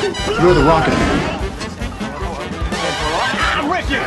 You're 0.00 0.54
the 0.54 0.62
rocket. 0.62 0.94
I'm 3.54 3.68
with 3.68 3.90
you! 3.90 3.98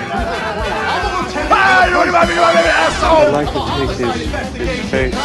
Ah, 1.54 1.86
you 1.86 1.98
look 1.98 2.08
at 2.08 2.28
me, 2.30 2.36
asshole! 2.36 3.28
I'd 3.28 3.34
like 3.34 3.52
to 3.52 3.60
take 3.78 3.98
this, 3.98 4.54
this 4.54 4.90
face 4.90 5.16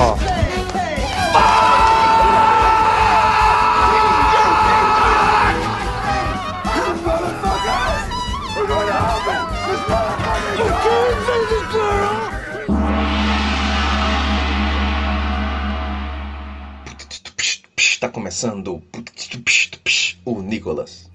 off. 0.00 0.37
Tá 18.00 18.08
começando 18.08 18.80
o 20.24 20.40
Nicolas. 20.40 21.10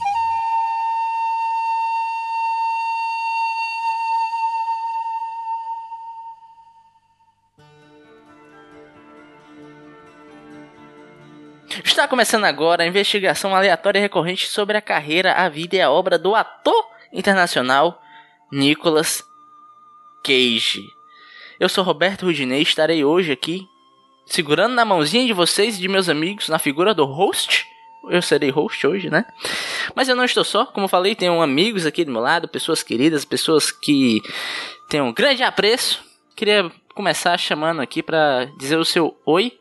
Está 11.85 12.05
começando 12.05 12.43
agora 12.43 12.83
a 12.83 12.87
investigação 12.87 13.55
aleatória 13.55 13.99
e 13.99 14.01
recorrente 14.01 14.47
sobre 14.47 14.75
a 14.75 14.81
carreira, 14.81 15.31
a 15.35 15.47
vida 15.47 15.77
e 15.77 15.81
a 15.81 15.89
obra 15.89 16.19
do 16.19 16.35
ator 16.35 16.85
internacional 17.13 18.01
Nicolas 18.51 19.23
Cage. 20.21 20.85
Eu 21.57 21.69
sou 21.69 21.81
Roberto 21.81 22.25
Rudinei 22.25 22.59
e 22.59 22.63
estarei 22.63 23.05
hoje 23.05 23.31
aqui 23.31 23.65
segurando 24.25 24.73
na 24.73 24.85
mãozinha 24.85 25.25
de 25.25 25.33
vocês 25.33 25.77
e 25.77 25.81
de 25.81 25.87
meus 25.87 26.09
amigos 26.09 26.49
na 26.49 26.59
figura 26.59 26.93
do 26.93 27.05
host. 27.05 27.67
Eu 28.09 28.21
serei 28.21 28.49
host 28.49 28.85
hoje, 28.85 29.09
né? 29.09 29.25
Mas 29.95 30.09
eu 30.09 30.15
não 30.15 30.25
estou 30.25 30.43
só, 30.43 30.65
como 30.65 30.87
falei, 30.87 31.15
tenho 31.15 31.41
amigos 31.41 31.85
aqui 31.85 32.03
do 32.03 32.11
meu 32.11 32.21
lado, 32.21 32.47
pessoas 32.47 32.83
queridas, 32.83 33.23
pessoas 33.23 33.71
que 33.71 34.21
têm 34.89 35.01
um 35.01 35.13
grande 35.13 35.41
apreço. 35.41 36.03
Queria 36.35 36.69
começar 36.93 37.37
chamando 37.37 37.81
aqui 37.81 38.03
para 38.03 38.45
dizer 38.57 38.77
o 38.77 38.83
seu 38.83 39.15
oi, 39.25 39.53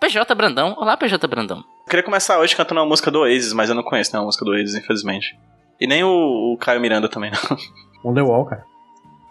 PJ 0.00 0.32
Brandão. 0.34 0.74
Olá, 0.78 0.96
PJ 0.96 1.26
Brandão. 1.26 1.58
Eu 1.58 1.90
queria 1.90 2.04
começar 2.04 2.38
hoje 2.38 2.54
cantando 2.54 2.80
uma 2.80 2.86
música 2.86 3.10
do 3.10 3.20
Oasis, 3.20 3.52
mas 3.52 3.68
eu 3.68 3.74
não 3.74 3.82
conheço 3.82 4.12
nenhuma 4.12 4.26
música 4.26 4.44
do 4.44 4.52
Oasis, 4.52 4.76
infelizmente. 4.76 5.36
E 5.80 5.86
nem 5.86 6.04
o, 6.04 6.52
o 6.52 6.56
Caio 6.58 6.80
Miranda 6.80 7.08
também, 7.08 7.32
não. 7.32 7.58
Wonderwall, 8.04 8.44
cara. 8.44 8.64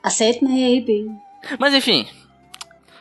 I 0.06 0.10
said 0.10 0.42
maybe. 0.42 1.10
Mas 1.58 1.74
enfim, 1.74 2.08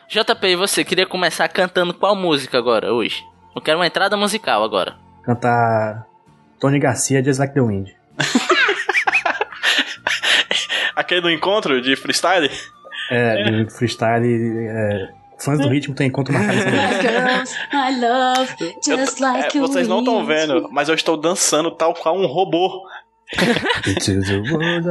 JP, 0.09 0.47
e 0.47 0.55
você 0.55 0.83
queria 0.83 1.05
começar 1.05 1.47
cantando 1.49 1.93
qual 1.93 2.15
música 2.15 2.57
agora, 2.57 2.91
hoje? 2.91 3.23
Eu 3.55 3.61
quero 3.61 3.77
uma 3.77 3.85
entrada 3.85 4.17
musical 4.17 4.63
agora. 4.63 4.95
Cantar 5.21 6.07
Tony 6.59 6.79
Garcia, 6.79 7.23
Just 7.23 7.39
Like 7.39 7.53
the 7.53 7.61
Wind. 7.61 7.89
Aquele 10.95 11.21
do 11.21 11.29
encontro 11.29 11.79
de 11.79 11.95
freestyle? 11.95 12.49
É, 13.11 13.43
de 13.43 13.69
freestyle. 13.69 14.25
É, 14.67 15.09
fãs 15.37 15.59
do 15.59 15.69
ritmo 15.69 15.93
tem 15.93 16.07
encontro 16.07 16.33
marcado. 16.33 16.57
Girls, 17.01 17.55
I 17.71 17.99
love 17.99 18.55
just 18.83 19.19
like 19.19 19.55
é, 19.55 19.61
vocês 19.61 19.87
não 19.87 19.99
estão 19.99 20.25
vendo, 20.25 20.67
mas 20.71 20.89
eu 20.89 20.95
estou 20.95 21.17
dançando 21.17 21.69
tal 21.69 21.93
qual 21.93 22.17
um 22.17 22.25
robô. 22.25 22.83
Into 23.85 24.23
the 24.23 24.37
world. 24.51 24.87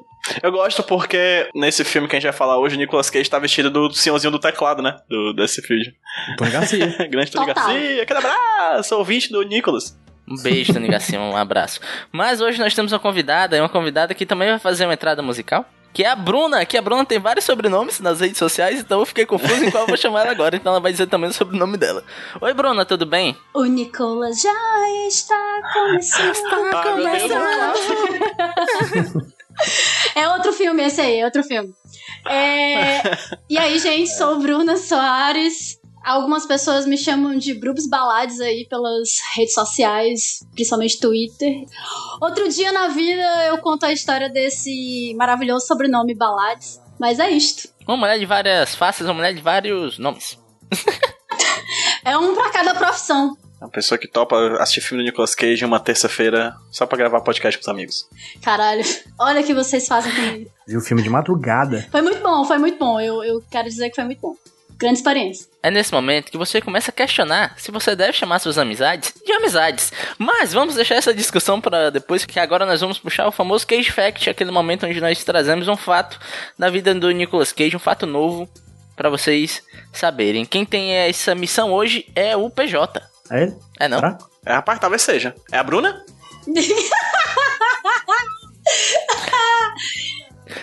Eu 0.42 0.52
gosto 0.52 0.82
porque 0.82 1.48
nesse 1.54 1.84
filme 1.84 2.08
que 2.08 2.16
a 2.16 2.18
gente 2.18 2.28
vai 2.28 2.36
falar 2.36 2.58
hoje, 2.58 2.76
o 2.76 2.78
Nicolas 2.78 3.10
Cage 3.10 3.28
tá 3.28 3.38
vestido 3.38 3.70
do 3.70 3.92
senhorzinho 3.92 4.30
do 4.30 4.38
teclado, 4.38 4.82
né? 4.82 4.96
Do, 5.08 5.32
desse 5.32 5.62
filme. 5.62 5.94
Tony 6.36 6.50
Garcia. 6.50 6.86
Grande 7.08 7.30
Tony 7.30 7.46
Total. 7.46 7.66
Garcia, 7.66 8.02
aquele 8.02 8.18
abraço, 8.18 8.96
ouvinte 8.96 9.30
do 9.30 9.42
Nicolas. 9.42 9.98
Um 10.28 10.42
beijo, 10.42 10.72
Tony 10.72 10.88
Garcia, 10.88 11.20
um 11.20 11.36
abraço. 11.36 11.80
Mas 12.10 12.40
hoje 12.40 12.58
nós 12.58 12.74
temos 12.74 12.92
uma 12.92 12.98
convidada, 12.98 13.56
e 13.56 13.60
uma 13.60 13.68
convidada 13.68 14.12
que 14.12 14.26
também 14.26 14.48
vai 14.48 14.58
fazer 14.58 14.84
uma 14.84 14.94
entrada 14.94 15.22
musical. 15.22 15.64
Que 15.92 16.04
é 16.04 16.08
a 16.10 16.16
Bruna, 16.16 16.66
que 16.66 16.76
a 16.76 16.82
Bruna 16.82 17.06
tem 17.06 17.18
vários 17.18 17.46
sobrenomes 17.46 18.00
nas 18.00 18.20
redes 18.20 18.36
sociais, 18.36 18.80
então 18.80 19.00
eu 19.00 19.06
fiquei 19.06 19.24
confuso 19.24 19.64
em 19.64 19.70
qual 19.70 19.84
eu 19.84 19.88
vou 19.88 19.96
chamar 19.96 20.22
ela 20.22 20.30
agora, 20.30 20.54
então 20.54 20.72
ela 20.72 20.80
vai 20.80 20.92
dizer 20.92 21.06
também 21.06 21.30
o 21.30 21.32
sobrenome 21.32 21.78
dela. 21.78 22.04
Oi, 22.38 22.52
Bruna, 22.52 22.84
tudo 22.84 23.06
bem? 23.06 23.34
O 23.54 23.64
Nicolas 23.64 24.42
já 24.42 24.52
está 25.08 25.62
começando. 25.72 26.34
Meu 26.98 27.28
Deus, 29.14 29.24
É 30.14 30.28
outro 30.28 30.52
filme 30.52 30.82
esse 30.82 31.00
aí, 31.00 31.20
é 31.20 31.24
outro 31.24 31.42
filme. 31.42 31.72
É, 32.28 33.02
E 33.48 33.58
aí, 33.58 33.78
gente, 33.78 34.10
sou 34.10 34.38
Bruna 34.38 34.76
Soares. 34.76 35.78
Algumas 36.04 36.46
pessoas 36.46 36.86
me 36.86 36.96
chamam 36.96 37.36
de 37.36 37.52
Brubs 37.54 37.88
Balades 37.88 38.40
aí 38.40 38.64
pelas 38.68 39.08
redes 39.34 39.54
sociais, 39.54 40.46
principalmente 40.54 41.00
Twitter. 41.00 41.64
Outro 42.20 42.48
dia 42.48 42.70
na 42.70 42.88
vida 42.88 43.46
eu 43.46 43.58
conto 43.58 43.86
a 43.86 43.92
história 43.92 44.30
desse 44.30 45.14
maravilhoso 45.16 45.66
sobrenome 45.66 46.14
Balades. 46.14 46.80
Mas 46.98 47.18
é 47.18 47.28
isto. 47.28 47.68
Uma 47.86 47.96
mulher 47.96 48.18
de 48.18 48.26
várias 48.26 48.74
faces, 48.74 49.06
uma 49.06 49.14
mulher 49.14 49.34
de 49.34 49.42
vários 49.42 49.98
nomes. 49.98 50.38
É 52.04 52.16
um 52.16 52.34
pra 52.34 52.50
cada 52.50 52.74
profissão. 52.74 53.36
Uma 53.60 53.70
pessoa 53.70 53.98
que 53.98 54.06
topa 54.06 54.36
assistir 54.60 54.82
filme 54.82 55.02
do 55.02 55.06
Nicolas 55.06 55.34
Cage 55.34 55.64
uma 55.64 55.80
terça-feira 55.80 56.54
só 56.70 56.84
pra 56.84 56.98
gravar 56.98 57.22
podcast 57.22 57.58
com 57.58 57.62
os 57.62 57.68
amigos. 57.68 58.08
Caralho, 58.42 58.84
olha 59.18 59.40
o 59.40 59.44
que 59.44 59.54
vocês 59.54 59.86
fazem 59.86 60.12
comigo. 60.14 60.50
Viu 60.66 60.78
o 60.78 60.82
filme 60.82 61.02
de 61.02 61.08
madrugada. 61.08 61.86
Foi 61.90 62.02
muito 62.02 62.20
bom, 62.22 62.44
foi 62.44 62.58
muito 62.58 62.78
bom. 62.78 63.00
Eu, 63.00 63.24
eu 63.24 63.42
quero 63.50 63.68
dizer 63.68 63.88
que 63.88 63.94
foi 63.94 64.04
muito 64.04 64.20
bom. 64.20 64.34
Grande 64.78 64.98
experiência. 64.98 65.48
É 65.62 65.70
nesse 65.70 65.90
momento 65.90 66.30
que 66.30 66.36
você 66.36 66.60
começa 66.60 66.90
a 66.90 66.94
questionar 66.94 67.54
se 67.56 67.70
você 67.70 67.96
deve 67.96 68.12
chamar 68.12 68.40
suas 68.40 68.58
amizades 68.58 69.14
de 69.24 69.32
amizades. 69.32 69.90
Mas 70.18 70.52
vamos 70.52 70.74
deixar 70.74 70.96
essa 70.96 71.14
discussão 71.14 71.58
para 71.58 71.90
depois, 71.90 72.26
que 72.26 72.38
agora 72.38 72.66
nós 72.66 72.82
vamos 72.82 72.98
puxar 72.98 73.26
o 73.26 73.32
famoso 73.32 73.66
Cage 73.66 73.90
Fact, 73.90 74.28
aquele 74.28 74.50
momento 74.50 74.84
onde 74.84 75.00
nós 75.00 75.24
trazemos 75.24 75.66
um 75.66 75.76
fato 75.76 76.20
da 76.58 76.68
vida 76.68 76.94
do 76.94 77.10
Nicolas 77.10 77.52
Cage, 77.52 77.74
um 77.74 77.80
fato 77.80 78.04
novo 78.04 78.46
para 78.94 79.08
vocês 79.08 79.62
saberem. 79.94 80.44
Quem 80.44 80.66
tem 80.66 80.92
essa 80.92 81.34
missão 81.34 81.72
hoje 81.72 82.06
é 82.14 82.36
o 82.36 82.50
PJ. 82.50 83.00
É 83.30 83.42
ele? 83.42 83.56
É 83.78 83.88
não? 83.88 83.98
Será? 83.98 84.18
É, 84.44 84.52
rapaz, 84.52 84.78
talvez 84.78 85.02
seja. 85.02 85.34
É 85.50 85.58
a 85.58 85.62
Bruna? 85.62 86.04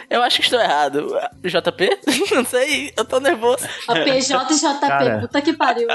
Eu 0.09 0.21
acho 0.21 0.37
que 0.37 0.43
estou 0.43 0.59
errado. 0.59 1.07
JP? 1.43 1.99
Não 2.33 2.45
sei, 2.45 2.93
eu 2.95 3.03
tô 3.03 3.19
nervoso. 3.19 3.65
A 3.87 3.93
PJJP, 3.93 4.79
Cara. 4.79 5.19
puta 5.21 5.41
que 5.41 5.53
pariu. 5.53 5.87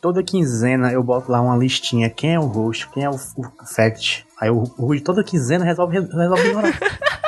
Toda 0.00 0.22
quinzena 0.22 0.92
eu 0.92 1.02
boto 1.02 1.30
lá 1.30 1.40
uma 1.40 1.56
listinha. 1.56 2.10
Quem 2.10 2.34
é 2.34 2.38
o 2.38 2.46
host, 2.46 2.88
quem 2.92 3.04
é 3.04 3.08
o, 3.08 3.14
o 3.14 3.66
fact. 3.66 4.26
Aí 4.40 4.50
o 4.50 4.64
Rude 4.64 5.00
toda 5.02 5.22
quinzena 5.22 5.64
resolve, 5.64 6.00
resolve 6.00 6.48
ignorar. 6.48 6.72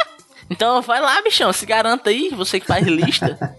Então 0.51 0.83
vai 0.83 1.01
lá, 1.01 1.23
bichão, 1.23 1.51
se 1.55 1.65
garanta 1.65 2.11
aí, 2.11 2.29
você 2.29 2.61
que 2.61 2.67
faz 2.67 2.87
lista. 2.87 3.57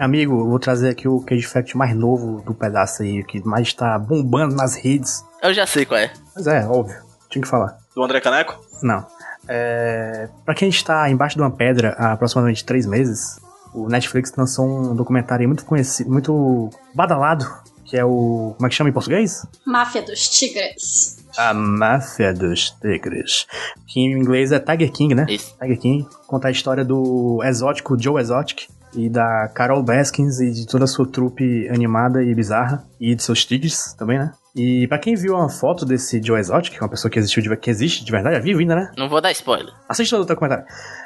Amigo, 0.00 0.40
eu 0.40 0.48
vou 0.48 0.58
trazer 0.58 0.88
aqui 0.88 1.06
o 1.06 1.20
Cage 1.20 1.46
Fact 1.46 1.76
mais 1.76 1.94
novo 1.94 2.40
do 2.40 2.54
pedaço 2.54 3.02
aí, 3.02 3.22
que 3.22 3.46
mais 3.46 3.74
tá 3.74 3.98
bombando 3.98 4.56
nas 4.56 4.74
redes. 4.74 5.22
Eu 5.42 5.52
já 5.52 5.66
sei 5.66 5.84
qual 5.84 6.00
é. 6.00 6.10
Mas 6.34 6.46
é, 6.46 6.66
óbvio, 6.66 6.96
tinha 7.28 7.42
que 7.42 7.48
falar. 7.48 7.76
Do 7.94 8.02
André 8.02 8.18
Caneco? 8.18 8.58
Não. 8.82 9.06
É, 9.46 10.30
pra 10.42 10.54
quem 10.54 10.70
está 10.70 11.10
embaixo 11.10 11.36
de 11.36 11.42
uma 11.42 11.50
pedra 11.50 11.94
há 11.98 12.12
aproximadamente 12.12 12.64
três 12.64 12.86
meses, 12.86 13.38
o 13.74 13.88
Netflix 13.90 14.32
lançou 14.34 14.66
um 14.66 14.96
documentário 14.96 15.42
aí 15.42 15.46
muito 15.46 15.66
conhecido, 15.66 16.10
muito 16.10 16.70
badalado, 16.94 17.44
que 17.84 17.94
é 17.94 18.02
o. 18.02 18.54
Como 18.56 18.66
é 18.66 18.70
que 18.70 18.74
chama 18.74 18.88
em 18.88 18.94
português? 18.94 19.46
Máfia 19.66 20.00
dos 20.00 20.30
Tigres. 20.30 21.18
A 21.36 21.52
Máfia 21.52 22.32
dos 22.32 22.70
Tigres. 22.70 23.46
Que 23.86 24.00
em 24.00 24.12
inglês 24.12 24.50
é 24.50 24.58
Tiger 24.58 24.90
King, 24.90 25.14
né? 25.14 25.26
Isso. 25.28 25.54
Tiger 25.60 25.78
King 25.78 26.08
conta 26.26 26.48
a 26.48 26.50
história 26.50 26.86
do 26.86 27.42
exótico 27.44 28.00
Joe 28.00 28.18
Exotic 28.18 28.66
e 28.94 29.08
da 29.08 29.48
Carol 29.54 29.82
Baskins 29.82 30.40
e 30.40 30.50
de 30.50 30.66
toda 30.66 30.84
a 30.84 30.88
sua 30.88 31.06
trupe 31.06 31.68
animada 31.68 32.22
e 32.22 32.34
bizarra 32.34 32.84
e 33.00 33.14
de 33.14 33.22
seus 33.22 33.44
tigres 33.44 33.94
também, 33.94 34.18
né? 34.18 34.32
E 34.56 34.86
pra 34.88 34.98
quem 34.98 35.14
viu 35.14 35.34
uma 35.36 35.48
foto 35.48 35.84
desse 35.86 36.20
Joe 36.20 36.40
Exotic, 36.40 36.72
que 36.72 36.78
é 36.78 36.82
uma 36.82 36.88
pessoa 36.88 37.08
que, 37.10 37.18
existiu 37.18 37.40
de, 37.42 37.56
que 37.56 37.70
existe 37.70 38.04
de 38.04 38.10
verdade, 38.10 38.34
é 38.36 38.40
vivo 38.40 38.58
ainda, 38.58 38.74
né? 38.74 38.90
Não 38.98 39.08
vou 39.08 39.20
dar 39.20 39.30
spoiler. 39.30 39.72
Assiste 39.88 40.10
todo 40.10 40.22
o 40.22 40.26
documentário. 40.26 40.64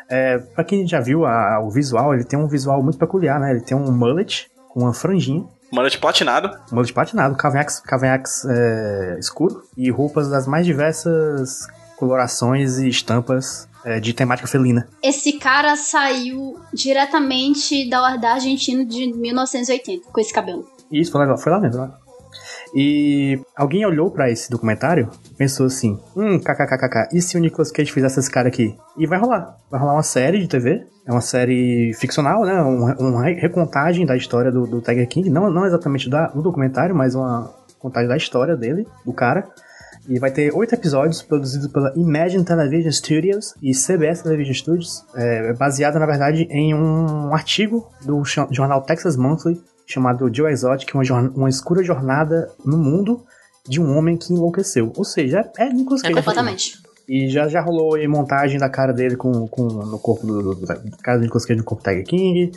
É, 0.09 0.39
pra 0.39 0.65
quem 0.65 0.87
já 0.87 0.99
viu 1.01 1.27
a- 1.27 1.61
o 1.61 1.71
visual, 1.71 2.15
ele 2.15 2.25
tem 2.25 2.39
um 2.39 2.49
visual 2.49 2.83
muito 2.83 2.99
peculiar, 2.99 3.39
né? 3.39 3.51
Ele 3.51 3.61
tem 3.61 3.77
um 3.77 3.93
mullet 3.93 4.47
com 4.71 4.81
uma 4.81 4.95
franjinha, 4.95 5.45
Mullet 5.73 5.99
platinado. 5.99 6.51
mullet 6.73 6.93
platinado, 6.93 7.37
cavanhaques, 7.37 7.81
cavanhaques 7.81 8.45
é, 8.47 9.17
escuro 9.19 9.63
e 9.77 9.91
roupas 9.91 10.31
das 10.31 10.47
mais 10.47 10.65
diversas 10.65 11.67
colorações 11.97 12.79
e 12.79 12.89
estampas 12.89 13.69
é, 13.85 14.01
de 14.01 14.13
temática 14.13 14.49
felina. 14.49 14.89
Esse 15.03 15.35
cara 15.39 15.77
saiu 15.77 16.57
diretamente 16.73 17.89
da, 17.89 18.17
da 18.17 18.33
Argentina 18.35 18.85
de 18.85 19.13
1980, 19.13 20.11
com 20.11 20.21
esse 20.21 20.33
cabelo. 20.33 20.67
Isso 20.91 21.13
foi 21.13 21.27
lá, 21.27 21.37
foi 21.37 21.53
lá 21.53 21.61
mesmo, 21.61 21.83
né? 21.83 21.91
E 22.75 23.39
alguém 23.57 23.87
olhou 23.87 24.11
pra 24.11 24.31
esse 24.31 24.51
documentário 24.51 25.09
e 25.31 25.35
pensou 25.35 25.67
assim: 25.67 25.99
hum, 26.17 26.39
kkkk, 26.41 27.09
e 27.17 27.21
se 27.23 27.37
o 27.37 27.41
Nicolas 27.41 27.71
Cage 27.71 27.93
fizesse 27.93 28.19
esse 28.19 28.31
cara 28.31 28.49
aqui? 28.49 28.77
E 28.99 29.07
vai 29.07 29.19
rolar. 29.19 29.57
Vai 29.71 29.79
rolar 29.81 29.93
uma 29.95 30.03
série 30.03 30.41
de 30.41 30.49
TV. 30.49 30.85
É 31.07 31.13
uma 31.13 31.21
série 31.21 31.93
ficcional, 31.95 32.43
né? 32.45 32.61
Um- 32.63 33.11
Uma 33.11 33.25
recontagem 33.25 34.05
da 34.07 34.17
história 34.17 34.51
do, 34.51 34.67
do 34.67 34.81
Tiger 34.81 35.07
King. 35.09 35.31
Não, 35.31 35.51
não 35.51 35.65
exatamente 35.67 36.09
da, 36.11 36.29
do 36.29 36.43
documentário, 36.43 36.95
mas 36.95 37.15
uma 37.15 37.55
contagem 37.79 38.09
da 38.09 38.17
história 38.17 38.57
dele, 38.57 38.87
do 39.05 39.13
cara. 39.13 39.47
E 40.09 40.19
vai 40.19 40.31
ter 40.31 40.55
oito 40.55 40.75
episódios 40.75 41.23
produzidos 41.23 41.69
pela 41.69 41.93
Imagine 41.97 42.45
Television 42.45 42.93
Studios 42.93 43.55
e 43.63 43.73
CBS 43.73 44.23
Television 44.23 44.55
Studios, 44.55 45.05
é, 45.15 45.53
baseado, 45.55 45.99
na 45.99 46.07
verdade, 46.07 46.47
em 46.51 46.75
um 46.75 47.33
artigo 47.35 47.91
do 48.05 48.23
jornal 48.51 48.83
Texas 48.83 49.17
Monthly 49.17 49.61
chamado 49.87 50.35
Joe 50.35 50.51
Exotic, 50.51 50.95
uma, 50.95 51.03
uma 51.35 51.49
escura 51.49 51.83
jornada 51.83 52.51
no 52.65 52.77
mundo 52.77 53.23
de 53.67 53.81
um 53.81 53.97
homem 53.97 54.17
que 54.17 54.33
enlouqueceu. 54.33 54.93
Ou 54.97 55.05
seja, 55.05 55.51
é, 55.59 55.65
é 55.65 55.73
Nicolas 55.73 56.03
Cage. 56.03 56.15
Completamente. 56.15 56.83
E 57.09 57.29
já, 57.29 57.49
já 57.49 57.61
rolou 57.61 57.95
aí 57.95 58.09
montagem 58.09 58.59
da 58.59 58.69
cara 58.69 58.93
dele 58.93 59.17
com, 59.17 59.47
com, 59.49 59.65
no 59.65 59.99
corpo 59.99 60.27
do, 60.27 60.43
do, 60.43 60.55
do 60.55 60.97
cara 61.03 61.19
do 61.19 61.23
Nicolas 61.23 61.45
Cage 61.45 61.59
no 61.59 61.65
corpo 61.65 61.83
do 61.83 61.89
Tiger 61.89 62.05
King. 62.05 62.53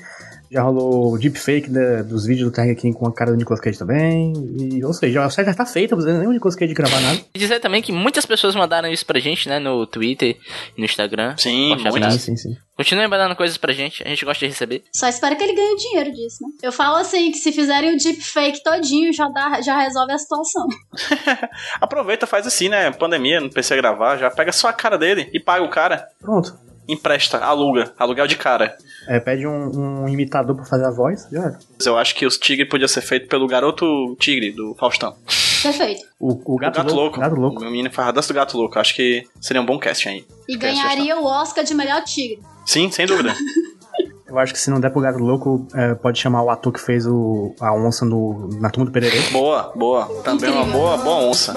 Já 0.52 0.62
rolou 0.62 1.18
deepfake 1.18 1.70
da, 1.70 2.02
dos 2.04 2.26
vídeos 2.26 2.50
do 2.50 2.56
Tiger 2.56 2.76
King 2.76 2.98
com 2.98 3.08
a 3.08 3.14
cara 3.14 3.32
do 3.32 3.38
Nicolas 3.38 3.60
Cage 3.60 3.78
também. 3.78 4.34
E, 4.60 4.84
ou 4.84 4.94
seja, 4.94 5.24
a 5.24 5.30
série 5.30 5.48
já 5.48 5.54
tá 5.54 5.66
feita, 5.66 5.96
não 5.96 6.02
precisa 6.02 6.20
nem 6.20 6.28
o 6.28 6.32
Nicolas 6.32 6.56
Cage 6.56 6.74
gravar 6.74 7.00
nada. 7.00 7.20
E 7.34 7.40
dizer 7.40 7.60
também 7.60 7.82
que 7.82 7.92
muitas 7.92 8.26
pessoas 8.26 8.56
mandaram 8.56 8.90
isso 8.90 9.06
pra 9.06 9.20
gente, 9.20 9.50
né? 9.50 9.60
No 9.60 9.86
Twitter 9.86 10.38
e 10.76 10.80
no 10.80 10.86
Instagram. 10.86 11.36
Sim, 11.38 11.70
muitas. 11.70 11.96
abraço. 11.96 12.20
sim, 12.20 12.36
sim. 12.36 12.56
Continuem 12.78 13.08
mandando 13.08 13.36
coisas 13.36 13.58
pra 13.58 13.74
gente, 13.74 14.04
a 14.04 14.08
gente 14.08 14.24
gosta 14.24 14.46
de 14.46 14.52
receber. 14.52 14.84
Só 14.96 15.08
espero 15.08 15.36
que 15.36 15.44
ele 15.44 15.56
ganhe 15.56 15.76
dinheiro 15.78 16.12
disso, 16.12 16.38
né? 16.44 16.50
Eu 16.62 16.72
falo 16.72 16.98
assim, 16.98 17.32
que 17.32 17.40
se 17.40 17.52
fizerem 17.52 17.96
o 17.96 17.98
deepfake 17.98 18.64
todinho, 18.64 19.12
já, 19.12 19.28
dá, 19.30 19.60
já 19.62 19.80
resolve 19.82 20.14
a 20.14 20.18
situação. 20.18 20.68
Aproveita, 21.82 22.28
faz 22.28 22.46
assim, 22.46 22.70
né? 22.70 22.92
Pandemia, 22.92 23.42
não 23.42 23.50
precisa 23.50 23.76
gravar, 23.76 24.18
já 24.18 24.30
pega 24.30 24.52
só 24.52 24.68
a 24.68 24.74
cara 24.74 24.96
dele 24.96 25.28
e 25.34 25.40
paga 25.40 25.66
o 25.66 25.70
cara. 25.70 26.08
Pronto. 26.22 26.56
Empresta, 26.88 27.38
aluga, 27.40 27.94
aluguel 28.00 28.28
de 28.28 28.36
cara. 28.38 28.78
É, 29.08 29.20
pede 29.20 29.46
um, 29.46 30.04
um 30.04 30.08
imitador 30.10 30.56
pra 30.56 30.66
fazer 30.66 30.86
a 30.86 30.92
voz, 30.92 31.28
já 31.32 31.44
era. 31.44 31.60
Eu 31.86 31.98
acho 31.98 32.16
que 32.16 32.26
os 32.26 32.38
tigre 32.38 32.66
podia 32.66 32.88
ser 32.88 33.02
feito 33.02 33.28
pelo 33.28 33.48
garoto 33.48 33.86
tigre 34.20 34.52
do 34.52 34.76
Faustão. 34.76 35.16
Perfeito. 35.62 36.06
O, 36.20 36.54
o 36.54 36.58
gato, 36.58 36.80
o 36.80 36.84
gato 36.84 36.94
louco. 36.94 37.02
louco. 37.02 37.20
Gato 37.20 37.36
louco. 37.36 37.62
O 37.62 37.66
menino 37.66 37.92
faz 37.92 38.10
a 38.10 38.12
dança 38.12 38.28
do 38.30 38.36
gato 38.36 38.58
louco. 38.58 38.80
Acho 38.80 38.96
que 38.96 39.26
seria 39.42 39.62
um 39.62 39.66
bom 39.66 39.78
casting 39.80 40.10
aí. 40.10 40.26
E 40.48 40.56
ganharia 40.56 41.18
o 41.18 41.26
Oscar 41.26 41.64
de 41.64 41.74
melhor 41.74 42.04
tigre. 42.04 42.40
Sim, 42.66 42.90
sem 42.92 43.06
dúvida. 43.06 43.34
Eu 44.28 44.38
acho 44.38 44.52
que 44.52 44.60
se 44.60 44.70
não 44.70 44.80
der 44.80 44.90
pro 44.90 45.00
gato 45.02 45.20
louco, 45.20 45.66
é, 45.74 45.96
pode 45.96 46.20
chamar 46.20 46.44
o 46.44 46.50
ator 46.50 46.74
que 46.74 46.82
fez 46.82 47.08
o, 47.08 47.56
a 47.62 47.74
onça 47.74 48.04
no, 48.04 48.50
na 48.60 48.70
turma 48.70 48.86
do 48.86 48.92
Pererê. 48.92 49.22
boa, 49.32 49.72
boa. 49.74 50.06
Também 50.22 50.50
uma 50.50 50.62
Incrível. 50.64 50.80
boa, 50.82 50.98
boa 50.98 51.30
onça. 51.30 51.54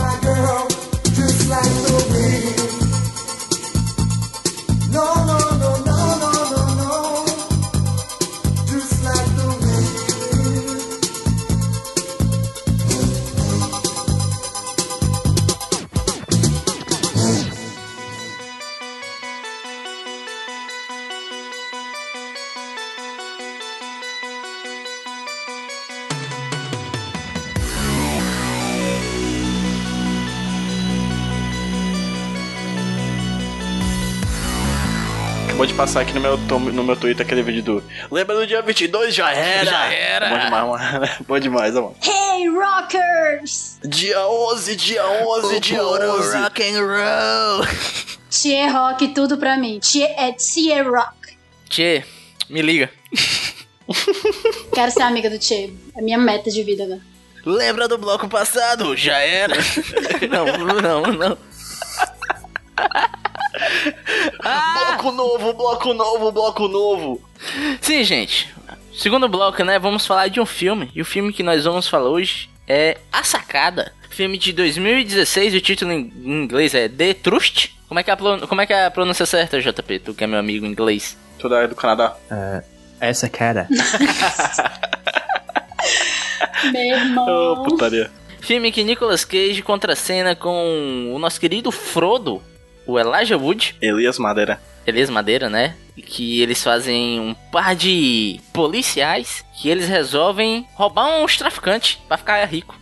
Passar 35.80 36.02
aqui 36.02 36.12
no 36.12 36.20
meu, 36.20 36.36
no 36.36 36.84
meu 36.84 36.94
Twitter 36.94 37.24
aquele 37.24 37.42
vídeo 37.42 37.62
do 37.62 37.84
Lembra 38.10 38.36
do 38.36 38.46
dia 38.46 38.60
22? 38.60 39.14
Já 39.14 39.32
era! 39.32 39.64
Já 39.64 39.90
era. 39.90 40.28
Bom 40.28 40.38
demais, 40.38 40.66
mano. 40.68 41.08
Bom 41.26 41.38
demais, 41.38 41.74
mano. 41.74 41.96
Hey, 42.02 42.48
rockers! 42.50 43.78
Dia 43.82 44.28
11, 44.28 44.76
dia 44.76 45.06
11, 45.06 45.60
dia 45.60 45.82
11. 45.82 46.36
rock 46.36 46.62
and 46.62 46.80
roll. 46.82 47.66
Tchê 48.28 48.66
rock, 48.66 49.08
tudo 49.08 49.38
pra 49.38 49.56
mim. 49.56 49.78
Tchê 49.78 50.02
é 50.02 50.32
Tchê 50.32 50.82
rock. 50.82 51.38
Tchê, 51.70 52.04
me 52.50 52.60
liga. 52.60 52.90
Quero 54.74 54.92
ser 54.92 55.02
amiga 55.02 55.30
do 55.30 55.38
Tchê. 55.38 55.72
É 55.96 56.02
minha 56.02 56.18
meta 56.18 56.50
de 56.50 56.62
vida 56.62 56.84
agora. 56.84 57.00
Lembra 57.46 57.88
do 57.88 57.96
bloco 57.96 58.28
passado? 58.28 58.94
Já 58.98 59.16
era. 59.16 59.56
não, 60.28 60.44
não, 60.82 61.02
não. 61.14 61.38
Ah, 64.44 64.94
Bloco 64.96 65.12
novo, 65.12 65.52
bloco 65.54 65.94
novo, 65.94 66.32
bloco 66.32 66.68
novo. 66.68 67.20
sim, 67.80 68.02
gente. 68.04 68.48
Segundo 68.94 69.28
bloco, 69.28 69.62
né? 69.64 69.78
Vamos 69.78 70.06
falar 70.06 70.28
de 70.28 70.40
um 70.40 70.46
filme. 70.46 70.90
E 70.94 71.00
o 71.00 71.04
filme 71.04 71.32
que 71.32 71.42
nós 71.42 71.64
vamos 71.64 71.88
falar 71.88 72.08
hoje 72.10 72.50
é 72.68 72.98
A 73.12 73.22
Sacada. 73.24 73.92
Filme 74.10 74.36
de 74.36 74.52
2016. 74.52 75.54
O 75.54 75.60
título 75.60 75.92
em 75.92 76.12
inglês 76.24 76.74
é 76.74 76.88
The 76.88 77.14
Trust. 77.14 77.74
Como 77.88 77.98
é 77.98 78.02
que 78.02 78.10
é 78.10 78.12
a, 78.12 78.16
pron- 78.16 78.40
como 78.46 78.60
é, 78.60 78.66
que 78.66 78.72
é 78.72 78.86
a 78.86 78.90
pronúncia 78.90 79.24
certa, 79.26 79.60
JP? 79.60 79.98
Tu 80.00 80.14
que 80.14 80.24
é 80.24 80.26
meu 80.26 80.38
amigo 80.38 80.66
em 80.66 80.70
inglês. 80.70 81.16
Tu 81.38 81.52
é 81.54 81.66
do 81.66 81.74
Canadá. 81.74 82.14
Essa 83.00 83.28
cara. 83.28 83.66
Meu 86.72 86.82
irmão. 86.98 87.62
putaria. 87.64 88.10
Filme 88.40 88.72
que 88.72 88.82
Nicolas 88.84 89.24
Cage 89.24 89.62
contracena 89.62 90.34
com 90.34 91.12
o 91.14 91.18
nosso 91.18 91.40
querido 91.40 91.70
Frodo, 91.70 92.42
o 92.90 92.98
Elijah 92.98 93.36
Wood. 93.36 93.76
Elias 93.80 94.18
Madeira. 94.18 94.60
Elias 94.86 95.10
Madeira, 95.10 95.48
né? 95.48 95.76
Que 95.96 96.40
eles 96.40 96.62
fazem 96.62 97.20
um 97.20 97.34
par 97.52 97.76
de 97.76 98.40
policiais 98.52 99.44
que 99.60 99.68
eles 99.68 99.86
resolvem 99.86 100.66
roubar 100.74 101.22
uns 101.22 101.36
traficantes 101.36 101.98
pra 102.08 102.16
ficar 102.16 102.42
rico. 102.46 102.79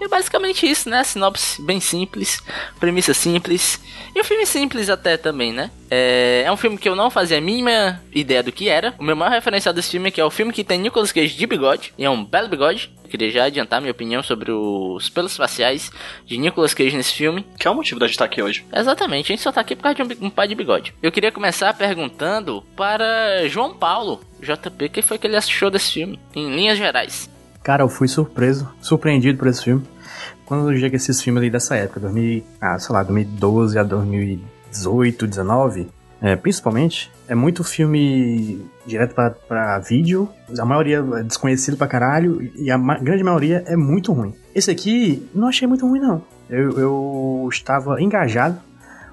E 0.00 0.04
é 0.04 0.08
basicamente 0.08 0.68
isso, 0.68 0.88
né? 0.90 1.02
Sinopse 1.02 1.62
bem 1.62 1.80
simples, 1.80 2.42
premissa 2.78 3.14
simples. 3.14 3.80
E 4.14 4.20
um 4.20 4.24
filme 4.24 4.46
simples 4.46 4.90
até 4.90 5.16
também, 5.16 5.52
né? 5.52 5.70
É, 5.90 6.42
é 6.44 6.52
um 6.52 6.56
filme 6.56 6.76
que 6.76 6.88
eu 6.88 6.94
não 6.94 7.10
fazia 7.10 7.38
a 7.38 7.40
mínima 7.40 8.02
ideia 8.12 8.42
do 8.42 8.52
que 8.52 8.68
era. 8.68 8.94
O 8.98 9.04
meu 9.04 9.16
maior 9.16 9.32
referencial 9.32 9.74
desse 9.74 9.92
filme 9.92 10.08
é 10.08 10.10
que 10.10 10.20
é 10.20 10.24
o 10.24 10.30
filme 10.30 10.52
que 10.52 10.64
tem 10.64 10.78
Nicolas 10.78 11.12
Cage 11.12 11.34
de 11.34 11.46
bigode. 11.46 11.94
E 11.96 12.04
é 12.04 12.10
um 12.10 12.24
belo 12.24 12.48
bigode. 12.48 12.92
Eu 13.04 13.10
queria 13.10 13.30
já 13.30 13.44
adiantar 13.44 13.80
minha 13.80 13.92
opinião 13.92 14.22
sobre 14.22 14.50
os 14.50 15.08
pelos 15.08 15.36
faciais 15.36 15.90
de 16.26 16.36
Nicolas 16.36 16.74
Cage 16.74 16.96
nesse 16.96 17.12
filme. 17.12 17.46
Que 17.58 17.68
é 17.68 17.70
o 17.70 17.74
motivo 17.74 18.00
da 18.00 18.06
gente 18.06 18.14
estar 18.14 18.24
aqui 18.24 18.42
hoje. 18.42 18.66
Exatamente, 18.74 19.32
a 19.32 19.36
gente 19.36 19.42
só 19.42 19.52
tá 19.52 19.60
aqui 19.60 19.76
por 19.76 19.84
causa 19.84 19.96
de 19.96 20.02
um, 20.02 20.26
um 20.26 20.30
pai 20.30 20.48
de 20.48 20.54
bigode. 20.54 20.92
Eu 21.02 21.12
queria 21.12 21.32
começar 21.32 21.72
perguntando 21.72 22.62
para 22.74 23.46
João 23.48 23.74
Paulo, 23.74 24.20
JP, 24.40 24.86
o 24.86 24.90
que 24.90 25.02
foi 25.02 25.18
que 25.18 25.26
ele 25.26 25.36
achou 25.36 25.70
desse 25.70 25.92
filme, 25.92 26.18
em 26.34 26.54
linhas 26.54 26.76
gerais. 26.76 27.30
Cara, 27.66 27.82
eu 27.82 27.88
fui 27.88 28.06
surpreso, 28.06 28.72
surpreendido 28.80 29.36
por 29.38 29.48
esse 29.48 29.64
filme. 29.64 29.82
Quando 30.44 30.70
eu 30.70 30.78
cheguei 30.78 30.94
esses 30.94 31.20
filmes 31.20 31.40
ali 31.40 31.50
dessa 31.50 31.74
época, 31.74 31.98
2000, 31.98 32.44
ah, 32.60 32.78
sei 32.78 32.92
lá, 32.94 33.02
2012 33.02 33.76
a 33.76 33.82
2018, 33.82 35.26
19, 35.26 35.88
é, 36.22 36.36
principalmente, 36.36 37.10
é 37.26 37.34
muito 37.34 37.64
filme 37.64 38.64
direto 38.86 39.16
pra 39.48 39.80
vídeo, 39.80 40.28
a 40.56 40.64
maioria 40.64 41.04
é 41.16 41.22
desconhecido 41.24 41.76
pra 41.76 41.88
caralho, 41.88 42.40
e 42.54 42.70
a 42.70 42.78
ma- 42.78 43.00
grande 43.00 43.24
maioria 43.24 43.64
é 43.66 43.74
muito 43.74 44.12
ruim. 44.12 44.32
Esse 44.54 44.70
aqui, 44.70 45.28
não 45.34 45.48
achei 45.48 45.66
muito 45.66 45.84
ruim, 45.88 45.98
não. 45.98 46.22
Eu, 46.48 46.70
eu 46.78 47.48
estava 47.50 48.00
engajado. 48.00 48.60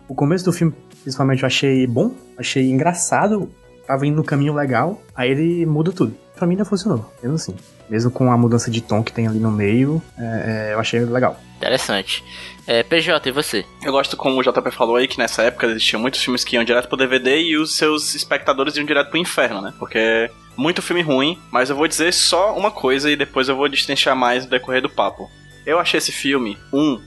O 0.08 0.14
começo 0.14 0.46
do 0.46 0.54
filme, 0.54 0.76
principalmente, 1.02 1.42
eu 1.42 1.48
achei 1.48 1.88
bom, 1.88 2.12
achei 2.38 2.70
engraçado, 2.70 3.50
tava 3.88 4.06
indo 4.06 4.18
no 4.18 4.24
caminho 4.24 4.54
legal, 4.54 5.02
aí 5.16 5.32
ele 5.32 5.66
muda 5.66 5.92
tudo. 5.92 6.16
Pra 6.36 6.46
mim 6.46 6.54
ainda 6.54 6.66
funcionou, 6.66 7.12
mesmo 7.20 7.36
assim. 7.36 7.56
Mesmo 7.90 8.10
com 8.10 8.32
a 8.32 8.38
mudança 8.38 8.72
de 8.72 8.82
tom 8.82 9.04
que 9.04 9.12
tem 9.12 9.28
ali 9.28 9.40
no 9.40 9.52
meio, 9.52 10.02
é, 10.18 10.70
é, 10.70 10.74
eu 10.74 10.80
achei 10.80 11.00
legal. 11.02 11.40
Interessante. 11.58 12.24
É, 12.66 12.82
PJ, 12.84 13.28
e 13.28 13.32
você? 13.32 13.66
Eu 13.82 13.92
gosto, 13.92 14.16
como 14.16 14.40
o 14.40 14.44
JP 14.44 14.72
falou 14.72 14.96
aí, 14.96 15.08
que 15.08 15.18
nessa 15.18 15.44
época 15.44 15.68
existiam 15.68 16.02
muitos 16.02 16.22
filmes 16.22 16.44
que 16.44 16.56
iam 16.56 16.64
direto 16.64 16.88
pro 16.88 16.98
DVD 16.98 17.42
e 17.42 17.58
os 17.58 17.76
seus 17.76 18.16
espectadores 18.16 18.76
iam 18.78 18.86
direto 18.86 19.10
pro 19.10 19.18
inferno, 19.20 19.62
né? 19.62 19.74
Porque 19.78 20.30
muito 20.56 20.82
filme 20.82 21.02
ruim, 21.02 21.38
mas 21.52 21.70
eu 21.70 21.76
vou 21.76 21.88
dizer 21.88 22.14
só 22.14 22.56
uma 22.58 22.72
coisa 22.72 23.10
e 23.12 23.16
depois 23.16 23.50
eu 23.50 23.56
vou 23.56 23.68
destrinchar 23.68 24.16
mais 24.16 24.46
no 24.46 24.50
decorrer 24.50 24.82
do 24.82 24.90
papo. 24.90 25.30
Eu 25.66 25.80
achei 25.80 25.98
esse 25.98 26.12
filme 26.12 26.58
um 26.72 27.02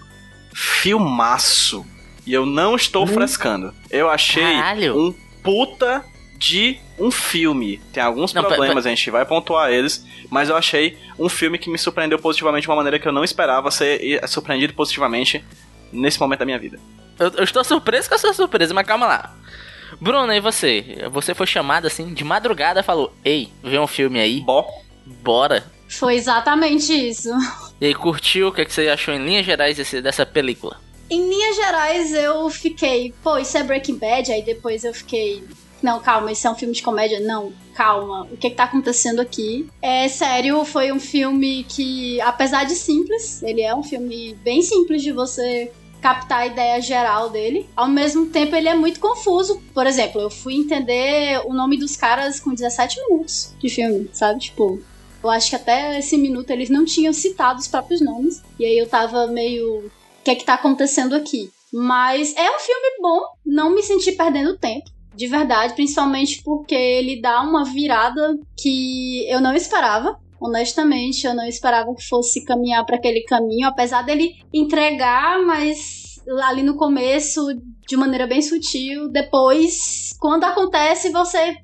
filmaço. 0.54 1.84
E 2.26 2.32
eu 2.32 2.44
não 2.44 2.74
estou 2.74 3.06
frescando. 3.06 3.72
Eu 3.88 4.10
achei 4.10 4.42
Caralho. 4.42 4.98
um 4.98 5.14
puta 5.42 6.04
de 6.36 6.78
um 6.98 7.10
filme. 7.10 7.78
Tem 7.92 8.02
alguns 8.02 8.32
Não, 8.32 8.42
problemas, 8.42 8.86
a 8.86 8.88
gente 8.88 9.10
vai 9.10 9.24
pontuar 9.24 9.70
eles, 9.70 10.04
mas 10.30 10.48
eu 10.48 10.56
achei 10.56 10.98
um 11.18 11.28
filme 11.28 11.58
que 11.58 11.70
me 11.70 11.78
surpreendeu 11.78 12.18
positivamente 12.18 12.62
de 12.62 12.68
uma 12.68 12.76
maneira 12.76 12.98
que 12.98 13.06
eu 13.06 13.12
não 13.12 13.24
esperava 13.24 13.70
ser 13.70 14.20
surpreendido 14.28 14.74
positivamente 14.74 15.44
nesse 15.92 16.20
momento 16.20 16.40
da 16.40 16.44
minha 16.44 16.58
vida. 16.58 16.78
Eu, 17.18 17.28
eu 17.28 17.44
estou 17.44 17.64
surpreso 17.64 18.08
com 18.08 18.14
a 18.14 18.18
sua 18.18 18.32
surpresa, 18.32 18.74
mas 18.74 18.86
calma 18.86 19.06
lá. 19.06 19.34
Bruna, 20.00 20.36
e 20.36 20.40
você? 20.40 21.08
Você 21.10 21.34
foi 21.34 21.46
chamado 21.46 21.86
assim, 21.86 22.12
de 22.12 22.24
madrugada, 22.24 22.82
falou: 22.82 23.12
Ei, 23.24 23.50
vê 23.62 23.78
um 23.78 23.86
filme 23.86 24.18
aí, 24.20 24.40
Bó. 24.40 24.66
bora. 25.22 25.64
Foi 25.88 26.16
exatamente 26.16 26.92
isso. 26.92 27.30
E 27.80 27.86
aí, 27.86 27.94
curtiu? 27.94 28.48
O 28.48 28.52
que, 28.52 28.62
é 28.62 28.64
que 28.64 28.72
você 28.72 28.88
achou 28.88 29.14
em 29.14 29.24
linhas 29.24 29.46
gerais 29.46 29.76
desse, 29.76 30.02
dessa 30.02 30.26
película? 30.26 30.80
Em 31.08 31.28
linhas 31.28 31.56
gerais, 31.56 32.12
eu 32.12 32.50
fiquei, 32.50 33.14
pô, 33.22 33.38
isso 33.38 33.56
é 33.56 33.62
Breaking 33.62 33.96
Bad, 33.96 34.32
aí 34.32 34.42
depois 34.42 34.82
eu 34.82 34.92
fiquei. 34.92 35.44
Não, 35.86 36.00
calma, 36.00 36.32
isso 36.32 36.44
é 36.48 36.50
um 36.50 36.56
filme 36.56 36.74
de 36.74 36.82
comédia? 36.82 37.20
Não, 37.20 37.52
calma, 37.72 38.24
o 38.24 38.36
que, 38.36 38.50
que 38.50 38.56
tá 38.56 38.64
acontecendo 38.64 39.20
aqui? 39.20 39.68
É 39.80 40.08
sério, 40.08 40.64
foi 40.64 40.90
um 40.90 40.98
filme 40.98 41.62
que, 41.62 42.20
apesar 42.22 42.64
de 42.64 42.74
simples, 42.74 43.40
ele 43.40 43.62
é 43.62 43.72
um 43.72 43.84
filme 43.84 44.34
bem 44.42 44.62
simples 44.62 45.00
de 45.00 45.12
você 45.12 45.70
captar 46.02 46.40
a 46.40 46.46
ideia 46.48 46.80
geral 46.80 47.30
dele. 47.30 47.68
Ao 47.76 47.86
mesmo 47.86 48.26
tempo, 48.26 48.56
ele 48.56 48.68
é 48.68 48.74
muito 48.74 48.98
confuso. 48.98 49.62
Por 49.72 49.86
exemplo, 49.86 50.20
eu 50.20 50.28
fui 50.28 50.54
entender 50.54 51.40
o 51.46 51.54
nome 51.54 51.78
dos 51.78 51.94
caras 51.96 52.40
com 52.40 52.52
17 52.52 53.00
minutos 53.02 53.54
de 53.56 53.68
filme, 53.68 54.10
sabe? 54.12 54.40
Tipo, 54.40 54.82
eu 55.22 55.30
acho 55.30 55.50
que 55.50 55.56
até 55.56 56.00
esse 56.00 56.16
minuto 56.16 56.50
eles 56.50 56.68
não 56.68 56.84
tinham 56.84 57.12
citado 57.12 57.60
os 57.60 57.68
próprios 57.68 58.00
nomes. 58.00 58.42
E 58.58 58.64
aí 58.64 58.76
eu 58.76 58.88
tava 58.88 59.28
meio. 59.28 59.86
O 59.86 59.90
que 60.24 60.32
é 60.32 60.34
que 60.34 60.44
tá 60.44 60.54
acontecendo 60.54 61.14
aqui? 61.14 61.48
Mas 61.72 62.34
é 62.36 62.50
um 62.50 62.58
filme 62.58 62.96
bom, 63.00 63.20
não 63.44 63.72
me 63.72 63.84
senti 63.84 64.10
perdendo 64.10 64.58
tempo. 64.58 64.95
De 65.16 65.26
verdade, 65.26 65.74
principalmente 65.74 66.42
porque 66.44 66.74
ele 66.74 67.20
dá 67.20 67.40
uma 67.40 67.64
virada 67.64 68.38
que 68.56 69.26
eu 69.28 69.40
não 69.40 69.54
esperava. 69.54 70.18
Honestamente, 70.38 71.26
eu 71.26 71.34
não 71.34 71.46
esperava 71.46 71.94
que 71.94 72.06
fosse 72.06 72.44
caminhar 72.44 72.84
para 72.84 72.96
aquele 72.96 73.22
caminho, 73.22 73.66
apesar 73.66 74.02
dele 74.02 74.34
entregar, 74.52 75.42
mas 75.42 76.20
ali 76.44 76.62
no 76.62 76.76
começo 76.76 77.46
de 77.88 77.96
maneira 77.96 78.26
bem 78.26 78.42
sutil. 78.42 79.08
Depois, 79.08 80.14
quando 80.18 80.44
acontece, 80.44 81.10
você 81.10 81.56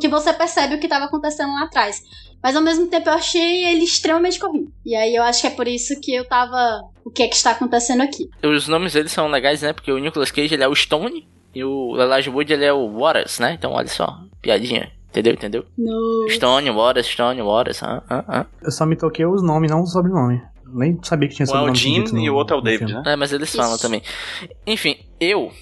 que 0.00 0.08
você 0.08 0.32
percebe 0.32 0.76
o 0.76 0.78
que 0.78 0.86
estava 0.86 1.06
acontecendo 1.06 1.52
lá 1.54 1.64
atrás. 1.64 2.00
Mas 2.42 2.56
ao 2.56 2.62
mesmo 2.62 2.86
tempo 2.86 3.08
eu 3.08 3.14
achei 3.14 3.64
ele 3.66 3.84
extremamente 3.84 4.38
corrido. 4.38 4.72
E 4.86 4.94
aí 4.94 5.14
eu 5.14 5.22
acho 5.22 5.40
que 5.40 5.46
é 5.46 5.50
por 5.50 5.66
isso 5.66 6.00
que 6.00 6.14
eu 6.14 6.26
tava. 6.26 6.82
O 7.04 7.10
que 7.10 7.22
é 7.22 7.28
que 7.28 7.34
está 7.34 7.50
acontecendo 7.50 8.02
aqui? 8.02 8.28
Os 8.42 8.68
nomes 8.68 8.92
deles 8.92 9.12
são 9.12 9.28
legais, 9.28 9.62
né? 9.62 9.72
Porque 9.72 9.90
o 9.90 9.98
Nicolas 9.98 10.30
Cage 10.30 10.54
ele 10.54 10.62
é 10.62 10.68
o 10.68 10.74
Stone 10.74 11.26
e 11.54 11.64
o 11.64 11.96
Elijah 12.00 12.30
Wood 12.30 12.52
ele 12.52 12.64
é 12.64 12.72
o 12.72 12.88
Waters, 12.98 13.38
né? 13.38 13.54
Então 13.54 13.72
olha 13.72 13.88
só, 13.88 14.18
piadinha. 14.40 14.90
Entendeu? 15.10 15.32
Entendeu? 15.34 15.64
No... 15.76 16.28
Stone, 16.30 16.70
Waters, 16.70 17.06
Stone, 17.06 17.42
Waters. 17.42 17.82
Ah, 17.82 18.02
ah, 18.08 18.24
ah. 18.28 18.46
Eu 18.62 18.70
só 18.70 18.86
me 18.86 18.94
toquei 18.94 19.26
os 19.26 19.42
nomes, 19.42 19.70
não 19.70 19.82
o 19.82 19.86
sobrenome. 19.86 20.40
Nem 20.72 20.98
sabia 21.02 21.28
que 21.28 21.34
tinha 21.34 21.46
Um 21.46 21.50
é 21.50 21.52
o 21.52 21.74
sobrenome. 21.74 22.06
Jim 22.06 22.24
e 22.24 22.30
o 22.30 22.34
outro 22.36 22.54
é 22.54 22.58
o 22.58 22.62
David, 22.62 22.86
filme. 22.92 23.04
né? 23.04 23.12
É, 23.12 23.16
mas 23.16 23.32
eles 23.32 23.54
falam 23.54 23.72
Isso. 23.74 23.82
também. 23.82 24.02
Enfim, 24.66 24.96
eu. 25.18 25.52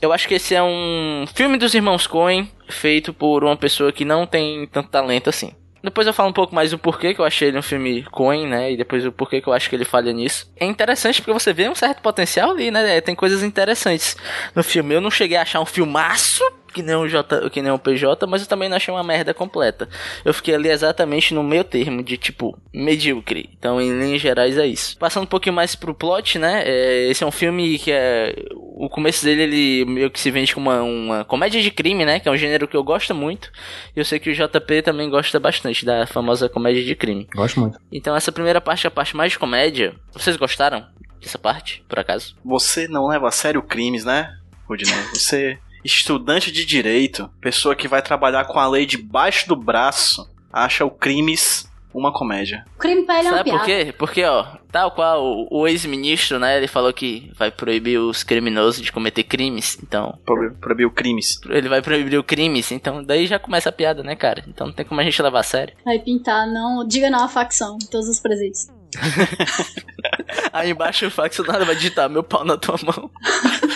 Eu 0.00 0.12
acho 0.12 0.28
que 0.28 0.34
esse 0.34 0.54
é 0.54 0.62
um 0.62 1.24
filme 1.34 1.58
dos 1.58 1.74
irmãos 1.74 2.06
Coen 2.06 2.48
feito 2.68 3.12
por 3.12 3.42
uma 3.42 3.56
pessoa 3.56 3.90
que 3.90 4.04
não 4.04 4.24
tem 4.24 4.68
tanto 4.68 4.88
talento 4.88 5.28
assim. 5.30 5.50
Depois 5.86 6.04
eu 6.04 6.12
falo 6.12 6.30
um 6.30 6.32
pouco 6.32 6.52
mais 6.52 6.72
do 6.72 6.78
porquê 6.78 7.14
que 7.14 7.20
eu 7.20 7.24
achei 7.24 7.46
ele 7.46 7.58
um 7.58 7.62
filme 7.62 8.02
Coen, 8.10 8.48
né? 8.48 8.72
E 8.72 8.76
depois 8.76 9.06
o 9.06 9.12
porquê 9.12 9.40
que 9.40 9.46
eu 9.46 9.52
acho 9.52 9.70
que 9.70 9.76
ele 9.76 9.84
falha 9.84 10.12
nisso. 10.12 10.52
É 10.56 10.66
interessante 10.66 11.22
porque 11.22 11.32
você 11.32 11.52
vê 11.52 11.68
um 11.68 11.76
certo 11.76 12.02
potencial 12.02 12.50
ali, 12.50 12.72
né? 12.72 13.00
Tem 13.00 13.14
coisas 13.14 13.44
interessantes 13.44 14.16
no 14.52 14.64
filme. 14.64 14.96
Eu 14.96 15.00
não 15.00 15.12
cheguei 15.12 15.36
a 15.36 15.42
achar 15.42 15.60
um 15.60 15.64
filmaço, 15.64 16.42
que 16.76 16.82
nem 16.82 16.94
o, 16.94 17.08
J, 17.08 17.48
que 17.48 17.62
nem 17.62 17.72
o 17.72 17.78
PJ, 17.78 18.26
mas 18.26 18.42
eu 18.42 18.46
também 18.46 18.68
não 18.68 18.76
achei 18.76 18.92
uma 18.92 19.02
merda 19.02 19.32
completa. 19.32 19.88
Eu 20.22 20.34
fiquei 20.34 20.54
ali 20.54 20.68
exatamente 20.68 21.32
no 21.32 21.42
meio 21.42 21.64
termo, 21.64 22.02
de 22.02 22.18
tipo, 22.18 22.54
medíocre. 22.70 23.48
Então, 23.58 23.80
em 23.80 23.98
linhas 23.98 24.20
gerais, 24.20 24.58
é 24.58 24.66
isso. 24.66 24.98
Passando 24.98 25.22
um 25.22 25.28
pouquinho 25.28 25.54
mais 25.54 25.74
pro 25.74 25.94
plot, 25.94 26.38
né? 26.38 26.64
é, 26.66 27.08
esse 27.08 27.24
é 27.24 27.26
um 27.26 27.30
filme 27.30 27.78
que 27.78 27.90
é. 27.90 28.34
O 28.78 28.90
começo 28.90 29.24
dele, 29.24 29.42
ele 29.42 29.84
meio 29.86 30.10
que 30.10 30.20
se 30.20 30.30
vende 30.30 30.54
como 30.54 30.68
uma, 30.68 30.82
uma 30.82 31.24
comédia 31.24 31.62
de 31.62 31.70
crime, 31.70 32.04
né? 32.04 32.20
Que 32.20 32.28
é 32.28 32.30
um 32.30 32.36
gênero 32.36 32.68
que 32.68 32.76
eu 32.76 32.84
gosto 32.84 33.14
muito. 33.14 33.50
E 33.96 33.98
eu 33.98 34.04
sei 34.04 34.18
que 34.18 34.28
o 34.28 34.34
JP 34.34 34.82
também 34.82 35.08
gosta 35.08 35.40
bastante 35.40 35.82
da 35.82 36.06
famosa 36.06 36.46
comédia 36.46 36.84
de 36.84 36.94
crime. 36.94 37.26
Gosto 37.34 37.58
muito. 37.58 37.78
Então, 37.90 38.14
essa 38.14 38.30
primeira 38.30 38.60
parte 38.60 38.86
é 38.86 38.88
a 38.88 38.90
parte 38.90 39.16
mais 39.16 39.32
de 39.32 39.38
comédia. 39.38 39.94
Vocês 40.12 40.36
gostaram 40.36 40.84
dessa 41.22 41.38
parte, 41.38 41.82
por 41.88 41.98
acaso? 41.98 42.36
Você 42.44 42.86
não 42.86 43.06
leva 43.06 43.28
a 43.28 43.32
sério 43.32 43.62
crimes, 43.62 44.04
né, 44.04 44.36
Rudinei? 44.68 45.02
Você, 45.14 45.58
estudante 45.86 46.52
de 46.52 46.64
direito, 46.66 47.30
pessoa 47.40 47.74
que 47.74 47.88
vai 47.88 48.02
trabalhar 48.02 48.44
com 48.44 48.58
a 48.58 48.68
lei 48.68 48.84
debaixo 48.84 49.48
do 49.48 49.56
braço, 49.56 50.28
acha 50.52 50.84
o 50.84 50.90
crimes 50.90 51.66
uma 51.94 52.12
comédia. 52.12 52.62
O 52.76 52.78
crime 52.78 53.06
pra 53.06 53.20
ele 53.20 53.28
é 53.28 53.30
uma 53.30 53.38
Sabe 53.38 53.50
por 53.52 53.64
quê? 53.64 53.94
Porque, 53.98 54.22
ó, 54.22 54.44
tal 54.70 54.90
qual 54.90 55.24
o, 55.24 55.48
o 55.62 55.66
ex-ministro, 55.66 56.38
né? 56.38 56.58
Ele 56.58 56.66
falou 56.66 56.92
que 56.92 57.32
vai 57.38 57.50
proibir 57.50 57.96
os 57.98 58.22
criminosos 58.22 58.82
de 58.82 58.92
cometer 58.92 59.22
crimes. 59.22 59.78
Então, 59.82 60.18
Proib- 60.26 60.58
Proibiu 60.60 60.90
crimes. 60.90 61.40
ele 61.48 61.70
vai 61.70 61.80
proibir 61.80 62.18
o 62.18 62.22
crimes. 62.22 62.70
Então, 62.70 63.02
daí 63.02 63.26
já 63.26 63.38
começa 63.38 63.70
a 63.70 63.72
piada, 63.72 64.02
né, 64.02 64.14
cara? 64.14 64.44
Então 64.46 64.66
não 64.66 64.74
tem 64.74 64.84
como 64.84 65.00
a 65.00 65.04
gente 65.04 65.22
levar 65.22 65.40
a 65.40 65.42
sério. 65.42 65.74
Vai 65.86 65.98
pintar, 65.98 66.46
não. 66.46 66.86
Diga 66.86 67.08
não 67.08 67.24
à 67.24 67.28
facção, 67.28 67.78
todos 67.90 68.08
os 68.10 68.20
presentes. 68.20 68.68
Aí 70.52 70.70
embaixo 70.70 71.06
o 71.06 71.10
faccionário 71.10 71.66
vai 71.66 71.74
digitar 71.76 72.08
meu 72.08 72.22
pau 72.22 72.44
na 72.44 72.56
tua 72.56 72.76
mão. 72.84 73.10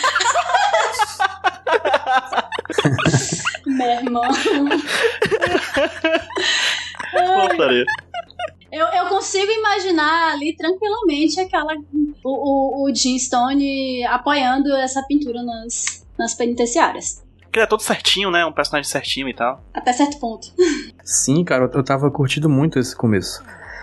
Meu 3.67 3.91
irmão. 3.91 4.23
Voltaria. 7.13 7.85
Eu, 8.73 8.87
eu 8.87 9.07
consigo 9.07 9.51
imaginar 9.51 10.33
ali 10.33 10.55
tranquilamente 10.57 11.41
aquela. 11.41 11.75
O, 12.23 12.85
o, 12.85 12.91
o 12.91 12.95
Jim 12.95 13.19
Stone 13.19 14.05
apoiando 14.05 14.73
essa 14.77 15.03
pintura 15.03 15.43
nas, 15.43 16.07
nas 16.19 16.35
penitenciárias. 16.35 17.23
Porque 17.43 17.59
ele 17.59 17.65
é 17.65 17.69
todo 17.69 17.83
certinho, 17.83 18.31
né? 18.31 18.45
Um 18.47 18.53
personagem 18.53 18.89
certinho 18.89 19.29
e 19.29 19.35
tal. 19.35 19.65
Até 19.75 19.93
certo 19.93 20.21
ponto. 20.21 20.49
Sim, 21.03 21.43
cara, 21.43 21.65
eu- 21.65 21.71
eu 21.75 21.83
tava 21.83 22.09
curtindo 22.11 22.49
muito 22.49 22.79
esse 22.79 22.95
começo. 22.95 23.43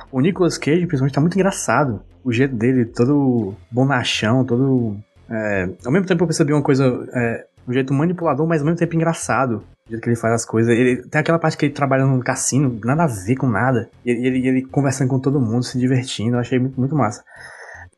O 0.10 0.22
Nicolas 0.22 0.58
Cage, 0.58 0.86
principalmente, 0.88 1.14
tá 1.16 1.20
muito 1.20 1.36
engraçado. 1.36 2.02
O 2.24 2.32
jeito 2.32 2.56
dele, 2.56 2.86
todo 2.86 3.54
bonachão, 3.70 4.46
todo. 4.46 4.96
é, 5.30 5.68
ao 5.86 5.92
mesmo 5.92 6.08
tempo 6.08 6.24
eu 6.24 6.28
percebi 6.28 6.54
uma 6.54 6.62
coisa. 6.64 6.86
É, 7.14 7.46
um 7.68 7.74
jeito 7.74 7.94
manipulador, 7.94 8.48
mas 8.48 8.62
ao 8.62 8.66
mesmo 8.66 8.80
tempo 8.80 8.96
engraçado. 8.96 9.64
O 9.86 9.90
jeito 9.90 10.02
que 10.02 10.10
ele 10.10 10.16
faz 10.16 10.34
as 10.34 10.46
coisas. 10.46 10.74
Ele, 10.74 11.04
tem 11.08 11.22
aquela 11.22 11.40
parte 11.40 11.58
que 11.58 11.66
ele 11.66 11.74
trabalha 11.74 12.06
no 12.06 12.24
cassino, 12.24 12.80
nada 12.84 13.04
a 13.04 13.08
ver 13.08 13.36
com 13.36 13.48
nada. 13.48 13.90
Ele, 14.06 14.28
ele, 14.28 14.48
ele 14.48 14.62
conversando 14.64 15.10
com 15.10 15.20
todo 15.20 15.40
mundo, 15.40 15.64
se 15.64 15.78
divertindo. 15.78 16.36
Eu 16.36 16.40
achei 16.40 16.60
muito, 16.60 16.80
muito 16.80 16.96
massa. 16.96 17.24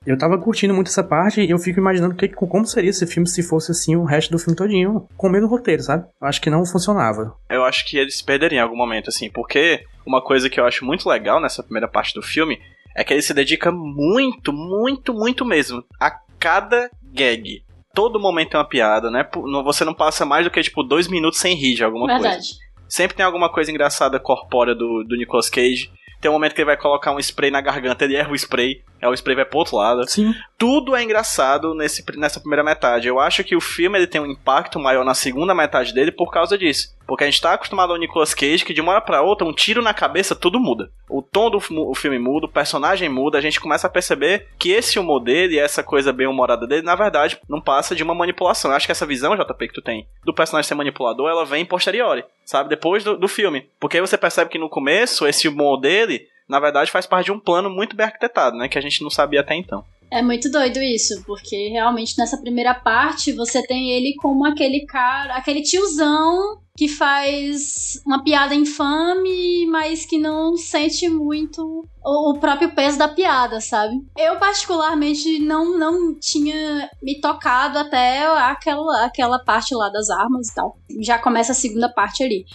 Eu 0.05 0.17
tava 0.17 0.37
curtindo 0.37 0.73
muito 0.73 0.87
essa 0.87 1.03
parte 1.03 1.41
e 1.41 1.51
eu 1.51 1.59
fico 1.59 1.79
imaginando 1.79 2.15
que, 2.15 2.29
como 2.29 2.65
seria 2.65 2.89
esse 2.89 3.05
filme 3.05 3.27
se 3.27 3.43
fosse 3.43 3.71
assim 3.71 3.95
o 3.95 4.05
resto 4.05 4.31
do 4.31 4.39
filme 4.39 4.55
todinho, 4.55 5.07
com 5.17 5.27
o 5.27 5.29
mesmo 5.29 5.47
roteiro, 5.47 5.83
sabe? 5.83 6.07
Eu 6.21 6.27
acho 6.27 6.41
que 6.41 6.49
não 6.49 6.65
funcionava. 6.65 7.35
Eu 7.49 7.65
acho 7.65 7.85
que 7.85 7.97
eles 7.97 8.21
perderiam 8.21 8.59
em 8.59 8.63
algum 8.63 8.77
momento, 8.77 9.09
assim, 9.09 9.29
porque 9.29 9.83
uma 10.05 10.23
coisa 10.23 10.49
que 10.49 10.59
eu 10.59 10.65
acho 10.65 10.85
muito 10.85 11.07
legal 11.07 11.41
nessa 11.41 11.61
primeira 11.61 11.87
parte 11.87 12.13
do 12.13 12.21
filme 12.21 12.59
é 12.95 13.03
que 13.03 13.13
ele 13.13 13.21
se 13.21 13.33
dedica 13.33 13.71
muito, 13.71 14.53
muito, 14.53 15.13
muito 15.13 15.45
mesmo 15.45 15.83
a 15.99 16.11
cada 16.39 16.89
gag. 17.13 17.61
Todo 17.93 18.19
momento 18.19 18.51
tem 18.51 18.59
uma 18.59 18.67
piada, 18.67 19.09
né? 19.09 19.27
Você 19.63 19.83
não 19.83 19.93
passa 19.93 20.25
mais 20.25 20.45
do 20.45 20.51
que, 20.51 20.61
tipo, 20.61 20.83
dois 20.83 21.07
minutos 21.07 21.39
sem 21.39 21.55
rir 21.55 21.75
de 21.75 21.83
alguma 21.83 22.07
coisa. 22.07 22.21
Verdade. 22.21 22.47
Sempre 22.87 23.17
tem 23.17 23.25
alguma 23.25 23.49
coisa 23.51 23.69
engraçada 23.71 24.19
corpórea 24.19 24.73
do, 24.73 25.03
do 25.03 25.15
Nicolas 25.15 25.49
Cage. 25.49 25.91
Tem 26.19 26.29
um 26.29 26.33
momento 26.33 26.53
que 26.53 26.59
ele 26.59 26.65
vai 26.65 26.77
colocar 26.77 27.13
um 27.13 27.19
spray 27.19 27.49
na 27.49 27.61
garganta, 27.61 28.03
ele 28.03 28.15
erra 28.15 28.31
o 28.31 28.35
spray, 28.35 28.83
aí 29.01 29.07
o 29.07 29.13
spray 29.13 29.35
vai 29.37 29.45
pro 29.45 29.59
outro 29.59 29.77
lado. 29.77 30.07
Sim. 30.09 30.33
Tudo 30.57 30.95
é 30.95 31.01
engraçado 31.01 31.73
nesse, 31.73 32.03
nessa 32.17 32.41
primeira 32.41 32.63
metade. 32.63 33.07
Eu 33.07 33.19
acho 33.19 33.43
que 33.43 33.55
o 33.55 33.61
filme 33.61 33.97
ele 33.97 34.07
tem 34.07 34.19
um 34.19 34.25
impacto 34.25 34.79
maior 34.79 35.05
na 35.05 35.13
segunda 35.13 35.55
metade 35.55 35.93
dele 35.93 36.11
por 36.11 36.29
causa 36.29 36.57
disso. 36.57 36.93
Porque 37.09 37.23
a 37.23 37.27
gente 37.27 37.41
tá 37.41 37.53
acostumado 37.53 37.91
ao 37.91 37.97
Nicolas 37.97 38.35
Cage 38.35 38.63
que 38.63 38.71
de 38.71 38.81
uma 38.81 38.91
hora 38.91 39.01
pra 39.01 39.23
outra, 39.23 39.47
um 39.47 39.51
tiro 39.51 39.81
na 39.81 39.95
cabeça, 39.95 40.35
tudo 40.35 40.59
muda. 40.59 40.91
O 41.09 41.23
tom 41.23 41.49
do 41.49 41.57
o 41.57 41.95
filme 41.95 42.19
muda, 42.19 42.45
o 42.45 42.51
personagem 42.51 43.09
muda, 43.09 43.39
a 43.39 43.41
gente 43.41 43.59
começa 43.59 43.87
a 43.87 43.89
perceber 43.89 44.49
que 44.59 44.69
esse 44.69 44.99
humor 44.99 45.19
dele, 45.19 45.57
essa 45.57 45.81
coisa 45.81 46.13
bem 46.13 46.27
humorada 46.27 46.67
dele, 46.67 46.83
na 46.83 46.93
verdade, 46.93 47.39
não 47.49 47.59
passa 47.59 47.95
de 47.95 48.03
uma 48.03 48.13
manipulação. 48.13 48.69
Eu 48.69 48.77
acho 48.77 48.85
que 48.85 48.91
essa 48.91 49.07
visão, 49.07 49.35
JP, 49.35 49.67
que 49.69 49.73
tu 49.73 49.81
tem, 49.81 50.07
do 50.23 50.35
personagem 50.35 50.67
ser 50.67 50.75
manipulador, 50.75 51.27
ela 51.31 51.45
vem 51.45 51.65
posteriori, 51.65 52.23
sabe? 52.45 52.69
Depois 52.69 53.03
do, 53.03 53.17
do 53.17 53.27
filme. 53.27 53.67
Porque 53.79 53.97
aí 53.97 54.01
você 54.01 54.15
percebe 54.15 54.51
que 54.51 54.59
no 54.59 54.69
começo, 54.69 55.25
esse 55.25 55.47
humor 55.47 55.79
dele, 55.79 56.27
na 56.47 56.59
verdade, 56.59 56.91
faz 56.91 57.07
parte 57.07 57.25
de 57.25 57.31
um 57.31 57.39
plano 57.39 57.71
muito 57.71 57.95
bem 57.95 58.05
arquitetado, 58.05 58.55
né? 58.55 58.69
Que 58.69 58.77
a 58.77 58.81
gente 58.81 59.01
não 59.01 59.09
sabia 59.09 59.41
até 59.41 59.55
então. 59.55 59.83
É 60.11 60.21
muito 60.21 60.49
doido 60.49 60.79
isso, 60.79 61.23
porque 61.25 61.69
realmente 61.69 62.17
nessa 62.17 62.37
primeira 62.37 62.73
parte 62.73 63.31
você 63.31 63.61
tem 63.65 63.91
ele 63.91 64.15
como 64.17 64.45
aquele 64.45 64.85
cara, 64.85 65.35
aquele 65.35 65.61
tiozão 65.61 66.59
que 66.75 66.87
faz 66.87 68.01
uma 68.05 68.23
piada 68.23 68.55
infame, 68.55 69.65
mas 69.67 70.05
que 70.05 70.17
não 70.17 70.55
sente 70.55 71.09
muito 71.09 71.85
o, 72.01 72.31
o 72.31 72.39
próprio 72.39 72.73
peso 72.73 72.97
da 72.97 73.09
piada, 73.09 73.59
sabe? 73.59 73.95
Eu, 74.17 74.39
particularmente, 74.39 75.39
não, 75.39 75.77
não 75.77 76.17
tinha 76.17 76.89
me 77.03 77.19
tocado 77.19 77.77
até 77.77 78.25
aquela, 78.25 79.05
aquela 79.05 79.39
parte 79.43 79.75
lá 79.75 79.89
das 79.89 80.09
armas 80.09 80.47
e 80.47 80.55
tal. 80.55 80.77
Já 81.01 81.19
começa 81.19 81.51
a 81.51 81.55
segunda 81.55 81.89
parte 81.89 82.23
ali. 82.23 82.45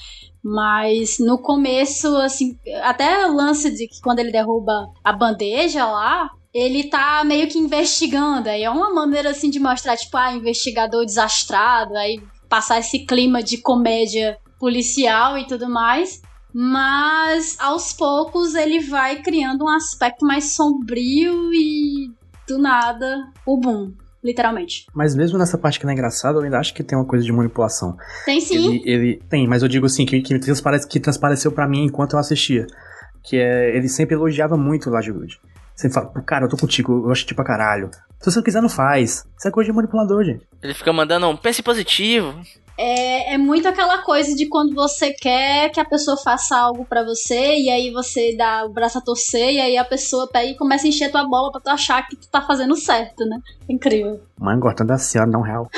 Mas 0.44 1.16
no 1.18 1.38
começo, 1.38 2.14
assim, 2.18 2.58
até 2.82 3.26
o 3.26 3.34
lance 3.34 3.70
de 3.70 3.88
que 3.88 3.98
quando 4.02 4.18
ele 4.18 4.30
derruba 4.30 4.90
a 5.02 5.10
bandeja 5.10 5.86
lá, 5.86 6.28
ele 6.52 6.84
tá 6.84 7.24
meio 7.24 7.48
que 7.48 7.58
investigando. 7.58 8.50
Aí 8.50 8.62
é 8.62 8.68
uma 8.68 8.92
maneira 8.92 9.30
assim 9.30 9.48
de 9.48 9.58
mostrar, 9.58 9.96
tipo, 9.96 10.14
ah, 10.18 10.34
investigador 10.34 11.06
desastrado, 11.06 11.96
aí 11.96 12.22
passar 12.46 12.78
esse 12.78 13.06
clima 13.06 13.42
de 13.42 13.56
comédia 13.56 14.38
policial 14.60 15.38
e 15.38 15.46
tudo 15.46 15.68
mais. 15.68 16.20
Mas 16.52 17.58
aos 17.58 17.94
poucos 17.94 18.54
ele 18.54 18.80
vai 18.80 19.22
criando 19.22 19.64
um 19.64 19.68
aspecto 19.68 20.26
mais 20.26 20.52
sombrio 20.54 21.52
e 21.54 22.12
do 22.46 22.58
nada 22.58 23.32
o 23.46 23.56
boom. 23.56 23.92
Literalmente. 24.24 24.86
Mas 24.94 25.14
mesmo 25.14 25.38
nessa 25.38 25.58
parte 25.58 25.78
que 25.78 25.84
não 25.84 25.90
é 25.90 25.94
engraçada, 25.94 26.38
eu 26.38 26.42
ainda 26.42 26.58
acho 26.58 26.72
que 26.72 26.82
tem 26.82 26.96
uma 26.96 27.04
coisa 27.04 27.22
de 27.22 27.30
manipulação. 27.30 27.94
Tem 28.24 28.40
sim. 28.40 28.56
Ele, 28.56 28.82
ele 28.86 29.22
tem, 29.28 29.46
mas 29.46 29.62
eu 29.62 29.68
digo 29.68 29.84
assim, 29.84 30.06
que, 30.06 30.22
que, 30.22 30.38
transparece, 30.38 30.88
que 30.88 30.98
transpareceu 30.98 31.52
para 31.52 31.68
mim 31.68 31.84
enquanto 31.84 32.14
eu 32.14 32.18
assistia. 32.18 32.66
Que 33.22 33.36
é, 33.36 33.76
ele 33.76 33.88
sempre 33.88 34.14
elogiava 34.14 34.56
muito 34.56 34.88
o 34.88 34.92
Lajwood. 34.92 35.38
Sempre 35.76 35.94
fala, 35.94 36.10
cara, 36.22 36.46
eu 36.46 36.48
tô 36.48 36.56
contigo, 36.56 36.92
eu 36.92 37.02
gosto 37.02 37.22
de 37.22 37.28
ti 37.28 37.34
pra 37.34 37.44
caralho. 37.44 37.90
Se 38.18 38.30
você 38.30 38.38
não 38.38 38.44
quiser, 38.44 38.62
não 38.62 38.68
faz. 38.70 39.26
Isso 39.36 39.48
é 39.48 39.50
coisa 39.50 39.70
de 39.70 39.76
manipulador, 39.76 40.24
gente. 40.24 40.46
Ele 40.62 40.72
fica 40.72 40.92
mandando 40.92 41.28
um 41.28 41.36
pense 41.36 41.62
positivo. 41.62 42.34
É, 42.76 43.34
é 43.34 43.38
muito 43.38 43.68
aquela 43.68 43.98
coisa 43.98 44.34
de 44.34 44.46
quando 44.46 44.74
você 44.74 45.12
quer 45.12 45.70
que 45.70 45.78
a 45.78 45.84
pessoa 45.84 46.16
faça 46.16 46.56
algo 46.56 46.84
para 46.84 47.04
você 47.04 47.56
e 47.56 47.70
aí 47.70 47.92
você 47.92 48.34
dá 48.36 48.64
o 48.64 48.68
braço 48.68 48.98
a 48.98 49.00
torcer 49.00 49.52
e 49.52 49.60
aí 49.60 49.76
a 49.76 49.84
pessoa 49.84 50.28
pega 50.28 50.50
e 50.50 50.56
começa 50.56 50.84
a 50.84 50.88
encher 50.88 51.10
tua 51.10 51.24
bola 51.24 51.52
pra 51.52 51.60
tu 51.60 51.68
achar 51.68 52.06
que 52.08 52.16
tu 52.16 52.28
tá 52.28 52.42
fazendo 52.42 52.74
certo, 52.74 53.24
né? 53.26 53.38
Incrível. 53.68 54.20
Mãe, 54.38 54.58
gostando 54.58 54.88
da 54.88 54.98
senhora, 54.98 55.30
não 55.30 55.42
real. 55.42 55.68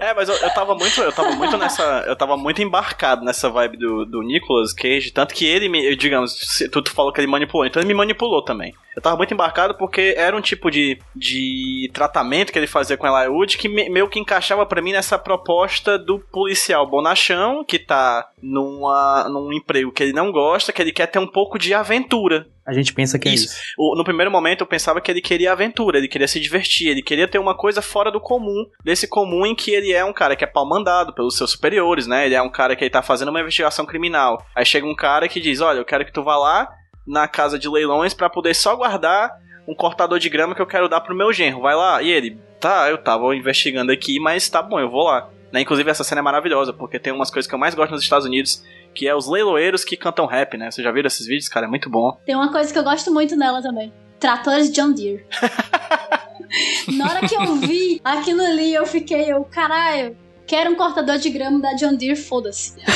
É, 0.00 0.12
mas 0.12 0.28
eu, 0.28 0.34
eu 0.34 0.50
tava 0.52 0.74
muito, 0.74 1.00
eu 1.00 1.12
tava 1.12 1.30
muito 1.32 1.56
nessa, 1.56 2.04
eu 2.06 2.16
tava 2.16 2.36
muito 2.36 2.60
embarcado 2.60 3.24
nessa 3.24 3.48
vibe 3.48 3.78
do, 3.78 4.04
do 4.04 4.22
Nicolas 4.22 4.72
Cage, 4.72 5.12
tanto 5.12 5.34
que 5.34 5.46
ele 5.46 5.68
me, 5.68 5.96
digamos, 5.96 6.36
tu, 6.70 6.82
tu 6.82 6.90
falou 6.90 7.12
que 7.12 7.20
ele 7.20 7.30
manipulou, 7.30 7.64
então 7.64 7.80
ele 7.80 7.88
me 7.88 7.94
manipulou 7.94 8.42
também. 8.42 8.74
Eu 8.94 9.02
tava 9.02 9.16
muito 9.16 9.32
embarcado 9.32 9.74
porque 9.76 10.14
era 10.16 10.36
um 10.36 10.40
tipo 10.40 10.70
de, 10.70 10.98
de 11.14 11.90
tratamento 11.92 12.52
que 12.52 12.58
ele 12.58 12.66
fazia 12.66 12.96
com 12.96 13.06
Eli 13.06 13.28
Wood 13.28 13.56
que 13.56 13.68
me, 13.68 13.88
meio 13.88 14.08
que 14.08 14.20
encaixava 14.20 14.64
para 14.66 14.82
mim 14.82 14.92
nessa 14.92 15.18
proposta 15.18 15.98
do 15.98 16.18
policial 16.18 16.88
bonachão 16.88 17.64
que 17.64 17.78
tá 17.78 18.28
numa, 18.42 19.28
num 19.28 19.52
emprego 19.52 19.90
que 19.90 20.02
ele 20.02 20.12
não 20.12 20.30
gosta, 20.30 20.72
que 20.72 20.80
ele 20.80 20.92
quer 20.92 21.06
ter 21.06 21.18
um 21.18 21.26
pouco 21.26 21.58
de 21.58 21.74
aventura. 21.74 22.46
A 22.66 22.72
gente 22.72 22.94
pensa 22.94 23.18
que 23.18 23.28
isso. 23.28 23.52
é 23.52 23.56
isso. 23.56 23.74
O, 23.76 23.94
no 23.96 24.04
primeiro 24.04 24.30
momento 24.30 24.62
eu 24.62 24.66
pensava 24.66 25.00
que 25.00 25.10
ele 25.10 25.20
queria 25.20 25.52
aventura, 25.52 25.98
ele 25.98 26.08
queria 26.08 26.26
se 26.26 26.40
divertir, 26.40 26.88
ele 26.88 27.02
queria 27.02 27.28
ter 27.28 27.38
uma 27.38 27.54
coisa 27.54 27.82
fora 27.82 28.10
do 28.10 28.20
comum, 28.20 28.64
desse 28.82 29.06
comum 29.06 29.44
em 29.44 29.54
que 29.54 29.70
ele 29.70 29.92
é 29.92 30.04
um 30.04 30.12
cara 30.12 30.34
que 30.34 30.44
é 30.44 30.46
pau 30.46 30.66
mandado 30.66 31.12
pelos 31.14 31.36
seus 31.36 31.50
superiores, 31.50 32.06
né? 32.06 32.26
Ele 32.26 32.34
é 32.34 32.42
um 32.42 32.50
cara 32.50 32.74
que 32.74 32.84
ele 32.84 32.90
tá 32.90 33.02
fazendo 33.02 33.28
uma 33.28 33.40
investigação 33.40 33.84
criminal. 33.84 34.44
Aí 34.54 34.64
chega 34.64 34.86
um 34.86 34.94
cara 34.94 35.28
que 35.28 35.40
diz: 35.40 35.60
Olha, 35.60 35.78
eu 35.78 35.84
quero 35.84 36.04
que 36.04 36.12
tu 36.12 36.22
vá 36.22 36.36
lá 36.36 36.68
na 37.06 37.28
casa 37.28 37.58
de 37.58 37.68
leilões 37.68 38.14
para 38.14 38.30
poder 38.30 38.54
só 38.54 38.74
guardar 38.74 39.30
um 39.68 39.74
cortador 39.74 40.18
de 40.18 40.28
grama 40.28 40.54
que 40.54 40.62
eu 40.62 40.66
quero 40.66 40.88
dar 40.88 41.00
pro 41.00 41.14
meu 41.14 41.32
genro. 41.32 41.60
Vai 41.60 41.74
lá. 41.74 42.02
E 42.02 42.10
ele, 42.10 42.38
tá, 42.60 42.88
eu 42.88 42.98
tava 42.98 43.34
investigando 43.34 43.92
aqui, 43.92 44.18
mas 44.20 44.48
tá 44.48 44.62
bom, 44.62 44.78
eu 44.80 44.90
vou 44.90 45.04
lá. 45.04 45.28
Né? 45.52 45.60
Inclusive, 45.60 45.88
essa 45.90 46.04
cena 46.04 46.20
é 46.20 46.22
maravilhosa, 46.22 46.72
porque 46.72 46.98
tem 46.98 47.12
umas 47.12 47.30
coisas 47.30 47.48
que 47.48 47.54
eu 47.54 47.58
mais 47.58 47.74
gosto 47.74 47.92
nos 47.92 48.02
Estados 48.02 48.26
Unidos, 48.26 48.64
que 48.94 49.08
é 49.08 49.14
os 49.14 49.28
leiloeiros 49.28 49.84
que 49.84 49.96
cantam 49.96 50.26
rap, 50.26 50.56
né? 50.56 50.70
Vocês 50.70 50.84
já 50.84 50.92
viram 50.92 51.08
esses 51.08 51.26
vídeos, 51.26 51.48
cara? 51.48 51.66
É 51.66 51.68
muito 51.68 51.90
bom. 51.90 52.16
Tem 52.24 52.34
uma 52.34 52.50
coisa 52.52 52.72
que 52.72 52.78
eu 52.78 52.84
gosto 52.84 53.12
muito 53.12 53.36
nela 53.36 53.60
também. 53.60 53.92
Tratores 54.20 54.72
John 54.72 54.92
Deere. 54.92 55.26
Na 56.96 57.10
hora 57.10 57.26
que 57.26 57.34
eu 57.34 57.56
vi 57.56 58.00
aquilo 58.04 58.40
ali, 58.40 58.72
eu 58.72 58.86
fiquei, 58.86 59.32
eu, 59.32 59.44
caralho, 59.44 60.16
quero 60.46 60.70
um 60.70 60.76
cortador 60.76 61.18
de 61.18 61.28
grama 61.30 61.60
da 61.60 61.74
John 61.74 61.96
Deere, 61.96 62.16
foda-se. 62.16 62.76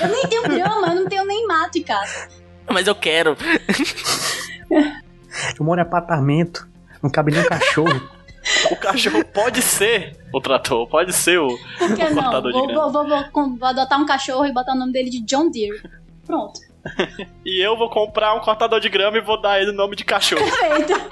eu 0.00 0.08
nem 0.08 0.26
tenho 0.28 0.42
grama, 0.42 0.88
eu 0.88 0.94
não 0.94 1.08
tenho 1.08 1.24
nem 1.24 1.46
mato 1.46 1.78
em 1.78 1.82
casa. 1.82 2.28
Mas 2.70 2.86
eu 2.86 2.94
quero. 2.94 3.36
Eu 5.58 5.64
moro 5.64 5.80
em 5.80 5.82
apartamento, 5.82 6.68
não 7.02 7.08
cabe 7.08 7.32
nem 7.32 7.40
um 7.40 7.48
cachorro. 7.48 8.10
O 8.70 8.76
cachorro 8.76 9.24
pode 9.24 9.60
ser 9.62 10.16
o 10.32 10.40
trator, 10.40 10.86
pode 10.88 11.12
ser 11.12 11.38
o, 11.38 11.48
Por 11.78 11.94
que 11.94 12.02
o 12.04 12.14
não? 12.14 12.22
cortador 12.22 12.52
de 12.52 12.58
Vou, 12.58 12.66
grama. 12.68 12.88
vou, 12.90 13.08
vou, 13.08 13.56
vou- 13.58 13.68
adotar 13.68 14.00
um 14.00 14.06
cachorro 14.06 14.46
e 14.46 14.52
botar 14.52 14.72
o 14.72 14.78
nome 14.78 14.92
dele 14.92 15.10
de 15.10 15.20
John 15.20 15.50
Deere. 15.50 15.80
Pronto. 16.26 16.58
E 17.44 17.60
eu 17.60 17.76
vou 17.76 17.90
comprar 17.90 18.32
um 18.34 18.40
cortador 18.40 18.80
de 18.80 18.88
grama 18.88 19.18
e 19.18 19.20
vou 19.20 19.38
dar 19.40 19.60
ele 19.60 19.70
o 19.70 19.74
nome 19.74 19.94
de 19.96 20.04
cachorro. 20.04 20.42
Perfeito. 20.42 21.10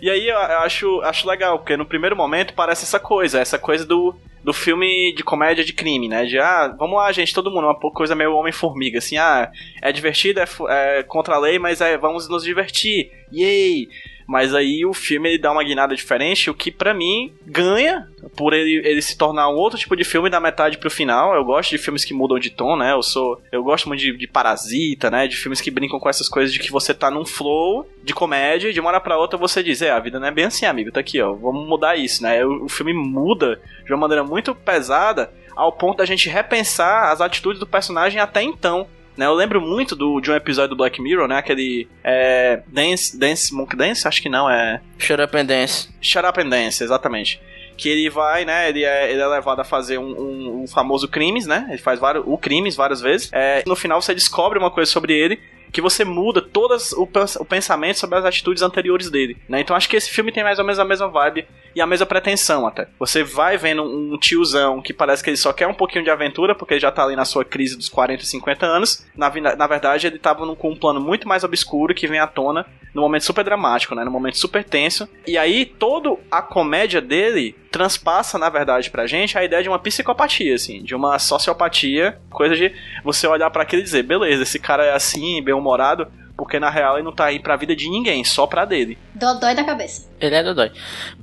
E 0.00 0.08
aí 0.08 0.28
eu 0.28 0.38
acho, 0.38 1.00
acho 1.02 1.28
legal, 1.28 1.58
porque 1.58 1.76
no 1.76 1.84
primeiro 1.84 2.16
momento 2.16 2.54
parece 2.54 2.84
essa 2.84 2.98
coisa, 2.98 3.38
essa 3.38 3.58
coisa 3.58 3.84
do, 3.84 4.14
do 4.42 4.52
filme 4.54 5.12
de 5.14 5.22
comédia 5.22 5.62
de 5.62 5.74
crime, 5.74 6.08
né? 6.08 6.24
De, 6.24 6.38
ah, 6.38 6.74
vamos 6.78 6.96
lá, 6.96 7.12
gente, 7.12 7.34
todo 7.34 7.50
mundo, 7.50 7.66
uma 7.66 7.74
coisa 7.92 8.14
meio 8.14 8.34
Homem-Formiga, 8.34 8.96
assim, 8.98 9.18
ah, 9.18 9.50
é 9.82 9.92
divertido, 9.92 10.40
é, 10.40 10.46
é 10.70 11.02
contra 11.02 11.34
a 11.34 11.38
lei, 11.38 11.58
mas 11.58 11.82
é, 11.82 11.98
vamos 11.98 12.26
nos 12.30 12.42
divertir, 12.44 13.12
yay! 13.30 13.88
Mas 14.30 14.54
aí 14.54 14.86
o 14.86 14.94
filme 14.94 15.28
ele 15.28 15.38
dá 15.38 15.50
uma 15.50 15.64
guinada 15.64 15.92
diferente, 15.92 16.48
o 16.48 16.54
que 16.54 16.70
pra 16.70 16.94
mim 16.94 17.32
ganha 17.44 18.08
por 18.36 18.52
ele, 18.52 18.80
ele 18.86 19.02
se 19.02 19.18
tornar 19.18 19.48
um 19.48 19.56
outro 19.56 19.76
tipo 19.76 19.96
de 19.96 20.04
filme 20.04 20.30
da 20.30 20.38
metade 20.38 20.78
pro 20.78 20.88
final. 20.88 21.34
Eu 21.34 21.44
gosto 21.44 21.70
de 21.70 21.78
filmes 21.78 22.04
que 22.04 22.14
mudam 22.14 22.38
de 22.38 22.48
tom, 22.48 22.76
né? 22.76 22.92
Eu 22.92 23.02
sou, 23.02 23.42
eu 23.50 23.60
gosto 23.64 23.88
muito 23.88 23.98
de, 23.98 24.16
de 24.16 24.28
Parasita, 24.28 25.10
né? 25.10 25.26
De 25.26 25.36
filmes 25.36 25.60
que 25.60 25.68
brincam 25.68 25.98
com 25.98 26.08
essas 26.08 26.28
coisas 26.28 26.52
de 26.52 26.60
que 26.60 26.70
você 26.70 26.94
tá 26.94 27.10
num 27.10 27.26
flow 27.26 27.90
de 28.04 28.14
comédia 28.14 28.68
e 28.68 28.72
de 28.72 28.78
uma 28.78 28.90
hora 28.90 29.00
pra 29.00 29.18
outra 29.18 29.36
você 29.36 29.64
diz, 29.64 29.82
é, 29.82 29.90
a 29.90 29.98
vida 29.98 30.20
não 30.20 30.28
é 30.28 30.30
bem 30.30 30.44
assim, 30.44 30.64
amigo, 30.64 30.92
tá 30.92 31.00
aqui, 31.00 31.20
ó, 31.20 31.34
vamos 31.34 31.66
mudar 31.66 31.96
isso, 31.96 32.22
né? 32.22 32.46
O, 32.46 32.66
o 32.66 32.68
filme 32.68 32.94
muda 32.94 33.60
de 33.84 33.92
uma 33.92 33.98
maneira 33.98 34.22
muito 34.22 34.54
pesada 34.54 35.32
ao 35.56 35.72
ponto 35.72 35.96
da 35.98 36.04
gente 36.04 36.28
repensar 36.28 37.10
as 37.10 37.20
atitudes 37.20 37.58
do 37.58 37.66
personagem 37.66 38.20
até 38.20 38.44
então. 38.44 38.86
Né, 39.16 39.26
eu 39.26 39.34
lembro 39.34 39.60
muito 39.60 39.94
do, 39.94 40.20
de 40.20 40.30
um 40.30 40.34
episódio 40.34 40.70
do 40.70 40.76
Black 40.76 41.00
Mirror, 41.02 41.28
né? 41.28 41.36
Aquele. 41.36 41.88
É, 42.02 42.62
Dance, 42.68 43.18
Dance, 43.18 43.52
Monkey 43.54 43.76
Dance? 43.76 44.06
Acho 44.08 44.22
que 44.22 44.28
não, 44.28 44.48
é. 44.48 44.80
Shut 44.98 45.20
up 45.20 45.36
and 45.36 45.44
dance. 45.46 45.88
Shut 46.00 46.24
Up 46.24 46.40
and 46.40 46.48
Dance, 46.48 46.82
exatamente. 46.82 47.40
Que 47.76 47.88
ele 47.88 48.08
vai, 48.10 48.44
né? 48.44 48.68
Ele 48.68 48.84
é, 48.84 49.10
ele 49.10 49.20
é 49.20 49.26
levado 49.26 49.60
a 49.60 49.64
fazer 49.64 49.98
um, 49.98 50.04
um- 50.20 50.62
um 50.62 50.66
famoso 50.66 51.08
crimes, 51.08 51.46
né? 51.46 51.66
Ele 51.70 51.78
faz 51.78 51.98
vários, 51.98 52.24
o 52.26 52.36
crimes 52.38 52.76
várias 52.76 53.00
vezes. 53.00 53.30
É, 53.32 53.62
no 53.66 53.74
final 53.76 54.00
você 54.00 54.14
descobre 54.14 54.58
uma 54.58 54.70
coisa 54.70 54.90
sobre 54.90 55.12
ele 55.14 55.40
que 55.70 55.80
você 55.80 56.04
muda 56.04 56.42
todas 56.42 56.92
o, 56.92 57.02
o 57.38 57.44
pensamento 57.44 57.98
sobre 57.98 58.18
as 58.18 58.24
atitudes 58.24 58.62
anteriores 58.62 59.10
dele, 59.10 59.36
né? 59.48 59.60
Então 59.60 59.76
acho 59.76 59.88
que 59.88 59.96
esse 59.96 60.10
filme 60.10 60.32
tem 60.32 60.42
mais 60.42 60.58
ou 60.58 60.64
menos 60.64 60.78
a 60.78 60.84
mesma 60.84 61.08
vibe 61.08 61.46
e 61.74 61.80
a 61.80 61.86
mesma 61.86 62.06
pretensão 62.06 62.66
até. 62.66 62.88
Você 62.98 63.22
vai 63.22 63.56
vendo 63.56 63.82
um 63.82 64.18
tiozão 64.18 64.80
que 64.82 64.92
parece 64.92 65.22
que 65.22 65.30
ele 65.30 65.36
só 65.36 65.52
quer 65.52 65.66
um 65.66 65.74
pouquinho 65.74 66.04
de 66.04 66.10
aventura, 66.10 66.54
porque 66.54 66.74
ele 66.74 66.80
já 66.80 66.90
tá 66.90 67.04
ali 67.04 67.16
na 67.16 67.24
sua 67.24 67.44
crise 67.44 67.76
dos 67.76 67.88
40, 67.88 68.24
50 68.24 68.66
anos. 68.66 69.06
Na, 69.16 69.30
na 69.56 69.66
verdade, 69.66 70.06
ele 70.06 70.18
tava 70.18 70.44
num, 70.44 70.54
com 70.54 70.70
um 70.70 70.76
plano 70.76 71.00
muito 71.00 71.28
mais 71.28 71.44
obscuro 71.44 71.94
que 71.94 72.06
vem 72.06 72.18
à 72.18 72.26
tona 72.26 72.66
num 72.92 73.02
momento 73.02 73.24
super 73.24 73.44
dramático, 73.44 73.94
né? 73.94 74.04
Num 74.04 74.10
momento 74.10 74.36
super 74.36 74.64
tenso. 74.64 75.08
E 75.26 75.38
aí, 75.38 75.64
toda 75.64 76.16
a 76.30 76.42
comédia 76.42 77.00
dele 77.00 77.54
transpassa, 77.70 78.36
na 78.38 78.48
verdade, 78.48 78.90
pra 78.90 79.06
gente 79.06 79.38
a 79.38 79.44
ideia 79.44 79.62
de 79.62 79.68
uma 79.68 79.78
psicopatia, 79.78 80.54
assim, 80.54 80.82
de 80.82 80.94
uma 80.94 81.18
sociopatia, 81.18 82.18
coisa 82.28 82.56
de 82.56 82.72
você 83.04 83.26
olhar 83.26 83.50
pra 83.50 83.62
aquilo 83.62 83.80
e 83.80 83.84
dizer, 83.84 84.02
beleza, 84.02 84.42
esse 84.42 84.58
cara 84.58 84.84
é 84.84 84.92
assim, 84.92 85.42
bem-humorado, 85.42 86.08
porque 86.40 86.58
na 86.58 86.70
real 86.70 86.94
ele 86.94 87.04
não 87.04 87.12
tá 87.12 87.26
aí 87.26 87.38
pra 87.38 87.54
vida 87.54 87.76
de 87.76 87.86
ninguém, 87.90 88.24
só 88.24 88.46
pra 88.46 88.64
dele. 88.64 88.96
Dodói 89.14 89.54
da 89.54 89.62
cabeça. 89.62 90.10
Ele 90.18 90.34
é 90.34 90.42
dodói. 90.42 90.72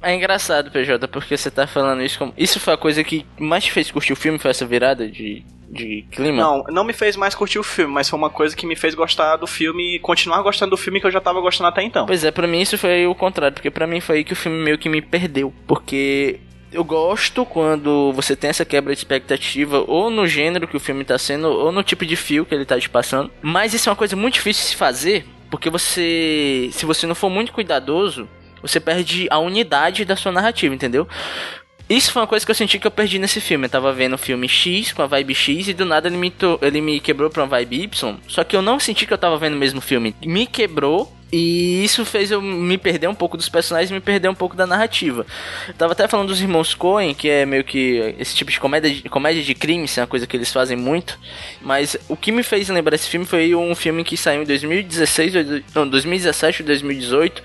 É 0.03 0.13
engraçado, 0.13 0.69
PJ, 0.69 1.08
porque 1.08 1.36
você 1.36 1.49
tá 1.49 1.65
falando 1.65 2.03
isso 2.03 2.19
como. 2.19 2.32
Isso 2.38 2.60
foi 2.60 2.75
a 2.75 2.77
coisa 2.77 3.03
que 3.03 3.25
mais 3.39 3.63
te 3.63 3.71
fez 3.71 3.89
curtir 3.89 4.13
o 4.13 4.15
filme, 4.15 4.38
foi 4.38 4.51
essa 4.51 4.63
virada 4.63 5.10
de, 5.10 5.43
de 5.67 6.06
clima? 6.12 6.38
Não, 6.38 6.63
não 6.69 6.84
me 6.84 6.93
fez 6.93 7.15
mais 7.15 7.34
curtir 7.34 7.58
o 7.58 7.63
filme, 7.63 7.91
mas 7.91 8.08
foi 8.08 8.19
uma 8.19 8.30
coisa 8.30 8.56
que 8.56 8.67
me 8.67 8.75
fez 8.75 8.93
gostar 8.93 9.38
do 9.38 9.47
filme 9.47 9.95
e 9.95 9.99
continuar 9.99 10.43
gostando 10.43 10.69
do 10.69 10.77
filme 10.77 11.01
que 11.01 11.08
eu 11.08 11.12
já 11.12 11.19
tava 11.19 11.41
gostando 11.41 11.69
até 11.69 11.82
então. 11.82 12.06
Pois 12.06 12.23
é, 12.23 12.30
pra 12.30 12.45
mim 12.45 12.62
isso 12.62 12.77
foi 12.77 13.08
o 13.08 13.15
contrário, 13.15 13.56
porque 13.56 13.71
pra 13.71 13.88
mim 13.88 13.99
foi 13.99 14.17
aí 14.17 14.23
que 14.23 14.34
o 14.34 14.36
filme 14.36 14.63
meio 14.63 14.77
que 14.77 14.88
me 14.88 15.01
perdeu. 15.01 15.51
Porque 15.65 16.39
eu 16.71 16.84
gosto 16.84 17.45
quando 17.45 18.12
você 18.13 18.36
tem 18.36 18.49
essa 18.49 18.65
quebra 18.65 18.93
de 18.93 18.99
expectativa, 18.99 19.84
ou 19.88 20.10
no 20.10 20.27
gênero 20.27 20.67
que 20.67 20.77
o 20.77 20.80
filme 20.80 21.03
tá 21.03 21.17
sendo, 21.17 21.47
ou 21.47 21.71
no 21.71 21.84
tipo 21.84 22.06
de 22.06 22.15
fio 22.15 22.45
que 22.45 22.53
ele 22.53 22.65
tá 22.65 22.80
te 22.80 22.89
passando. 22.89 23.32
Mas 23.41 23.73
isso 23.73 23.89
é 23.89 23.91
uma 23.91 23.95
coisa 23.95 24.15
muito 24.15 24.36
difícil 24.36 24.63
de 24.63 24.69
se 24.69 24.75
fazer, 24.75 25.25
porque 25.49 25.69
você. 25.69 26.69
Se 26.73 26.86
você 26.86 27.08
não 27.08 27.15
for 27.15 27.30
muito 27.30 27.53
cuidadoso, 27.53 28.27
você 28.62 28.80
perde 28.80 29.27
a 29.30 29.39
unidade 29.39 30.06
da 30.06 30.15
sua 30.15 30.32
narrativa, 30.32 30.73
entendeu? 30.73 31.08
Isso 31.89 32.12
foi 32.12 32.21
uma 32.21 32.28
coisa 32.28 32.45
que 32.45 32.52
eu 32.52 32.56
senti 32.56 32.78
que 32.80 32.88
eu 32.88 32.91
perdi 32.91 33.17
nesse 33.17 33.39
filme. 33.39 33.65
Eu 33.65 33.69
tava 33.69 33.93
vendo 33.93 34.13
o 34.13 34.17
filme 34.17 34.47
X 34.47 34.91
com 34.91 35.02
a 35.02 35.08
vibe 35.08 35.34
X 35.34 35.69
e 35.69 35.73
do 35.73 35.86
nada 35.86 36.08
ele 36.10 36.17
me, 36.17 36.34
ele 36.62 36.82
me 36.82 37.00
quebrou 37.00 37.30
pra 37.30 37.43
uma 37.43 37.50
vibe 37.50 37.84
Y. 37.84 38.15
Só 38.28 38.43
que 38.43 38.56
eu 38.56 38.62
não 38.62 38.80
senti 38.80 39.06
que 39.06 39.13
eu 39.13 39.17
tava 39.17 39.38
vendo 39.38 39.54
o 39.54 39.58
mesmo 39.58 39.80
filme. 39.80 40.13
Me 40.26 40.45
quebrou 40.45 41.13
e 41.32 41.84
isso 41.84 42.06
fez 42.06 42.32
eu 42.32 42.41
me 42.41 42.78
perder 42.78 43.08
um 43.08 43.15
pouco 43.15 43.36
dos 43.38 43.50
personagens 43.50 43.89
e 43.89 43.93
me 43.93 44.00
perder 44.00 44.30
um 44.30 44.34
pouco 44.36 44.56
da 44.56 44.65
narrativa. 44.67 45.26
Eu 45.67 45.73
tava 45.73 45.91
até 45.93 46.08
falando 46.08 46.28
dos 46.30 46.41
irmãos 46.41 46.73
Coen, 46.73 47.13
que 47.13 47.30
é 47.30 47.45
meio 47.45 47.63
que 47.63 48.15
esse 48.19 48.34
tipo 48.36 48.50
de 48.52 48.60
comédia 48.60 48.89
de, 48.89 49.10
comédia 49.10 49.43
de 49.43 49.54
crime, 49.54 49.86
isso 49.86 50.00
é 50.00 50.04
uma 50.04 50.08
coisa 50.08 50.26
que 50.28 50.36
eles 50.38 50.52
fazem 50.52 50.78
muito. 50.78 51.17
Mas 51.62 51.97
o 52.10 52.15
que 52.15 52.32
me 52.32 52.43
fez 52.43 52.67
lembrar 52.69 52.95
esse 52.95 53.10
filme 53.10 53.26
foi 53.26 53.54
um 53.56 53.76
filme 53.76 54.04
que 54.06 54.15
saiu 54.15 54.41
em 54.43 54.45
2016, 54.45 55.36
ou 55.36 55.43
do- 55.43 55.63
não, 55.76 55.88
2017 55.88 56.62
ou 56.62 56.65
2018, 56.67 57.43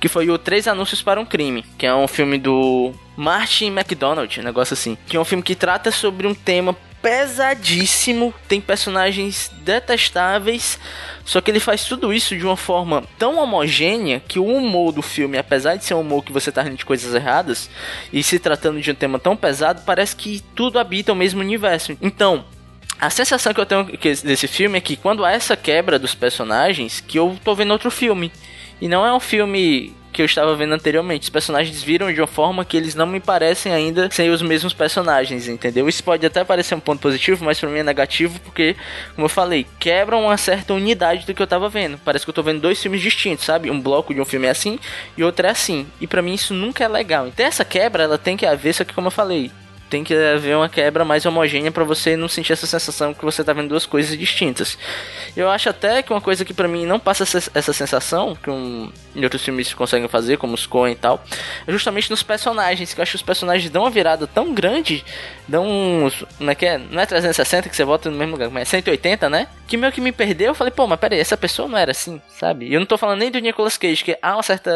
que 0.00 0.08
foi 0.08 0.28
o 0.30 0.36
Três 0.38 0.66
Anúncios 0.68 1.00
para 1.02 1.18
um 1.20 1.24
Crime, 1.24 1.64
que 1.78 1.86
é 1.86 1.94
um 1.94 2.06
filme 2.08 2.36
do 2.38 2.92
Martin 3.22 3.68
McDonald, 3.68 4.40
um 4.40 4.42
negócio 4.42 4.74
assim. 4.74 4.98
Que 5.06 5.16
é 5.16 5.20
um 5.20 5.24
filme 5.24 5.44
que 5.44 5.54
trata 5.54 5.92
sobre 5.92 6.26
um 6.26 6.34
tema 6.34 6.76
pesadíssimo, 7.00 8.32
tem 8.46 8.60
personagens 8.60 9.50
detestáveis, 9.62 10.78
só 11.24 11.40
que 11.40 11.50
ele 11.50 11.58
faz 11.58 11.84
tudo 11.84 12.12
isso 12.12 12.36
de 12.36 12.44
uma 12.44 12.56
forma 12.56 13.02
tão 13.18 13.38
homogênea 13.38 14.20
que 14.20 14.38
o 14.38 14.46
humor 14.46 14.92
do 14.92 15.02
filme, 15.02 15.36
apesar 15.36 15.74
de 15.74 15.84
ser 15.84 15.94
um 15.94 16.00
humor 16.00 16.24
que 16.24 16.32
você 16.32 16.52
tá 16.52 16.62
rindo 16.62 16.76
de 16.76 16.84
coisas 16.84 17.12
erradas, 17.12 17.68
e 18.12 18.22
se 18.22 18.38
tratando 18.38 18.80
de 18.80 18.90
um 18.90 18.94
tema 18.94 19.18
tão 19.18 19.36
pesado, 19.36 19.82
parece 19.84 20.14
que 20.14 20.42
tudo 20.54 20.78
habita 20.78 21.12
o 21.12 21.16
mesmo 21.16 21.40
universo. 21.40 21.96
Então, 22.00 22.44
A 23.02 23.10
sensação 23.10 23.52
que 23.52 23.60
eu 23.60 23.66
tenho 23.66 23.90
desse 24.22 24.46
filme 24.46 24.78
é 24.78 24.80
que 24.80 24.96
quando 24.96 25.24
há 25.24 25.32
essa 25.32 25.56
quebra 25.56 25.98
dos 25.98 26.14
personagens, 26.14 27.00
que 27.00 27.18
eu 27.18 27.36
tô 27.42 27.52
vendo 27.52 27.72
outro 27.72 27.90
filme. 27.90 28.30
E 28.80 28.86
não 28.86 29.04
é 29.04 29.12
um 29.12 29.18
filme 29.18 29.92
que 30.12 30.20
eu 30.20 30.26
estava 30.26 30.54
vendo 30.54 30.74
anteriormente. 30.74 31.24
Os 31.24 31.30
personagens 31.30 31.82
viram 31.82 32.12
de 32.12 32.20
uma 32.20 32.26
forma 32.26 32.64
que 32.64 32.76
eles 32.76 32.94
não 32.94 33.06
me 33.06 33.18
parecem 33.18 33.72
ainda 33.72 34.10
ser 34.10 34.30
os 34.30 34.42
mesmos 34.42 34.72
personagens, 34.72 35.48
entendeu? 35.48 35.88
Isso 35.88 36.04
pode 36.04 36.24
até 36.26 36.44
parecer 36.44 36.74
um 36.74 36.80
ponto 36.80 37.00
positivo, 37.00 37.44
mas 37.44 37.58
pra 37.58 37.68
mim 37.68 37.78
é 37.78 37.82
negativo 37.82 38.38
porque, 38.40 38.76
como 39.14 39.24
eu 39.24 39.30
falei, 39.30 39.66
quebra 39.78 40.16
uma 40.16 40.36
certa 40.36 40.74
unidade 40.74 41.26
do 41.26 41.34
que 41.34 41.42
eu 41.42 41.46
tava 41.46 41.68
vendo. 41.68 41.98
Parece 42.04 42.24
que 42.24 42.30
eu 42.30 42.34
tô 42.34 42.42
vendo 42.42 42.60
dois 42.60 42.80
filmes 42.80 43.00
distintos, 43.00 43.44
sabe? 43.44 43.70
Um 43.70 43.80
bloco 43.80 44.14
de 44.14 44.20
um 44.20 44.24
filme 44.24 44.46
é 44.46 44.50
assim 44.50 44.78
e 45.16 45.24
outro 45.24 45.46
é 45.46 45.50
assim. 45.50 45.86
E 46.00 46.06
pra 46.06 46.22
mim 46.22 46.34
isso 46.34 46.52
nunca 46.52 46.84
é 46.84 46.88
legal. 46.88 47.26
Então 47.26 47.46
essa 47.46 47.64
quebra, 47.64 48.02
ela 48.02 48.18
tem 48.18 48.36
que 48.36 48.46
haver, 48.46 48.74
só 48.74 48.84
que 48.84 48.94
como 48.94 49.06
eu 49.06 49.12
falei, 49.12 49.50
tem 49.92 50.02
que 50.02 50.14
haver 50.14 50.56
uma 50.56 50.70
quebra 50.70 51.04
mais 51.04 51.26
homogênea 51.26 51.70
pra 51.70 51.84
você 51.84 52.16
não 52.16 52.26
sentir 52.26 52.54
essa 52.54 52.66
sensação 52.66 53.12
que 53.12 53.22
você 53.22 53.44
tá 53.44 53.52
vendo 53.52 53.68
duas 53.68 53.84
coisas 53.84 54.16
distintas. 54.16 54.78
Eu 55.36 55.50
acho 55.50 55.68
até 55.68 56.02
que 56.02 56.10
uma 56.10 56.20
coisa 56.20 56.46
que 56.46 56.54
pra 56.54 56.66
mim 56.66 56.86
não 56.86 56.98
passa 56.98 57.24
essa, 57.24 57.72
sensação, 57.74 58.34
que 58.34 58.48
um, 58.48 58.90
em 59.14 59.22
outros 59.22 59.44
filmes 59.44 59.74
conseguem 59.74 60.08
fazer, 60.08 60.38
como 60.38 60.54
os 60.54 60.64
Coen 60.64 60.92
e 60.92 60.96
tal, 60.96 61.22
é 61.66 61.70
justamente 61.70 62.08
nos 62.08 62.22
personagens, 62.22 62.94
que 62.94 63.00
eu 63.00 63.02
acho 63.02 63.12
que 63.12 63.16
os 63.16 63.22
personagens 63.22 63.70
dão 63.70 63.82
uma 63.82 63.90
virada 63.90 64.26
tão 64.26 64.54
grande, 64.54 65.04
dão 65.46 65.66
uns. 65.68 66.24
É 66.40 66.54
que 66.54 66.64
é? 66.64 66.78
Não 66.78 66.98
é 66.98 67.04
360 67.04 67.68
que 67.68 67.76
você 67.76 67.84
volta 67.84 68.10
no 68.10 68.16
mesmo 68.16 68.32
lugar, 68.32 68.48
mas 68.48 68.68
é 68.68 68.70
180, 68.70 69.28
né? 69.28 69.46
Que 69.66 69.76
meio 69.76 69.92
que 69.92 70.00
me 70.00 70.10
perdeu, 70.10 70.48
eu 70.48 70.54
falei, 70.54 70.70
pô, 70.70 70.86
mas 70.86 70.98
peraí, 70.98 71.20
essa 71.20 71.36
pessoa 71.36 71.68
não 71.68 71.76
era 71.76 71.90
assim, 71.90 72.18
sabe? 72.40 72.66
E 72.66 72.72
eu 72.72 72.80
não 72.80 72.86
tô 72.86 72.96
falando 72.96 73.18
nem 73.18 73.30
do 73.30 73.38
Nicolas 73.38 73.76
Cage, 73.76 74.02
que 74.02 74.16
há 74.22 74.36
uma 74.36 74.42
certa. 74.42 74.70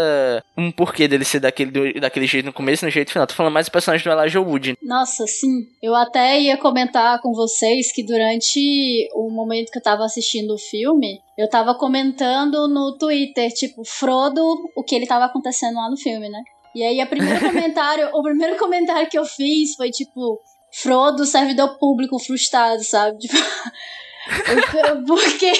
um 0.57 0.70
porquê 0.70 1.09
dele 1.09 1.24
ser 1.24 1.40
daquele, 1.40 1.98
daquele 1.98 2.26
jeito 2.26 2.44
no 2.44 2.52
começo 2.52 2.85
e 2.85 2.87
no 2.87 2.90
jeito 2.90 3.12
final. 3.12 3.26
Tô 3.26 3.35
falando 3.35 3.55
mais 3.55 3.66
do 3.66 3.72
personagem 3.72 4.05
do 4.05 4.20
Elijah 4.20 4.40
Wood. 4.40 4.76
Nossa, 4.83 5.05
sim. 5.06 5.66
Eu 5.82 5.94
até 5.94 6.40
ia 6.40 6.56
comentar 6.56 7.20
com 7.20 7.32
vocês 7.32 7.92
que 7.92 8.02
durante 8.04 9.08
o 9.14 9.30
momento 9.30 9.70
que 9.70 9.78
eu 9.78 9.82
tava 9.82 10.04
assistindo 10.04 10.54
o 10.54 10.58
filme, 10.58 11.20
eu 11.38 11.48
tava 11.48 11.74
comentando 11.74 12.66
no 12.68 12.96
Twitter, 12.98 13.52
tipo, 13.52 13.84
Frodo, 13.84 14.42
o 14.76 14.82
que 14.82 14.94
ele 14.94 15.06
tava 15.06 15.24
acontecendo 15.26 15.76
lá 15.76 15.88
no 15.88 15.96
filme, 15.96 16.28
né? 16.28 16.40
E 16.74 16.82
aí, 16.82 17.00
a 17.00 17.06
primeiro 17.06 17.40
comentário, 17.46 18.10
o 18.12 18.22
primeiro 18.22 18.56
comentário 18.58 19.08
que 19.08 19.18
eu 19.18 19.24
fiz 19.24 19.74
foi 19.76 19.90
tipo, 19.90 20.40
Frodo, 20.72 21.24
servidor 21.24 21.78
público 21.78 22.18
frustrado, 22.18 22.82
sabe? 22.84 23.18
Tipo, 23.18 23.34
eu- 24.88 25.04
porque, 25.04 25.52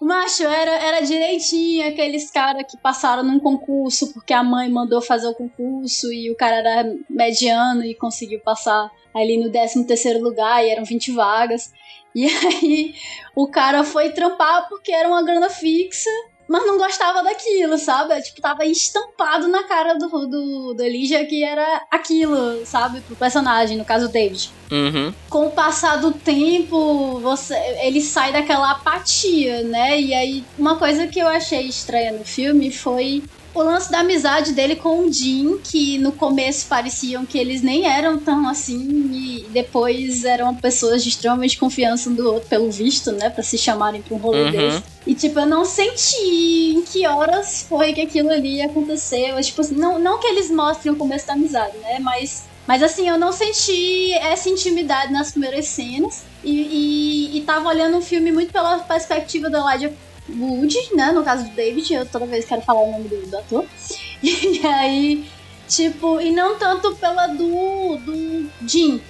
macho, 0.00 0.44
era, 0.44 0.70
era 0.70 1.00
direitinho 1.00 1.86
aqueles 1.86 2.30
caras 2.30 2.64
que 2.68 2.76
passaram 2.78 3.22
num 3.22 3.38
concurso 3.38 4.12
porque 4.14 4.32
a 4.32 4.42
mãe 4.42 4.68
mandou 4.68 5.02
fazer 5.02 5.26
o 5.28 5.34
concurso 5.34 6.12
e 6.12 6.30
o 6.30 6.36
cara 6.36 6.56
era 6.56 6.96
mediano 7.08 7.84
e 7.84 7.94
conseguiu 7.94 8.40
passar 8.40 8.90
ali 9.14 9.36
no 9.36 9.50
13 9.50 9.84
terceiro 9.84 10.20
lugar 10.22 10.64
e 10.64 10.70
eram 10.70 10.84
20 10.84 11.12
vagas. 11.12 11.72
E 12.14 12.26
aí 12.46 12.94
o 13.34 13.46
cara 13.46 13.84
foi 13.84 14.10
trampar 14.10 14.68
porque 14.68 14.90
era 14.90 15.08
uma 15.08 15.22
grana 15.22 15.50
fixa, 15.50 16.10
mas 16.50 16.66
não 16.66 16.76
gostava 16.76 17.22
daquilo, 17.22 17.78
sabe? 17.78 18.20
Tipo, 18.22 18.42
tava 18.42 18.66
estampado 18.66 19.46
na 19.46 19.62
cara 19.62 19.94
do, 19.94 20.08
do, 20.08 20.74
do 20.74 20.82
Elijah 20.82 21.24
que 21.24 21.44
era 21.44 21.86
aquilo, 21.88 22.66
sabe? 22.66 23.00
Pro 23.02 23.14
personagem, 23.14 23.78
no 23.78 23.84
caso 23.84 24.06
o 24.06 24.08
David 24.08 24.50
Uhum. 24.72 25.12
com 25.28 25.46
o 25.46 25.50
passar 25.50 25.96
do 25.96 26.12
tempo, 26.12 27.20
você, 27.20 27.54
ele 27.82 28.00
sai 28.00 28.32
daquela 28.32 28.70
apatia, 28.72 29.62
né? 29.62 30.00
E 30.00 30.12
aí, 30.12 30.44
uma 30.58 30.76
coisa 30.76 31.06
que 31.06 31.20
eu 31.20 31.26
achei 31.28 31.62
estranha 31.62 32.12
no 32.12 32.24
filme 32.24 32.70
foi 32.72 33.22
o 33.54 33.62
lance 33.62 33.90
da 33.90 34.00
amizade 34.00 34.52
dele 34.52 34.76
com 34.76 35.06
o 35.06 35.12
Jim, 35.12 35.58
que 35.64 35.98
no 35.98 36.12
começo 36.12 36.66
pareciam 36.68 37.26
que 37.26 37.36
eles 37.38 37.62
nem 37.62 37.86
eram 37.86 38.18
tão 38.18 38.48
assim, 38.48 39.08
e 39.12 39.48
depois 39.50 40.24
eram 40.24 40.54
pessoas 40.54 41.02
de 41.02 41.08
extremamente 41.08 41.58
confiança 41.58 42.08
um 42.10 42.14
do 42.14 42.26
outro, 42.26 42.48
pelo 42.48 42.70
visto, 42.70 43.10
né? 43.12 43.28
Pra 43.30 43.42
se 43.42 43.58
chamarem 43.58 44.02
pra 44.02 44.14
um 44.14 44.18
rolê 44.18 44.44
Uhum. 44.44 44.50
desse. 44.50 44.82
E, 45.06 45.14
tipo, 45.14 45.40
eu 45.40 45.46
não 45.46 45.64
senti 45.64 46.72
em 46.76 46.82
que 46.84 47.06
horas 47.06 47.66
foi 47.68 47.92
que 47.92 48.00
aquilo 48.02 48.30
ali 48.30 48.62
aconteceu. 48.62 49.40
Tipo 49.40 49.60
assim, 49.60 49.74
não, 49.74 49.98
não 49.98 50.18
que 50.20 50.26
eles 50.26 50.50
mostrem 50.50 50.92
o 50.92 50.96
começo 50.96 51.26
da 51.26 51.32
amizade, 51.34 51.76
né? 51.78 51.98
Mas 52.00 52.48
mas 52.66 52.84
assim, 52.84 53.08
eu 53.08 53.18
não 53.18 53.32
senti 53.32 54.12
essa 54.12 54.48
intimidade 54.48 55.12
nas 55.12 55.32
primeiras 55.32 55.66
cenas. 55.66 56.22
E, 56.44 57.32
e, 57.32 57.38
e 57.38 57.40
tava 57.42 57.68
olhando 57.68 57.98
o 57.98 58.02
filme 58.02 58.30
muito 58.30 58.52
pela 58.52 58.78
perspectiva 58.80 59.50
do 59.50 59.56
Elijah 59.56 59.92
Wood, 60.38 60.76
né? 60.94 61.12
No 61.12 61.22
caso 61.22 61.44
do 61.44 61.54
David, 61.54 61.92
eu 61.92 62.06
toda 62.06 62.26
vez 62.26 62.44
quero 62.44 62.62
falar 62.62 62.82
o 62.82 62.92
nome 62.92 63.08
do, 63.08 63.26
do 63.26 63.36
ator. 63.36 63.64
E 64.22 64.66
aí, 64.66 65.24
tipo, 65.66 66.20
e 66.20 66.30
não 66.30 66.58
tanto 66.58 66.94
pela 66.96 67.26
do, 67.28 67.96
do 67.96 68.50
Jim. 68.66 69.00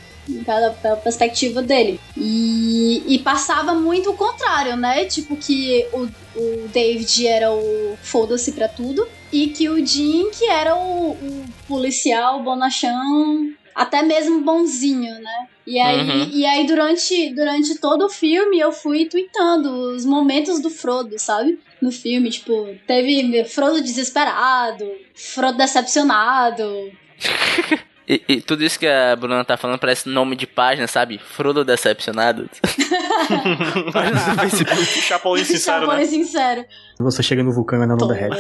caso, 0.47 0.75
Pela 0.81 0.97
perspectiva 0.97 1.61
dele. 1.61 2.01
E, 2.17 3.03
e 3.07 3.19
passava 3.19 3.75
muito 3.75 4.11
o 4.11 4.17
contrário, 4.17 4.77
né? 4.77 5.05
Tipo, 5.07 5.37
que 5.37 5.85
o, 5.93 6.09
o 6.37 6.69
David 6.69 7.27
era 7.27 7.53
o 7.53 7.99
foda-se 8.03 8.53
pra 8.53 8.69
tudo. 8.69 9.07
E 9.33 9.49
que 9.49 9.69
o 9.69 9.85
Jim, 9.85 10.31
que 10.31 10.45
era 10.45 10.77
o, 10.77 11.11
o 11.11 11.45
policial 11.67 12.43
bonachão, 12.43 13.53
até 13.83 14.03
mesmo 14.03 14.41
bonzinho, 14.43 15.15
né? 15.21 15.47
E 15.67 15.79
aí, 15.79 16.01
Uhum. 16.01 16.29
e 16.33 16.45
aí 16.47 16.67
durante, 16.67 17.35
durante 17.35 17.79
todo 17.81 18.07
o 18.07 18.11
filme 18.11 18.59
eu 18.59 18.73
fui 18.73 19.07
tweetando 19.07 19.71
os 19.95 20.05
momentos 20.05 20.61
do 20.61 20.69
Frodo, 20.71 21.19
sabe? 21.19 21.59
No 21.81 21.91
filme, 21.93 22.29
tipo, 22.31 22.69
teve 22.87 23.45
Frodo 23.45 23.81
desesperado, 23.81 24.85
Frodo 25.15 25.59
decepcionado. 25.59 26.65
E, 28.13 28.21
e 28.27 28.41
tudo 28.41 28.65
isso 28.65 28.77
que 28.77 28.89
a 28.89 29.15
Bruna 29.15 29.45
tá 29.45 29.57
falando 29.57 29.79
parece 29.79 30.09
nome 30.09 30.35
de 30.35 30.45
página, 30.45 30.89
sabe? 30.89 31.17
Frodo 31.17 31.65
Decepcionado. 31.65 32.51
Página 33.93 34.35
do 34.35 34.41
Facebook. 34.41 34.85
Chapolin 35.03 35.45
sincero, 35.45 35.81
Chapolin 35.83 36.01
né? 36.01 36.07
sincero. 36.07 36.65
Você 36.99 37.23
chega 37.23 37.45
no 37.45 37.53
vulcão 37.53 37.79
e 37.79 37.83
ainda 37.83 37.93
não 37.95 37.99
Tô- 37.99 38.09
derrete. 38.13 38.35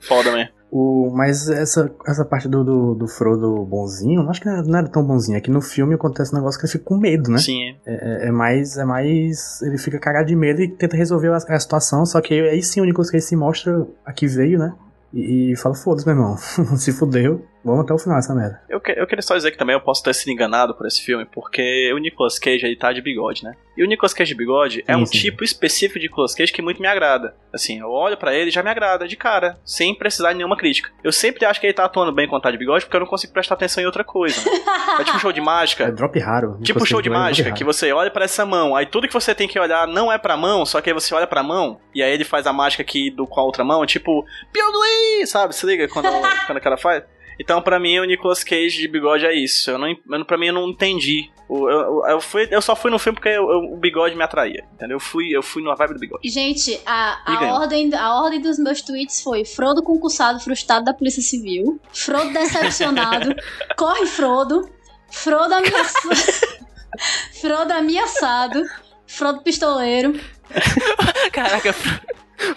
Foda, 0.00 0.32
man. 0.32 0.48
O, 0.70 1.10
mas 1.12 1.48
essa, 1.48 1.90
essa 2.06 2.24
parte 2.24 2.48
do, 2.48 2.62
do, 2.62 2.94
do 2.94 3.08
Frodo 3.08 3.64
bonzinho, 3.64 4.28
acho 4.30 4.40
que 4.40 4.46
não 4.46 4.52
era, 4.54 4.62
não 4.62 4.78
era 4.78 4.88
tão 4.88 5.04
bonzinho. 5.04 5.36
É 5.36 5.40
que 5.40 5.50
no 5.50 5.60
filme 5.60 5.94
acontece 5.94 6.32
um 6.32 6.38
negócio 6.38 6.60
que 6.60 6.66
ele 6.66 6.72
fica 6.72 6.84
com 6.84 6.96
medo, 6.96 7.30
né? 7.30 7.38
Sim. 7.38 7.74
É, 7.84 8.28
é 8.28 8.30
mais. 8.30 8.76
É 8.76 8.84
mais. 8.84 9.60
Ele 9.62 9.76
fica 9.78 9.98
cagado 9.98 10.28
de 10.28 10.36
medo 10.36 10.62
e 10.62 10.68
tenta 10.68 10.96
resolver 10.96 11.28
a, 11.32 11.36
a 11.36 11.60
situação. 11.60 12.06
Só 12.06 12.20
que 12.20 12.34
aí 12.34 12.62
sim 12.62 12.80
o 12.80 12.84
Nicolas 12.84 13.10
Cage 13.10 13.24
se 13.24 13.34
mostra 13.34 13.84
a 14.06 14.12
que 14.12 14.28
veio, 14.28 14.58
né? 14.58 14.72
E, 15.12 15.52
e 15.52 15.56
fala, 15.56 15.74
foda-se, 15.74 16.06
meu 16.06 16.14
irmão. 16.14 16.36
se 16.78 16.92
fudeu. 16.92 17.44
Vamos 17.64 17.84
até 17.84 17.92
o 17.92 17.98
final 17.98 18.18
essa 18.18 18.34
merda. 18.34 18.60
Eu, 18.68 18.80
que- 18.80 18.92
eu 18.92 19.06
queria 19.06 19.22
só 19.22 19.36
dizer 19.36 19.50
que 19.50 19.58
também 19.58 19.74
eu 19.74 19.80
posso 19.80 20.02
ter 20.02 20.14
sido 20.14 20.30
enganado 20.30 20.74
por 20.74 20.86
esse 20.86 21.02
filme, 21.02 21.26
porque 21.26 21.92
o 21.92 21.98
Nicolas 21.98 22.38
Cage 22.38 22.64
ele 22.64 22.76
tá 22.76 22.92
de 22.92 23.02
bigode, 23.02 23.44
né? 23.44 23.54
E 23.76 23.84
o 23.84 23.86
Nicolas 23.86 24.14
Cage 24.14 24.30
de 24.32 24.36
bigode 24.38 24.82
é 24.86 24.94
Sim, 24.94 25.00
um 25.02 25.06
sim. 25.06 25.18
tipo 25.18 25.44
específico 25.44 25.98
de 25.98 26.06
Nicolas 26.06 26.34
Cage 26.34 26.52
que 26.52 26.62
muito 26.62 26.80
me 26.80 26.88
agrada. 26.88 27.34
Assim, 27.52 27.78
eu 27.80 27.90
olho 27.90 28.16
pra 28.16 28.34
ele 28.34 28.48
e 28.48 28.52
já 28.52 28.62
me 28.62 28.70
agrada, 28.70 29.06
de 29.06 29.16
cara, 29.16 29.58
sem 29.64 29.94
precisar 29.94 30.30
de 30.32 30.38
nenhuma 30.38 30.56
crítica. 30.56 30.90
Eu 31.04 31.12
sempre 31.12 31.44
acho 31.44 31.60
que 31.60 31.66
ele 31.66 31.74
tá 31.74 31.84
atuando 31.84 32.12
bem 32.12 32.26
quando 32.28 32.42
tá 32.42 32.50
de 32.50 32.56
bigode, 32.58 32.84
porque 32.84 32.96
eu 32.96 33.00
não 33.00 33.06
consigo 33.06 33.32
prestar 33.32 33.54
atenção 33.54 33.82
em 33.82 33.86
outra 33.86 34.04
coisa. 34.04 34.40
Né? 34.40 34.56
É 35.00 35.04
tipo 35.04 35.16
um 35.16 35.20
show 35.20 35.32
de 35.32 35.40
É 35.40 35.44
mágica. 35.44 35.92
drop 35.92 36.18
raro. 36.18 36.52
Tipo 36.62 36.78
Nicolas 36.80 36.88
show 36.88 37.02
de 37.02 37.08
é 37.08 37.12
mágica, 37.12 37.48
raro. 37.50 37.58
que 37.58 37.64
você 37.64 37.92
olha 37.92 38.10
pra 38.10 38.24
essa 38.24 38.46
mão, 38.46 38.74
aí 38.74 38.86
tudo 38.86 39.06
que 39.06 39.12
você 39.14 39.34
tem 39.34 39.46
que 39.48 39.58
olhar 39.58 39.86
não 39.86 40.10
é 40.10 40.16
pra 40.18 40.36
mão, 40.36 40.64
só 40.64 40.80
que 40.80 40.88
aí 40.90 40.94
você 40.94 41.14
olha 41.14 41.26
pra 41.26 41.42
mão, 41.42 41.78
e 41.94 42.02
aí 42.02 42.10
ele 42.12 42.24
faz 42.24 42.46
a 42.46 42.52
mágica 42.52 42.82
aqui 42.82 43.10
do, 43.10 43.26
com 43.26 43.40
a 43.40 43.44
outra 43.44 43.64
mão, 43.64 43.84
tipo, 43.84 44.24
Piauí, 44.52 45.26
sabe? 45.26 45.54
Se 45.54 45.66
liga 45.66 45.88
quando, 45.88 46.08
quando 46.46 46.58
o 46.58 46.60
cara 46.62 46.76
faz? 46.76 47.02
Então, 47.40 47.62
pra 47.62 47.80
mim, 47.80 47.98
o 47.98 48.04
Nicolas 48.04 48.44
Cage 48.44 48.78
de 48.82 48.86
bigode 48.86 49.24
é 49.24 49.32
isso. 49.34 49.70
Eu 49.70 49.78
não, 49.78 50.24
pra 50.24 50.36
mim, 50.36 50.48
eu 50.48 50.52
não 50.52 50.68
entendi. 50.68 51.30
Eu, 51.48 51.68
eu, 51.70 52.06
eu 52.06 52.20
fui, 52.20 52.46
eu 52.50 52.60
só 52.60 52.76
fui 52.76 52.90
no 52.90 52.98
filme 52.98 53.16
porque 53.16 53.30
eu- 53.30 53.50
eu- 53.50 53.72
o 53.72 53.76
bigode 53.78 54.14
me 54.14 54.22
atraía, 54.22 54.62
entendeu? 54.74 54.96
Eu 54.96 55.00
fui, 55.00 55.34
eu 55.34 55.42
fui 55.42 55.62
na 55.64 55.74
vibe 55.74 55.94
do 55.94 55.98
bigode. 56.00 56.28
Gente, 56.28 56.78
a, 56.84 57.18
a, 57.24 57.54
ordem, 57.54 57.92
a 57.94 58.22
ordem 58.22 58.40
dos 58.40 58.58
meus 58.58 58.82
tweets 58.82 59.22
foi 59.22 59.44
Frodo 59.44 59.82
concursado 59.82 60.38
frustrado 60.38 60.84
da 60.84 60.92
Polícia 60.94 61.22
Civil, 61.22 61.80
Frodo 61.92 62.30
decepcionado, 62.32 63.34
corre 63.76 64.06
Frodo, 64.06 64.68
Frodo 65.10 65.54
ameaçado, 65.54 66.14
Frodo 67.40 67.72
ameaçado, 67.72 68.62
Frodo 69.06 69.40
pistoleiro, 69.42 70.12
Caraca, 71.32 71.72
Fro- 71.72 72.00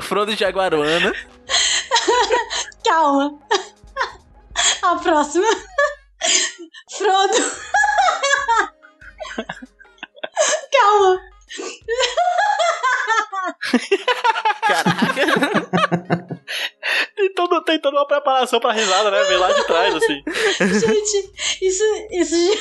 Frodo 0.01 0.35
Jaguaruana. 0.35 1.13
calma. 2.85 3.39
A 4.81 4.95
próxima. 4.95 5.47
Frodo. 6.89 7.33
calma. 10.71 11.19
Caraca. 14.61 15.23
Tem, 17.15 17.33
todo, 17.33 17.63
tem 17.63 17.79
toda 17.79 17.97
uma 17.97 18.07
preparação 18.07 18.59
pra 18.59 18.73
risada, 18.73 19.09
né? 19.11 19.23
Vem 19.23 19.37
lá 19.37 19.51
de 19.51 19.63
trás, 19.65 19.95
assim. 19.95 20.21
Gente, 20.59 21.31
isso, 21.61 21.83
isso, 22.11 22.35
já, 22.35 22.53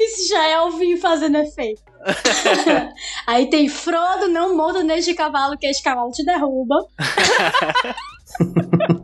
isso 0.00 0.28
já 0.28 0.46
é 0.46 0.60
o 0.60 0.70
vinho 0.72 0.98
fazendo 0.98 1.38
efeito. 1.38 1.82
Aí 3.26 3.50
tem 3.50 3.68
Frodo, 3.68 4.28
não 4.28 4.56
monta 4.56 4.82
neste 4.82 5.12
cavalo, 5.14 5.58
que 5.58 5.66
este 5.66 5.82
cavalo 5.82 6.10
te 6.10 6.24
derruba. 6.24 6.76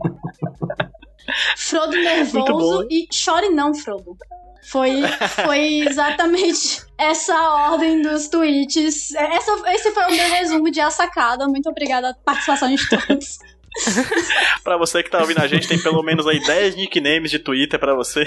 Frodo 1.55 1.95
nervoso 1.97 2.87
e 2.89 3.07
chore 3.11 3.49
não, 3.49 3.73
Frodo. 3.73 4.17
Foi, 4.69 5.01
foi 5.45 5.79
exatamente 5.87 6.81
essa 6.97 7.35
ordem 7.71 8.01
dos 8.01 8.27
tweets. 8.27 9.13
Essa, 9.15 9.73
esse 9.73 9.91
foi 9.91 10.03
o 10.03 10.11
meu 10.11 10.29
resumo 10.29 10.69
de 10.69 10.81
A 10.81 10.89
Sacada. 10.89 11.47
Muito 11.47 11.69
obrigada 11.69 12.13
pela 12.13 12.23
participação 12.25 12.73
de 12.73 12.89
todos. 12.89 13.39
pra 14.63 14.77
você 14.77 15.03
que 15.03 15.09
tá 15.09 15.19
ouvindo 15.19 15.39
a 15.39 15.47
gente, 15.47 15.67
tem 15.67 15.79
pelo 15.79 16.03
menos 16.03 16.27
aí 16.27 16.39
10 16.39 16.75
nicknames 16.75 17.31
de 17.31 17.39
Twitter 17.39 17.79
pra 17.79 17.95
você. 17.95 18.25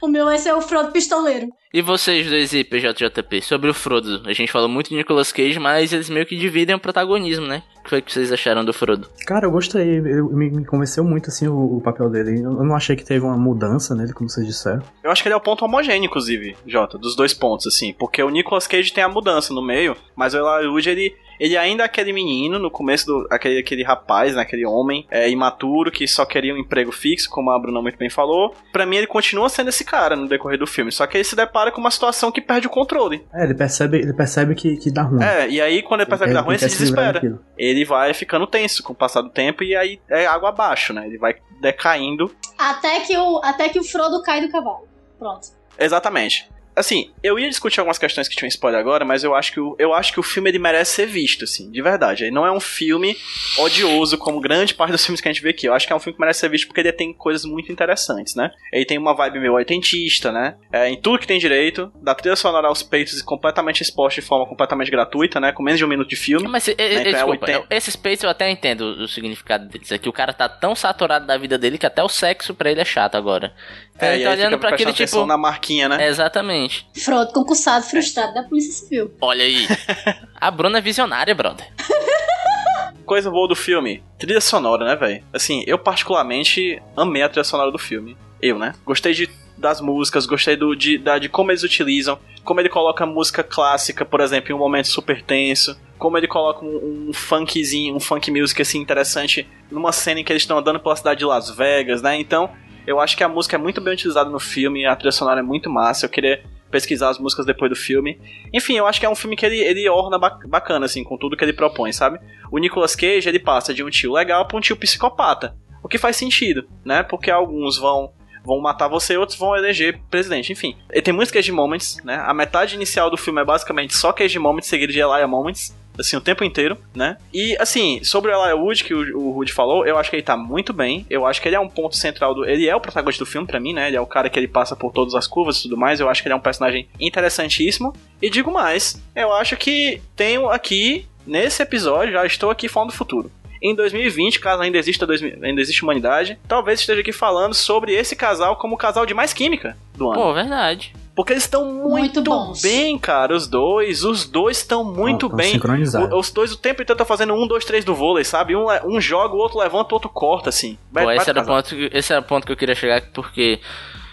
O 0.00 0.08
meu 0.08 0.24
vai 0.24 0.38
ser 0.38 0.54
o 0.54 0.62
Frodo 0.62 0.92
Pistoleiro. 0.92 1.48
E 1.72 1.82
vocês 1.82 2.28
dois 2.28 2.54
aí, 2.54 2.64
PJJP, 2.64 3.42
sobre 3.42 3.68
o 3.68 3.74
Frodo? 3.74 4.22
A 4.26 4.32
gente 4.32 4.50
falou 4.50 4.68
muito 4.68 4.88
de 4.88 4.96
Nicolas 4.96 5.30
Cage, 5.30 5.58
mas 5.58 5.92
eles 5.92 6.08
meio 6.08 6.24
que 6.24 6.36
dividem 6.36 6.74
o 6.74 6.80
protagonismo, 6.80 7.46
né? 7.46 7.62
O 7.78 7.82
que 7.82 7.90
foi 7.90 8.02
que 8.02 8.12
vocês 8.12 8.32
acharam 8.32 8.64
do 8.64 8.72
Frodo? 8.72 9.08
Cara, 9.26 9.46
eu 9.46 9.50
gostei. 9.50 9.98
Eu, 9.98 10.30
me, 10.30 10.50
me 10.50 10.64
convenceu 10.64 11.04
muito, 11.04 11.28
assim, 11.28 11.46
o, 11.46 11.76
o 11.76 11.80
papel 11.82 12.08
dele. 12.08 12.42
Eu 12.42 12.64
não 12.64 12.74
achei 12.74 12.96
que 12.96 13.04
teve 13.04 13.24
uma 13.24 13.36
mudança 13.36 13.94
nele, 13.94 14.12
como 14.12 14.28
vocês 14.28 14.46
disseram. 14.46 14.82
Eu 15.04 15.10
acho 15.10 15.22
que 15.22 15.28
ele 15.28 15.34
é 15.34 15.36
o 15.36 15.40
ponto 15.40 15.64
homogêneo, 15.64 16.06
inclusive, 16.06 16.56
Jota, 16.66 16.96
dos 16.98 17.14
dois 17.14 17.34
pontos, 17.34 17.66
assim. 17.66 17.92
Porque 17.92 18.22
o 18.22 18.30
Nicolas 18.30 18.66
Cage 18.66 18.92
tem 18.92 19.04
a 19.04 19.08
mudança 19.08 19.52
no 19.52 19.62
meio, 19.62 19.94
mas 20.16 20.34
o 20.34 20.38
Eli 20.38 20.66
Wood, 20.66 20.88
ele, 20.88 21.14
ele 21.40 21.56
ainda 21.56 21.82
é 21.82 21.86
aquele 21.86 22.12
menino, 22.12 22.58
no 22.58 22.70
começo 22.70 23.06
do. 23.06 23.26
aquele, 23.30 23.60
aquele 23.60 23.82
rapaz, 23.82 24.34
né, 24.34 24.42
aquele 24.42 24.66
homem 24.66 25.06
é, 25.10 25.30
imaturo 25.30 25.90
que 25.90 26.06
só 26.06 26.26
queria 26.26 26.54
um 26.54 26.58
emprego 26.58 26.92
fixo, 26.92 27.30
como 27.30 27.50
a 27.50 27.58
Bruna 27.58 27.80
muito 27.80 27.96
bem 27.96 28.10
falou. 28.10 28.54
Pra 28.70 28.84
mim, 28.84 28.96
ele 28.96 29.06
continua 29.06 29.48
sendo 29.48 29.70
esse 29.70 29.82
cara 29.82 30.14
no 30.14 30.28
decorrer 30.28 30.58
do 30.58 30.66
filme. 30.66 30.92
Só 30.92 31.06
que 31.06 31.16
ele 31.16 31.24
se 31.24 31.34
depara 31.34 31.72
com 31.72 31.80
uma 31.80 31.90
situação 31.90 32.30
que 32.30 32.42
perde 32.42 32.66
o 32.66 32.70
controle. 32.70 33.24
É, 33.32 33.44
ele 33.44 33.54
percebe, 33.54 33.96
ele 33.98 34.12
percebe 34.12 34.54
que, 34.54 34.76
que 34.76 34.90
dá 34.90 35.02
ruim. 35.02 35.22
É, 35.22 35.48
e 35.48 35.60
aí 35.62 35.82
quando 35.82 36.02
ele 36.02 36.10
percebe 36.10 36.30
que 36.30 36.34
dá 36.34 36.42
ruim, 36.42 36.56
ele 36.56 36.68
se 36.68 36.68
desespera. 36.68 37.40
Ele 37.56 37.84
vai 37.86 38.12
ficando 38.12 38.46
tenso 38.46 38.82
com 38.82 38.92
o 38.92 38.96
passar 38.96 39.22
do 39.22 39.30
tempo 39.30 39.64
e 39.64 39.74
aí 39.74 39.98
é 40.10 40.26
água 40.26 40.50
abaixo, 40.50 40.92
né? 40.92 41.06
Ele 41.06 41.16
vai 41.16 41.36
decaindo. 41.60 42.30
Até 42.58 43.00
que 43.00 43.16
o, 43.16 43.40
até 43.42 43.70
que 43.70 43.78
o 43.78 43.84
Frodo 43.84 44.22
cai 44.22 44.42
do 44.42 44.52
cavalo. 44.52 44.86
Pronto. 45.18 45.48
Exatamente. 45.78 46.48
Assim, 46.74 47.10
eu 47.22 47.38
ia 47.38 47.48
discutir 47.48 47.80
algumas 47.80 47.98
questões 47.98 48.28
que 48.28 48.36
tinham 48.36 48.48
spoiler 48.48 48.80
agora, 48.80 49.04
mas 49.04 49.24
eu 49.24 49.34
acho 49.34 49.52
que 49.52 49.60
o, 49.60 49.76
eu 49.78 49.92
acho 49.92 50.12
que 50.12 50.20
o 50.20 50.22
filme 50.22 50.50
ele 50.50 50.58
merece 50.58 50.92
ser 50.92 51.06
visto, 51.06 51.44
assim, 51.44 51.70
de 51.70 51.82
verdade. 51.82 52.24
Ele 52.24 52.30
não 52.30 52.46
é 52.46 52.52
um 52.52 52.60
filme 52.60 53.16
odioso 53.58 54.16
como 54.16 54.40
grande 54.40 54.74
parte 54.74 54.92
dos 54.92 55.04
filmes 55.04 55.20
que 55.20 55.28
a 55.28 55.32
gente 55.32 55.42
vê 55.42 55.50
aqui. 55.50 55.66
Eu 55.66 55.74
acho 55.74 55.86
que 55.86 55.92
é 55.92 55.96
um 55.96 56.00
filme 56.00 56.14
que 56.14 56.20
merece 56.20 56.40
ser 56.40 56.48
visto 56.48 56.66
porque 56.66 56.80
ele 56.80 56.92
tem 56.92 57.12
coisas 57.12 57.44
muito 57.44 57.70
interessantes, 57.70 58.34
né? 58.34 58.50
Ele 58.72 58.84
tem 58.84 58.98
uma 58.98 59.14
vibe 59.14 59.40
meio 59.40 59.54
oitentista, 59.54 60.32
né? 60.32 60.56
É, 60.72 60.88
em 60.88 61.00
tudo 61.00 61.18
que 61.18 61.26
tem 61.26 61.38
direito, 61.38 61.92
da 62.02 62.14
trilha 62.14 62.36
sonora 62.36 62.68
aos 62.68 62.82
peitos 62.82 63.18
e 63.18 63.24
completamente 63.24 63.82
exposta 63.82 64.20
de 64.20 64.26
forma 64.26 64.46
completamente 64.46 64.90
gratuita, 64.90 65.40
né? 65.40 65.52
Com 65.52 65.62
menos 65.62 65.78
de 65.78 65.84
um 65.84 65.88
minuto 65.88 66.08
de 66.08 66.16
filme. 66.16 66.48
Mas, 66.48 66.68
e, 66.68 66.74
né? 66.74 66.76
Então 66.76 67.00
é 67.00 67.04
desculpa, 67.04 67.46
80. 67.46 67.66
esses 67.70 67.96
peitos 67.96 68.24
eu 68.24 68.30
até 68.30 68.50
entendo 68.50 68.82
o 68.82 69.08
significado 69.08 69.68
deles. 69.68 69.90
É 69.92 69.98
que 69.98 70.08
o 70.08 70.12
cara 70.12 70.32
tá 70.32 70.48
tão 70.48 70.74
saturado 70.74 71.26
da 71.26 71.36
vida 71.36 71.58
dele 71.58 71.78
que 71.78 71.86
até 71.86 72.02
o 72.02 72.08
sexo 72.08 72.54
pra 72.54 72.70
ele 72.70 72.80
é 72.80 72.84
chato 72.84 73.16
agora. 73.16 73.52
É, 74.00 74.14
ele 74.14 74.24
tá 74.24 74.30
aí 74.30 74.36
olhando 74.38 74.58
pra 74.58 74.70
aquele 74.70 74.92
tipo. 74.92 75.26
na 75.26 75.36
marquinha, 75.36 75.88
né? 75.88 76.06
Exatamente. 76.06 76.86
Frodo, 76.96 77.32
concursado 77.32 77.84
frustrado 77.84 78.34
da 78.34 78.42
Polícia 78.42 78.72
Civil. 78.72 79.12
Olha 79.20 79.44
aí. 79.44 79.66
A 80.40 80.50
Bruna 80.50 80.78
é 80.78 80.80
visionária, 80.80 81.34
brother. 81.34 81.66
Coisa 83.04 83.30
boa 83.30 83.48
do 83.48 83.56
filme, 83.56 84.02
trilha 84.18 84.40
sonora, 84.40 84.84
né, 84.84 84.94
velho? 84.94 85.24
Assim, 85.32 85.64
eu 85.66 85.76
particularmente 85.76 86.80
amei 86.96 87.22
a 87.22 87.28
trilha 87.28 87.42
sonora 87.42 87.70
do 87.72 87.78
filme. 87.78 88.16
Eu, 88.40 88.56
né? 88.56 88.72
Gostei 88.86 89.12
de, 89.12 89.28
das 89.58 89.80
músicas, 89.80 90.26
gostei 90.26 90.56
do, 90.56 90.76
de, 90.76 90.96
da, 90.96 91.18
de 91.18 91.28
como 91.28 91.50
eles 91.50 91.64
utilizam, 91.64 92.18
como 92.44 92.60
ele 92.60 92.68
coloca 92.68 93.04
música 93.04 93.42
clássica, 93.42 94.04
por 94.04 94.20
exemplo, 94.20 94.52
em 94.52 94.54
um 94.54 94.58
momento 94.58 94.86
super 94.86 95.22
tenso, 95.22 95.76
como 95.98 96.16
ele 96.16 96.26
coloca 96.26 96.64
um, 96.64 97.08
um 97.08 97.12
funkzinho, 97.12 97.94
um 97.94 98.00
funk 98.00 98.30
music 98.30 98.62
assim 98.62 98.78
interessante 98.78 99.46
numa 99.70 99.92
cena 99.92 100.20
em 100.20 100.24
que 100.24 100.32
eles 100.32 100.42
estão 100.42 100.58
andando 100.58 100.80
pela 100.80 100.96
cidade 100.96 101.18
de 101.18 101.24
Las 101.24 101.50
Vegas, 101.50 102.00
né? 102.00 102.18
Então, 102.18 102.50
eu 102.86 103.00
acho 103.00 103.16
que 103.16 103.24
a 103.24 103.28
música 103.28 103.56
é 103.56 103.58
muito 103.58 103.80
bem 103.80 103.94
utilizada 103.94 104.28
no 104.30 104.40
filme, 104.40 104.86
a 104.86 104.94
trilha 104.96 105.12
sonora 105.12 105.40
é 105.40 105.42
muito 105.42 105.68
massa. 105.70 106.06
Eu 106.06 106.10
queria 106.10 106.42
pesquisar 106.70 107.08
as 107.10 107.18
músicas 107.18 107.44
depois 107.44 107.68
do 107.70 107.76
filme. 107.76 108.20
Enfim, 108.52 108.76
eu 108.76 108.86
acho 108.86 109.00
que 109.00 109.06
é 109.06 109.10
um 109.10 109.14
filme 109.14 109.36
que 109.36 109.44
ele, 109.44 109.58
ele 109.58 109.88
orna 109.88 110.18
ba- 110.18 110.38
bacana, 110.46 110.86
assim, 110.86 111.02
com 111.02 111.16
tudo 111.16 111.36
que 111.36 111.44
ele 111.44 111.52
propõe, 111.52 111.92
sabe? 111.92 112.20
O 112.50 112.58
Nicolas 112.58 112.94
Cage, 112.94 113.28
ele 113.28 113.38
passa 113.40 113.74
de 113.74 113.82
um 113.82 113.90
tio 113.90 114.12
legal 114.12 114.46
pra 114.46 114.56
um 114.56 114.60
tio 114.60 114.76
psicopata. 114.76 115.56
O 115.82 115.88
que 115.88 115.98
faz 115.98 116.16
sentido, 116.16 116.68
né? 116.84 117.02
Porque 117.02 117.30
alguns 117.30 117.76
vão 117.78 118.12
vão 118.42 118.58
matar 118.58 118.88
você, 118.88 119.18
outros 119.18 119.38
vão 119.38 119.54
eleger 119.54 120.00
presidente. 120.10 120.50
Enfim, 120.50 120.74
ele 120.90 121.02
tem 121.02 121.12
muitos 121.12 121.30
Cage 121.30 121.52
Moments, 121.52 121.98
né? 122.02 122.22
A 122.26 122.32
metade 122.32 122.74
inicial 122.74 123.10
do 123.10 123.16
filme 123.18 123.40
é 123.42 123.44
basicamente 123.44 123.94
só 123.94 124.12
Cage 124.14 124.38
Moments 124.38 124.66
seguido 124.66 124.92
de 124.92 124.98
Elijah 124.98 125.26
Moments. 125.26 125.76
Assim, 126.00 126.16
o 126.16 126.20
tempo 126.20 126.42
inteiro, 126.44 126.76
né? 126.94 127.16
E, 127.32 127.56
assim, 127.60 128.02
sobre 128.02 128.30
o 128.30 128.34
Elijah 128.34 128.56
Wood, 128.56 128.84
que 128.84 128.94
o, 128.94 129.18
o 129.18 129.36
Wood 129.36 129.52
falou, 129.52 129.86
eu 129.86 129.98
acho 129.98 130.10
que 130.10 130.16
ele 130.16 130.22
tá 130.22 130.36
muito 130.36 130.72
bem. 130.72 131.06
Eu 131.08 131.26
acho 131.26 131.40
que 131.40 131.48
ele 131.48 131.56
é 131.56 131.60
um 131.60 131.68
ponto 131.68 131.96
central 131.96 132.34
do... 132.34 132.44
Ele 132.44 132.68
é 132.68 132.74
o 132.74 132.80
protagonista 132.80 133.24
do 133.24 133.30
filme 133.30 133.46
pra 133.46 133.60
mim, 133.60 133.72
né? 133.72 133.88
Ele 133.88 133.96
é 133.96 134.00
o 134.00 134.06
cara 134.06 134.28
que 134.28 134.38
ele 134.38 134.48
passa 134.48 134.74
por 134.74 134.92
todas 134.92 135.14
as 135.14 135.26
curvas 135.26 135.58
e 135.58 135.62
tudo 135.62 135.76
mais. 135.76 136.00
Eu 136.00 136.08
acho 136.08 136.22
que 136.22 136.28
ele 136.28 136.32
é 136.32 136.36
um 136.36 136.40
personagem 136.40 136.88
interessantíssimo. 136.98 137.94
E 138.20 138.30
digo 138.30 138.50
mais, 138.50 139.00
eu 139.14 139.32
acho 139.32 139.56
que 139.56 140.00
tenho 140.16 140.48
aqui, 140.48 141.06
nesse 141.26 141.62
episódio, 141.62 142.12
já 142.12 142.26
estou 142.26 142.50
aqui 142.50 142.68
falando 142.68 142.90
do 142.90 142.96
futuro 142.96 143.30
em 143.62 143.74
2020, 143.74 144.40
caso 144.40 144.62
ainda 144.62 144.78
exista, 144.78 145.06
2000 145.06 145.38
ainda 145.42 145.60
existe 145.60 145.82
humanidade, 145.82 146.38
talvez 146.48 146.80
esteja 146.80 147.00
aqui 147.00 147.12
falando 147.12 147.54
sobre 147.54 147.92
esse 147.92 148.16
casal 148.16 148.56
como 148.56 148.74
o 148.74 148.78
casal 148.78 149.04
de 149.04 149.14
mais 149.14 149.32
química 149.32 149.76
do 149.94 150.10
ano. 150.10 150.20
Pô, 150.20 150.32
verdade. 150.32 150.94
Porque 151.14 151.32
eles 151.32 151.42
estão 151.44 151.64
muito, 151.64 152.22
Muito 152.22 152.62
bem, 152.62 152.98
cara, 152.98 153.34
os 153.34 153.46
dois. 153.46 154.04
Os 154.04 154.24
dois 154.26 154.58
estão 154.58 154.84
muito 154.84 155.28
bem. 155.28 155.52
sincronizados. 155.52 156.12
O- 156.12 156.18
os 156.18 156.30
dois 156.30 156.52
o 156.52 156.56
tempo 156.56 156.82
inteiro 156.82 156.94
estão 156.94 157.06
fazendo 157.06 157.34
um, 157.34 157.46
dois, 157.46 157.64
três 157.64 157.84
do 157.84 157.94
vôlei, 157.94 158.24
sabe? 158.24 158.54
Um, 158.56 158.66
um 158.86 159.00
joga, 159.00 159.34
o 159.34 159.38
outro 159.38 159.58
levanta, 159.58 159.90
o 159.90 159.94
outro 159.94 160.08
corta, 160.08 160.48
assim. 160.48 160.78
Vai- 160.90 161.04
Pô, 161.04 161.06
vai 161.08 161.16
esse 161.18 161.28
era, 161.30 161.42
o 161.42 161.44
ponto, 161.46 161.68
que- 161.68 161.90
esse 161.92 162.12
era 162.12 162.20
o 162.20 162.24
ponto 162.24 162.46
que 162.46 162.52
eu 162.52 162.56
queria 162.56 162.74
chegar, 162.74 163.02
porque 163.12 163.60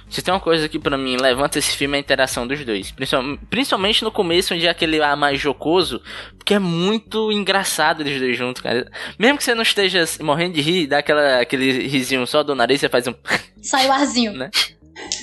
se 0.09 0.21
tem 0.21 0.33
uma 0.33 0.39
coisa 0.39 0.67
que 0.69 0.79
pra 0.79 0.97
mim 0.97 1.17
levanta 1.17 1.59
esse 1.59 1.75
filme 1.77 1.95
é 1.95 1.97
a 1.97 1.99
interação 2.01 2.47
dos 2.47 2.63
dois. 2.65 2.91
Principal- 2.91 3.37
Principalmente 3.49 4.03
no 4.03 4.11
começo, 4.11 4.53
onde 4.53 4.65
é 4.65 4.69
aquele 4.69 5.01
ar 5.01 5.15
mais 5.15 5.39
jocoso, 5.39 6.01
porque 6.37 6.53
é 6.55 6.59
muito 6.59 7.31
engraçado 7.31 8.01
eles 8.01 8.19
dois 8.19 8.37
juntos, 8.37 8.61
cara. 8.61 8.89
Mesmo 9.19 9.37
que 9.37 9.43
você 9.43 9.53
não 9.53 9.61
esteja 9.63 10.03
morrendo 10.21 10.55
de 10.55 10.61
rir, 10.61 10.87
dá 10.87 10.97
aquela, 10.99 11.39
aquele 11.41 11.87
risinho 11.87 12.25
só 12.25 12.41
do 12.43 12.55
nariz, 12.55 12.79
você 12.81 12.89
faz 12.89 13.07
um. 13.07 13.13
Sai 13.61 13.87
o 13.87 13.91
arzinho. 13.91 14.33
Né? 14.37 14.49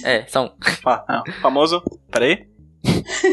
É, 0.04 0.24
só 0.26 0.46
um. 0.46 0.50
Ah, 0.86 1.22
famoso. 1.42 1.82
Peraí. 2.10 2.46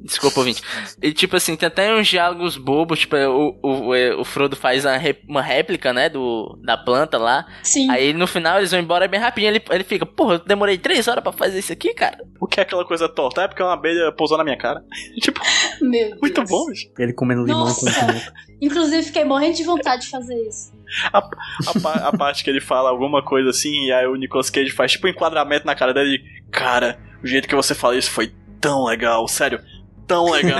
Desculpa, 0.00 0.38
ouvinte. 0.40 0.62
E 1.02 1.12
tipo 1.12 1.36
assim, 1.36 1.56
tem 1.56 1.66
até 1.66 1.92
uns 1.92 2.06
diálogos 2.06 2.56
bobos, 2.56 3.00
tipo, 3.00 3.16
o, 3.16 3.58
o, 3.88 3.94
é, 3.94 4.14
o 4.14 4.24
Frodo 4.24 4.54
faz 4.54 4.84
uma, 4.84 4.96
ré- 4.96 5.18
uma 5.28 5.42
réplica, 5.42 5.92
né, 5.92 6.08
do, 6.08 6.56
da 6.64 6.76
planta 6.78 7.18
lá. 7.18 7.46
Sim. 7.64 7.90
Aí 7.90 8.12
no 8.14 8.26
final 8.26 8.58
eles 8.58 8.70
vão 8.70 8.80
embora 8.80 9.08
bem 9.08 9.18
rapidinho. 9.20 9.50
Ele, 9.50 9.62
ele 9.70 9.84
fica, 9.84 10.06
porra, 10.06 10.34
eu 10.34 10.38
demorei 10.38 10.78
três 10.78 11.08
horas 11.08 11.22
pra 11.22 11.32
fazer 11.32 11.58
isso 11.58 11.72
aqui, 11.72 11.92
cara. 11.94 12.16
O 12.40 12.46
que 12.46 12.60
é 12.60 12.62
aquela 12.62 12.84
coisa 12.86 13.08
torta? 13.08 13.42
É 13.42 13.48
porque 13.48 13.62
uma 13.62 13.74
abelha 13.74 14.12
pousou 14.12 14.38
na 14.38 14.44
minha 14.44 14.56
cara. 14.56 14.82
tipo, 15.20 15.40
Meu 15.80 15.90
Deus. 16.10 16.20
muito 16.22 16.44
bom, 16.44 16.66
bicho. 16.66 16.88
Ele 16.96 17.12
comendo 17.12 17.42
limão 17.44 17.64
Nossa. 17.66 17.90
com 17.90 18.06
pimenta. 18.06 18.32
Inclusive, 18.62 19.02
fiquei 19.02 19.24
morrendo 19.24 19.56
de 19.56 19.64
vontade 19.64 20.02
de 20.02 20.10
fazer 20.10 20.36
isso. 20.48 20.72
A, 21.12 21.20
pa- 21.80 22.08
a 22.08 22.16
parte 22.16 22.42
que 22.44 22.50
ele 22.50 22.60
fala 22.60 22.88
alguma 22.90 23.22
coisa 23.22 23.50
assim, 23.50 23.86
e 23.86 23.92
aí 23.92 24.06
o 24.06 24.14
Nicolas 24.16 24.50
Cage 24.50 24.70
faz 24.70 24.92
tipo 24.92 25.06
um 25.06 25.10
enquadramento 25.10 25.66
na 25.66 25.74
cara 25.74 25.92
dele. 25.94 26.22
Cara, 26.50 26.98
o 27.22 27.26
jeito 27.26 27.48
que 27.48 27.54
você 27.54 27.74
fala 27.74 27.96
isso 27.96 28.10
foi 28.10 28.32
tão 28.60 28.84
legal, 28.84 29.26
sério. 29.28 29.60
Tão 30.08 30.24
legal. 30.32 30.58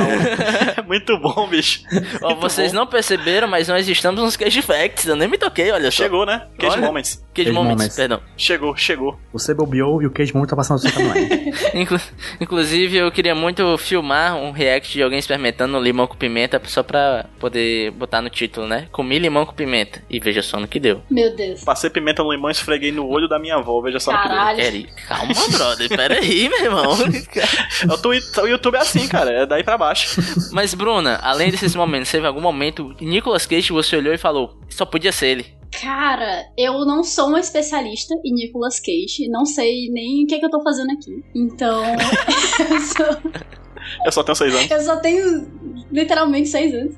é 0.77 0.83
muito 0.83 1.19
bom, 1.19 1.49
bicho. 1.49 1.81
Ó, 2.23 2.29
Muito 2.29 2.41
vocês 2.41 2.71
bom. 2.73 2.79
não 2.81 2.87
perceberam, 2.87 3.49
mas 3.49 3.67
nós 3.67 3.89
estamos 3.89 4.23
nos 4.23 4.37
Cage 4.37 4.63
Facts. 4.63 5.07
Eu 5.07 5.17
nem 5.17 5.27
me 5.27 5.37
toquei, 5.39 5.71
olha 5.73 5.91
só. 5.91 6.03
Chegou, 6.05 6.25
né? 6.27 6.47
Cage 6.59 6.75
Olha. 6.77 6.87
Moments. 6.87 7.15
Cage 7.35 7.47
Cage 7.49 7.53
Moments, 7.53 7.77
Moments. 7.77 7.97
perdão. 7.97 8.21
Chegou, 8.37 8.77
chegou. 8.77 9.19
Você 9.33 9.55
bobeou 9.55 10.03
e 10.03 10.07
o 10.07 10.11
Cage 10.11 10.35
Moon 10.37 10.45
tá 10.45 10.55
passando 10.55 10.83
no 10.83 10.89
seu 10.89 10.93
timeline. 10.93 11.53
Inclu- 11.75 12.01
inclusive, 12.41 12.97
eu 12.97 13.11
queria 13.11 13.35
muito 13.35 13.79
filmar 13.79 14.37
um 14.37 14.51
react 14.51 14.93
de 14.93 15.03
alguém 15.03 15.19
experimentando 15.19 15.79
limão 15.81 16.07
com 16.07 16.17
pimenta, 16.17 16.61
só 16.67 16.83
pra 16.83 17.27
poder 17.39 17.91
botar 17.93 18.21
no 18.21 18.29
título, 18.29 18.67
né? 18.67 18.87
Comi 18.93 19.19
limão 19.19 19.47
com 19.47 19.55
pimenta. 19.55 20.03
E 20.11 20.19
veja 20.21 20.43
só 20.43 20.59
no 20.61 20.69
que 20.69 20.79
deu. 20.81 21.01
Meu 21.11 21.35
Deus. 21.35 21.63
Passei 21.65 21.89
pimenta 21.89 22.23
no 22.23 22.33
limão 22.33 22.51
e 22.51 22.53
esfreguei 22.53 22.93
no 22.93 23.07
olho 23.09 23.29
da 23.29 23.39
minha 23.39 23.55
avó. 23.57 23.81
Veja 23.81 23.99
só 24.01 24.13
no 24.13 24.19
que 24.21 24.29
deu. 24.29 24.37
Caralho. 24.37 24.87
Calma, 25.09 25.35
brother. 25.53 25.89
Pera 25.89 26.15
aí, 26.19 26.49
meu 26.49 26.65
irmão. 26.65 26.93
O, 26.99 28.43
o 28.43 28.47
YouTube 28.47 28.75
é 28.75 28.79
assim, 28.81 29.07
cara. 29.09 29.38
É 29.43 29.47
daí 29.47 29.63
pra 29.63 29.79
baixo. 29.79 30.21
Mas, 30.53 30.75
Bruna, 30.75 31.17
além 31.23 31.51
desses 31.51 31.75
momentos, 31.75 32.11
teve 32.11 32.27
algum 32.27 32.41
momento 32.41 32.95
Nicolas 33.01 33.47
Cage 33.47 33.73
você 33.73 33.97
olhou 33.97 34.13
e 34.13 34.19
falou: 34.19 34.59
só 34.69 34.85
podia 34.85 35.13
ser 35.13 35.27
ele. 35.29 35.47
Cara, 35.81 36.47
eu 36.57 36.85
não 36.87 37.05
sou 37.05 37.29
uma 37.29 37.41
especialista 37.41 38.15
em 38.25 38.33
Nicolas 38.35 38.81
Cage. 38.81 39.29
Não 39.29 39.45
sei 39.45 39.91
nem 39.91 40.25
o 40.25 40.27
que, 40.27 40.35
é 40.35 40.39
que 40.39 40.47
eu 40.47 40.51
tô 40.51 40.63
fazendo 40.63 40.91
aqui. 40.93 41.23
Então. 41.35 41.83
eu, 42.71 42.81
sou- 42.81 43.33
Eu 44.07 44.13
só 44.13 44.23
tenho 44.23 44.37
seis 44.37 44.55
anos. 44.55 44.71
eu 44.71 44.81
só 44.83 44.97
tenho 44.97 45.85
literalmente 45.93 46.49
seis 46.49 46.75
anos. 46.75 46.95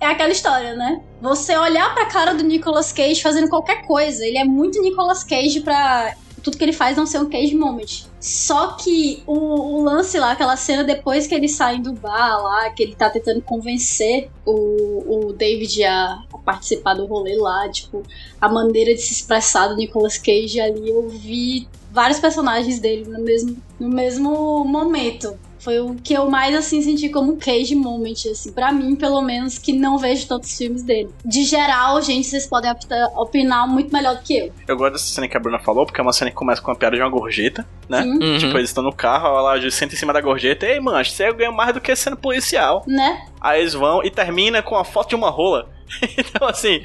É 0.00 0.06
aquela 0.06 0.30
história, 0.32 0.74
né? 0.74 1.00
Você 1.20 1.56
olhar 1.56 1.92
pra 1.94 2.06
cara 2.06 2.34
do 2.34 2.42
Nicolas 2.44 2.92
Cage 2.92 3.22
fazendo 3.22 3.48
qualquer 3.48 3.86
coisa. 3.86 4.24
Ele 4.26 4.38
é 4.38 4.44
muito 4.44 4.80
Nicolas 4.80 5.24
Cage 5.24 5.60
pra 5.60 6.14
tudo 6.44 6.58
que 6.58 6.62
ele 6.62 6.74
faz 6.74 6.96
não 6.96 7.06
ser 7.06 7.18
um 7.18 7.28
Cage 7.28 7.56
Moment. 7.56 8.04
Só 8.20 8.72
que 8.72 9.22
o, 9.26 9.32
o 9.32 9.82
lance 9.82 10.18
lá, 10.18 10.32
aquela 10.32 10.56
cena 10.56 10.84
depois 10.84 11.26
que 11.26 11.34
eles 11.34 11.52
saem 11.52 11.80
do 11.80 11.94
bar 11.94 12.42
lá, 12.42 12.70
que 12.70 12.82
ele 12.82 12.94
tá 12.94 13.08
tentando 13.08 13.40
convencer 13.40 14.30
o, 14.44 15.28
o 15.28 15.32
David 15.32 15.82
a, 15.84 16.22
a 16.32 16.38
participar 16.38 16.94
do 16.94 17.06
rolê 17.06 17.36
lá, 17.36 17.68
tipo, 17.70 18.02
a 18.38 18.48
maneira 18.48 18.94
de 18.94 19.00
se 19.00 19.14
expressar 19.14 19.68
do 19.68 19.76
Nicolas 19.76 20.18
Cage 20.18 20.60
ali, 20.60 20.90
eu 20.90 21.08
vi 21.08 21.66
vários 21.90 22.20
personagens 22.20 22.78
dele 22.78 23.08
no 23.08 23.24
mesmo, 23.24 23.56
no 23.80 23.88
mesmo 23.88 24.64
momento. 24.64 25.38
Foi 25.64 25.80
o 25.80 25.94
que 25.94 26.12
eu 26.12 26.28
mais, 26.28 26.54
assim, 26.54 26.82
senti 26.82 27.08
como 27.08 27.38
cage 27.38 27.74
moment, 27.74 28.12
assim, 28.30 28.52
pra 28.52 28.70
mim, 28.70 28.94
pelo 28.94 29.22
menos, 29.22 29.56
que 29.58 29.72
não 29.72 29.96
vejo 29.96 30.28
tantos 30.28 30.54
filmes 30.58 30.82
dele. 30.82 31.08
De 31.24 31.42
geral, 31.44 32.02
gente, 32.02 32.26
vocês 32.28 32.46
podem 32.46 32.70
opinar 33.16 33.66
muito 33.66 33.90
melhor 33.90 34.16
do 34.16 34.22
que 34.22 34.36
eu. 34.36 34.52
Eu 34.68 34.76
gosto 34.76 34.92
dessa 34.92 35.06
cena 35.06 35.26
que 35.26 35.34
a 35.36 35.40
Bruna 35.40 35.58
falou, 35.58 35.86
porque 35.86 35.98
é 35.98 36.02
uma 36.02 36.12
cena 36.12 36.30
que 36.30 36.36
começa 36.36 36.60
com 36.60 36.70
uma 36.70 36.76
piada 36.76 36.96
de 36.96 37.02
uma 37.02 37.08
gorjeta, 37.08 37.66
né? 37.88 38.02
Uhum. 38.02 38.36
Tipo, 38.38 38.58
eles 38.58 38.68
estão 38.68 38.84
no 38.84 38.92
carro, 38.92 39.28
ela 39.28 39.70
senta 39.70 39.94
em 39.94 39.96
cima 39.96 40.12
da 40.12 40.20
gorjeta. 40.20 40.66
Ei, 40.66 40.78
mancho, 40.80 41.12
você 41.12 41.32
ganha 41.32 41.50
mais 41.50 41.72
do 41.72 41.80
que 41.80 41.96
sendo 41.96 42.16
policial. 42.16 42.84
Né? 42.86 43.26
Aí 43.40 43.60
eles 43.62 43.72
vão 43.72 44.04
e 44.04 44.10
termina 44.10 44.62
com 44.62 44.76
a 44.76 44.84
foto 44.84 45.08
de 45.08 45.14
uma 45.14 45.30
rola. 45.30 45.70
então, 46.18 46.46
assim, 46.48 46.82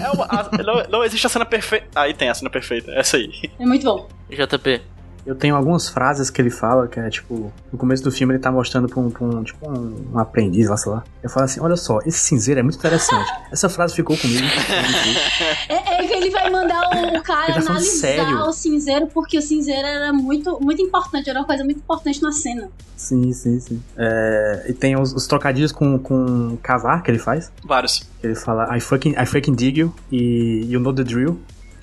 é 0.00 0.10
uma- 0.10 0.24
a- 0.24 0.50
não, 0.62 0.82
não 0.98 1.04
existe 1.04 1.26
a 1.26 1.30
cena 1.30 1.44
perfeita. 1.44 1.86
Aí 1.94 2.14
tem 2.14 2.28
a 2.30 2.34
cena 2.34 2.48
perfeita, 2.48 2.92
essa 2.92 3.16
aí. 3.18 3.30
É 3.58 3.66
muito 3.66 3.84
bom. 3.84 4.08
JP. 4.30 4.80
Eu 5.24 5.34
tenho 5.34 5.54
algumas 5.54 5.88
frases 5.88 6.30
que 6.30 6.40
ele 6.40 6.50
fala, 6.50 6.88
que 6.88 6.98
é 6.98 7.08
tipo, 7.10 7.52
no 7.72 7.78
começo 7.78 8.02
do 8.02 8.10
filme 8.10 8.34
ele 8.34 8.42
tá 8.42 8.50
mostrando 8.50 8.88
pra 8.88 9.00
um, 9.00 9.10
pra 9.10 9.24
um, 9.24 9.42
tipo, 9.42 9.70
um, 9.70 10.12
um 10.12 10.18
aprendiz 10.18 10.68
lá, 10.68 10.76
sei 10.76 10.92
lá. 10.92 11.04
Eu 11.22 11.28
falo 11.28 11.44
assim, 11.44 11.60
olha 11.60 11.76
só, 11.76 11.98
esse 12.06 12.18
cinzeiro 12.18 12.60
é 12.60 12.62
muito 12.62 12.78
interessante. 12.78 13.30
Essa 13.52 13.68
frase 13.68 13.94
ficou 13.94 14.16
comigo. 14.16 14.46
É, 15.68 16.02
é 16.02 16.06
que 16.06 16.12
ele 16.12 16.30
vai 16.30 16.50
mandar 16.50 16.80
o, 16.94 17.18
o 17.18 17.22
cara 17.22 17.54
tá 17.54 17.60
analisar 17.60 18.00
sério. 18.00 18.40
o 18.40 18.52
cinzeiro, 18.52 19.06
porque 19.08 19.38
o 19.38 19.42
cinzeiro 19.42 19.86
era 19.86 20.12
muito, 20.12 20.58
muito 20.60 20.82
importante, 20.82 21.28
era 21.30 21.38
uma 21.38 21.46
coisa 21.46 21.64
muito 21.64 21.78
importante 21.78 22.22
na 22.22 22.32
cena. 22.32 22.68
sim, 22.96 23.32
sim, 23.32 23.60
sim. 23.60 23.82
É, 23.96 24.66
e 24.68 24.72
tem 24.72 25.00
os, 25.00 25.12
os 25.12 25.26
trocadilhos 25.26 25.72
com, 25.72 25.98
com 25.98 26.56
cavar 26.62 27.02
que 27.02 27.10
ele 27.10 27.18
faz. 27.18 27.50
Vários. 27.64 28.02
Ele 28.22 28.34
fala, 28.34 28.76
I 28.76 28.80
fucking, 28.80 29.10
I 29.10 29.26
fucking 29.26 29.54
dig 29.54 29.80
you 29.80 29.94
e 30.10 30.66
you 30.68 30.80
know 30.80 30.92
the 30.92 31.04
drill. 31.04 31.38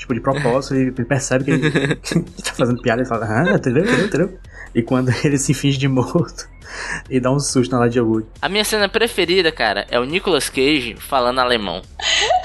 Tipo, 0.07 0.13
de 0.13 0.21
propósito, 0.21 0.73
ele 0.73 0.91
percebe 0.91 1.43
que 1.43 1.51
ele, 1.51 1.95
que 1.97 2.23
tá 2.41 2.53
fazendo 2.53 2.81
piada, 2.81 3.01
ele 3.01 3.09
fala, 3.09 3.25
ah, 3.25 3.55
entendeu, 3.55 3.83
entendeu, 3.83 4.05
entendeu? 4.05 4.39
E 4.73 4.81
quando 4.81 5.11
ele 5.23 5.37
se 5.37 5.53
finge 5.53 5.77
de 5.77 5.87
morto 5.89 6.47
e 7.09 7.19
dá 7.19 7.29
um 7.29 7.39
susto 7.41 7.73
na 7.73 7.79
Ladia 7.79 8.03
Wood. 8.03 8.25
A 8.41 8.47
minha 8.47 8.63
cena 8.63 8.87
preferida, 8.87 9.51
cara, 9.51 9.85
é 9.91 9.99
o 9.99 10.05
Nicolas 10.05 10.49
Cage 10.49 10.95
falando 10.97 11.39
alemão. 11.39 11.81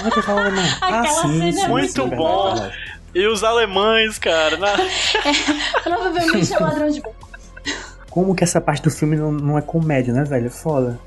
Ah, 0.00 0.10
que 0.10 0.22
fala 0.22 0.40
alemão. 0.40 0.64
Ah, 0.80 1.04
sim, 1.06 1.32
cena 1.32 1.48
é 1.48 1.52
sim, 1.52 1.68
muito 1.68 2.02
sim, 2.02 2.08
bom. 2.08 2.54
verdade. 2.54 2.74
E 3.14 3.26
os 3.28 3.44
alemães, 3.44 4.18
cara, 4.18 4.56
na... 4.56 4.72
Provavelmente 5.84 6.52
é 6.52 6.58
ladrão 6.58 6.88
de. 6.88 7.02
Como 8.10 8.34
que 8.34 8.42
essa 8.42 8.60
parte 8.60 8.82
do 8.82 8.90
filme 8.90 9.16
não, 9.16 9.30
não 9.30 9.58
é 9.58 9.62
comédia, 9.62 10.12
né, 10.12 10.24
velho? 10.24 10.46
É 10.46 10.50
foda. 10.50 10.98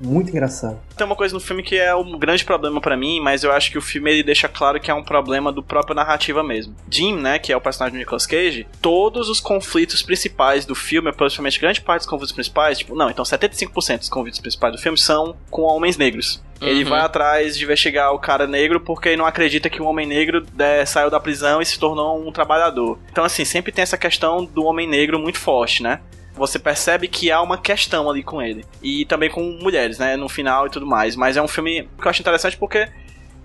Muito 0.00 0.30
engraçado. 0.30 0.78
Tem 0.96 1.06
uma 1.06 1.14
coisa 1.16 1.34
no 1.34 1.40
filme 1.40 1.62
que 1.62 1.76
é 1.76 1.94
um 1.94 2.18
grande 2.18 2.44
problema 2.44 2.80
pra 2.80 2.96
mim, 2.96 3.20
mas 3.20 3.44
eu 3.44 3.52
acho 3.52 3.70
que 3.70 3.78
o 3.78 3.82
filme 3.82 4.10
ele 4.10 4.22
deixa 4.22 4.48
claro 4.48 4.80
que 4.80 4.90
é 4.90 4.94
um 4.94 5.02
problema 5.02 5.52
do 5.52 5.62
próprio 5.62 5.94
narrativa 5.94 6.42
mesmo. 6.42 6.74
Jim, 6.90 7.14
né, 7.16 7.38
que 7.38 7.52
é 7.52 7.56
o 7.56 7.60
personagem 7.60 7.96
do 7.96 7.98
Nicolas 7.98 8.26
Cage, 8.26 8.66
todos 8.80 9.28
os 9.28 9.40
conflitos 9.40 10.02
principais 10.02 10.64
do 10.64 10.74
filme, 10.74 11.12
principalmente 11.12 11.60
grande 11.60 11.80
parte 11.80 12.00
dos 12.02 12.08
conflitos 12.08 12.32
principais, 12.32 12.78
tipo, 12.78 12.94
não, 12.94 13.10
então 13.10 13.24
75% 13.24 13.98
dos 13.98 14.08
conflitos 14.08 14.40
principais 14.40 14.72
do 14.74 14.80
filme 14.80 14.96
são 14.98 15.36
com 15.50 15.62
homens 15.62 15.96
negros. 15.96 16.42
Ele 16.60 16.82
Uhum. 16.84 16.90
vai 16.90 17.00
atrás 17.00 17.56
de 17.56 17.64
investigar 17.64 18.12
o 18.12 18.18
cara 18.18 18.46
negro 18.46 18.80
porque 18.80 19.08
ele 19.08 19.16
não 19.16 19.24
acredita 19.26 19.70
que 19.70 19.80
um 19.80 19.86
homem 19.86 20.06
negro 20.06 20.44
né, 20.54 20.84
saiu 20.84 21.08
da 21.10 21.18
prisão 21.18 21.62
e 21.62 21.64
se 21.66 21.78
tornou 21.78 22.20
um 22.26 22.30
trabalhador. 22.30 22.98
Então, 23.10 23.24
assim, 23.24 23.44
sempre 23.46 23.72
tem 23.72 23.82
essa 23.82 23.96
questão 23.96 24.44
do 24.44 24.64
homem 24.64 24.86
negro 24.86 25.18
muito 25.18 25.38
forte, 25.38 25.82
né? 25.82 26.00
Você 26.40 26.58
percebe 26.58 27.06
que 27.06 27.30
há 27.30 27.42
uma 27.42 27.58
questão 27.58 28.08
ali 28.08 28.22
com 28.22 28.40
ele. 28.40 28.64
E 28.82 29.04
também 29.04 29.28
com 29.28 29.42
mulheres, 29.60 29.98
né? 29.98 30.16
No 30.16 30.26
final 30.26 30.66
e 30.66 30.70
tudo 30.70 30.86
mais. 30.86 31.14
Mas 31.14 31.36
é 31.36 31.42
um 31.42 31.46
filme 31.46 31.86
que 32.00 32.06
eu 32.06 32.10
acho 32.10 32.22
interessante 32.22 32.56
porque 32.56 32.88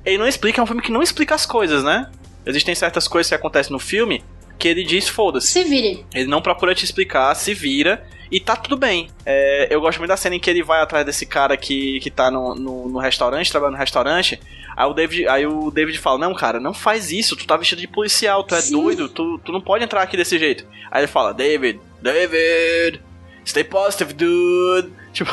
ele 0.05 0.17
não 0.17 0.25
explica, 0.27 0.62
é 0.62 0.63
um 0.63 0.65
filme 0.65 0.81
que 0.81 0.91
não 0.91 1.03
explica 1.03 1.36
as 1.36 1.45
coisas, 1.45 1.84
né? 1.84 2.10
Existem 2.45 2.73
certas 2.73 3.05
coisas 3.05 3.27
que 3.27 3.36
acontecem 3.36 3.73
no 3.73 3.79
filme 3.79 4.23
que 4.58 4.69
ele 4.69 4.84
diz 4.84 5.10
foda-se. 5.10 5.47
Se 5.47 5.63
vire. 5.65 6.05
Ele 6.13 6.29
não 6.29 6.41
procura 6.41 6.73
te 6.73 6.86
explicar, 6.86 7.36
se 7.36 7.53
vira 7.53 8.05
e 8.31 8.39
tá 8.39 8.55
tudo 8.55 8.77
bem. 8.77 9.10
É, 9.25 9.67
eu 9.69 9.81
gosto 9.81 9.97
muito 9.97 10.10
da 10.10 10.17
cena 10.17 10.36
em 10.36 10.39
que 10.39 10.49
ele 10.49 10.63
vai 10.63 10.81
atrás 10.81 11.05
desse 11.05 11.25
cara 11.25 11.58
que, 11.58 11.99
que 11.99 12.10
tá 12.10 12.31
no, 12.31 12.55
no, 12.55 12.88
no 12.88 12.99
restaurante, 12.99 13.51
trabalhando 13.51 13.73
no 13.73 13.79
restaurante. 13.79 14.39
Aí 14.75 14.85
o, 14.89 14.93
David, 14.93 15.27
aí 15.27 15.45
o 15.47 15.71
David 15.71 15.97
fala: 15.99 16.17
Não, 16.19 16.33
cara, 16.33 16.59
não 16.59 16.73
faz 16.73 17.11
isso. 17.11 17.35
Tu 17.35 17.47
tá 17.47 17.55
vestido 17.57 17.79
de 17.81 17.88
policial, 17.88 18.43
tu 18.43 18.55
é 18.55 18.61
Sim. 18.61 18.73
doido, 18.73 19.07
tu, 19.09 19.39
tu 19.39 19.51
não 19.51 19.61
pode 19.61 19.83
entrar 19.83 20.01
aqui 20.01 20.17
desse 20.17 20.38
jeito. 20.38 20.65
Aí 20.91 21.01
ele 21.01 21.07
fala: 21.07 21.33
David, 21.33 21.79
David, 22.01 23.01
stay 23.45 23.63
positive, 23.63 24.13
dude. 24.13 24.91
Tipo, 25.15 25.31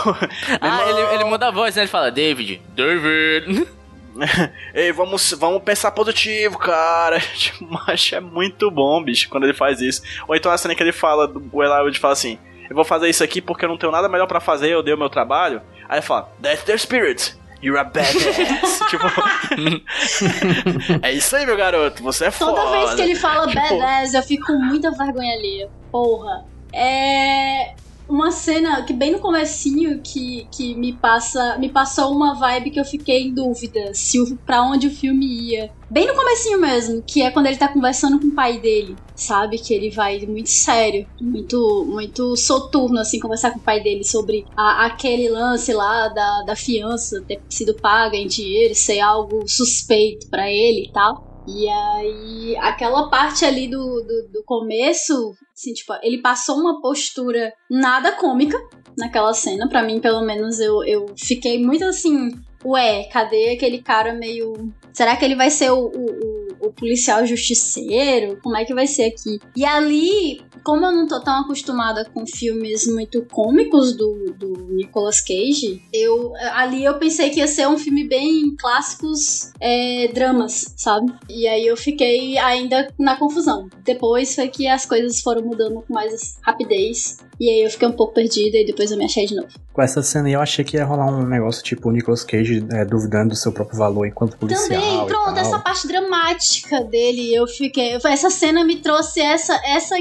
Ah, 0.61 0.88
ele, 0.88 1.00
ele 1.16 1.24
muda 1.24 1.48
a 1.48 1.50
voz, 1.50 1.74
né? 1.74 1.83
Ele 1.83 1.88
fala, 1.90 2.09
David, 2.09 2.62
David. 2.68 3.66
Ei, 4.72 4.92
vamos, 4.92 5.33
vamos 5.33 5.61
pensar 5.62 5.90
positivo, 5.90 6.57
cara. 6.57 7.18
Tipo, 7.35 7.66
Mas 7.68 8.11
é 8.12 8.20
muito 8.20 8.70
bom, 8.70 9.02
bicho, 9.02 9.28
quando 9.28 9.42
ele 9.42 9.55
faz 9.55 9.81
isso. 9.81 10.02
Ou 10.28 10.37
então 10.37 10.52
a 10.52 10.57
cena 10.59 10.74
que 10.76 10.83
ele 10.85 10.92
fala, 10.92 11.33
o 11.50 11.62
Elijah 11.64 11.98
fala 12.00 12.12
assim: 12.12 12.38
Eu 12.70 12.76
vou 12.76 12.85
fazer 12.85 13.09
isso 13.09 13.24
aqui 13.24 13.40
porque 13.40 13.64
eu 13.64 13.68
não 13.68 13.76
tenho 13.76 13.90
nada 13.90 14.09
melhor 14.09 14.26
pra 14.28 14.38
fazer, 14.38 14.68
eu 14.70 14.83
dei 14.85 14.94
o 14.94 14.98
meu 14.98 15.11
trabalho. 15.11 15.61
Aí 15.88 15.96
ele 15.96 16.07
fala: 16.07 16.33
That's 16.40 16.62
their 16.62 16.78
spirit. 16.78 17.35
You're 17.62 17.79
a 17.79 17.85
badass. 17.85 18.81
tipo, 18.90 19.07
é 21.03 21.12
isso 21.12 21.37
aí, 21.37 21.46
meu 21.46 21.57
garoto. 21.57 22.03
Você 22.03 22.25
é 22.27 22.31
Toda 22.31 22.61
foda. 22.61 22.70
vez 22.79 22.94
que 22.94 23.03
ele 23.03 23.14
fala 23.14 23.46
Tipo- 23.46 23.61
badass, 23.79 24.14
eu 24.14 24.22
fico 24.22 24.46
com 24.46 24.55
muita 24.59 24.90
vergonha 24.90 25.33
alheia. 25.35 25.70
Porra. 25.90 26.44
É 26.75 27.75
uma 28.09 28.31
cena 28.31 28.85
que 28.85 28.93
bem 28.93 29.12
no 29.12 29.21
comecinho 29.21 30.01
que, 30.05 30.49
que 30.53 30.77
me 30.79 30.99
passa 30.99 31.59
me 31.59 31.73
passou 31.73 32.12
uma 32.15 32.38
vibe 32.38 32.71
que 32.71 32.81
eu 32.81 32.85
fiquei 32.85 33.23
em 33.29 33.35
dúvida 33.35 33.91
se 33.95 34.21
o, 34.21 34.25
pra 34.45 34.62
onde 34.62 34.87
o 34.87 34.91
filme 34.91 35.27
ia. 35.51 35.71
Bem 35.91 36.07
no 36.07 36.15
comecinho 36.15 36.59
mesmo, 36.61 37.03
que 37.07 37.21
é 37.23 37.31
quando 37.31 37.47
ele 37.47 37.59
tá 37.59 37.69
conversando 37.73 38.19
com 38.21 38.29
o 38.29 38.35
pai 38.35 38.61
dele, 38.61 38.99
sabe? 39.15 39.59
Que 39.59 39.75
ele 39.75 39.91
vai 39.95 40.19
muito 40.27 40.49
sério, 40.51 41.05
muito 41.21 41.87
muito 41.91 42.35
soturno, 42.37 42.99
assim, 42.99 43.19
conversar 43.21 43.51
com 43.53 43.59
o 43.61 43.65
pai 43.65 43.83
dele 43.83 44.03
sobre 44.05 44.45
a- 44.57 44.87
aquele 44.87 45.29
lance 45.29 45.73
lá 45.73 46.09
da, 46.09 46.43
da 46.47 46.57
fiança 46.57 47.23
ter 47.27 47.45
sido 47.51 47.79
paga 47.81 48.17
em 48.17 48.27
dinheiro, 48.27 48.75
ser 48.75 49.01
algo 49.01 49.45
suspeito 49.47 50.27
pra 50.31 50.51
ele 50.51 50.87
e 50.87 50.93
tal. 50.93 51.32
E 51.46 51.68
aí, 51.68 52.57
aquela 52.61 53.09
parte 53.11 53.44
ali 53.44 53.68
do, 53.68 53.78
do, 53.78 54.28
do 54.33 54.44
começo, 54.44 55.35
assim, 55.52 55.72
tipo, 55.72 55.92
ele 56.02 56.22
passou 56.22 56.57
uma 56.57 56.81
postura 56.81 57.52
nada 57.70 58.12
cômica 58.12 58.57
naquela 58.96 59.33
cena. 59.35 59.68
Pra 59.68 59.83
mim, 59.83 60.00
pelo 60.00 60.22
menos, 60.22 60.61
eu, 60.61 60.85
eu 60.85 61.07
fiquei 61.18 61.61
muito 61.61 61.85
assim, 61.85 62.31
ué, 62.64 63.05
cadê 63.12 63.50
aquele 63.50 63.83
cara 63.83 64.12
meio. 64.14 64.52
Será 64.92 65.16
que 65.16 65.24
ele 65.24 65.35
vai 65.35 65.50
ser 65.50 65.70
o, 65.72 65.78
o, 65.87 65.88
o- 65.88 66.41
o 66.61 66.73
policial 66.73 67.27
justiceiro? 67.27 68.38
Como 68.43 68.57
é 68.57 68.65
que 68.65 68.75
vai 68.75 68.87
ser 68.87 69.05
aqui? 69.05 69.41
E 69.57 69.65
ali, 69.65 70.41
como 70.65 70.87
eu 70.87 70.93
não 70.93 71.07
tô 71.07 71.21
tão 71.21 71.41
acostumada 71.41 72.05
com 72.05 72.27
filmes 72.27 72.87
muito 72.87 73.25
cômicos 73.27 73.97
do, 73.97 74.35
do 74.38 74.69
Nicolas 74.71 75.21
Cage, 75.21 75.83
eu 75.93 76.33
ali 76.55 76.85
eu 76.85 76.99
pensei 76.99 77.31
que 77.31 77.41
ia 77.41 77.47
ser 77.47 77.69
um 77.69 77.79
filme 77.79 78.07
bem 78.07 78.55
clássicos 78.57 79.53
é, 79.61 80.09
dramas, 80.12 80.75
sabe? 80.77 81.12
E 81.29 81.47
aí 81.47 81.67
eu 81.67 81.77
fiquei 81.77 82.38
ainda 82.38 82.88
na 82.99 83.17
confusão. 83.17 83.69
Depois 83.85 84.35
foi 84.35 84.49
que 84.49 84.67
as 84.67 84.87
coisas 84.87 85.21
foram 85.21 85.43
mudando 85.43 85.83
com 85.83 85.93
mais 85.93 86.37
rapidez. 86.43 87.19
E 87.41 87.49
aí 87.49 87.65
eu 87.65 87.71
fiquei 87.71 87.88
um 87.88 87.93
pouco 87.93 88.15
perdida 88.15 88.59
e 88.59 88.65
depois 88.65 88.91
eu 88.91 88.99
me 88.99 89.05
achei 89.05 89.27
de 89.27 89.35
novo. 89.35 89.49
Com 89.73 89.83
essa 89.83 90.03
cena 90.03 90.29
aí 90.29 90.35
eu 90.35 90.41
achei 90.41 90.65
que 90.65 90.77
ia 90.77 90.85
rolar 90.85 91.07
um 91.07 91.27
negócio 91.27 91.62
tipo 91.65 91.88
o 91.88 91.93
Nicolas 91.93 92.23
Cage 92.23 92.65
é, 92.71 92.85
duvidando 92.85 93.31
do 93.31 93.37
seu 93.37 93.51
próprio 93.51 93.79
valor 93.79 94.07
enquanto 94.07 94.37
policial. 94.37 94.81
Também, 94.81 95.07
pronto, 95.07 95.38
essa 95.38 95.59
parte 95.59 95.88
dramática 95.88 96.41
dele, 96.88 97.35
eu 97.35 97.46
fiquei. 97.46 97.98
Essa 98.05 98.31
cena 98.31 98.64
me 98.64 98.76
trouxe 98.76 99.20
essa 99.20 99.61
essa 99.64 99.96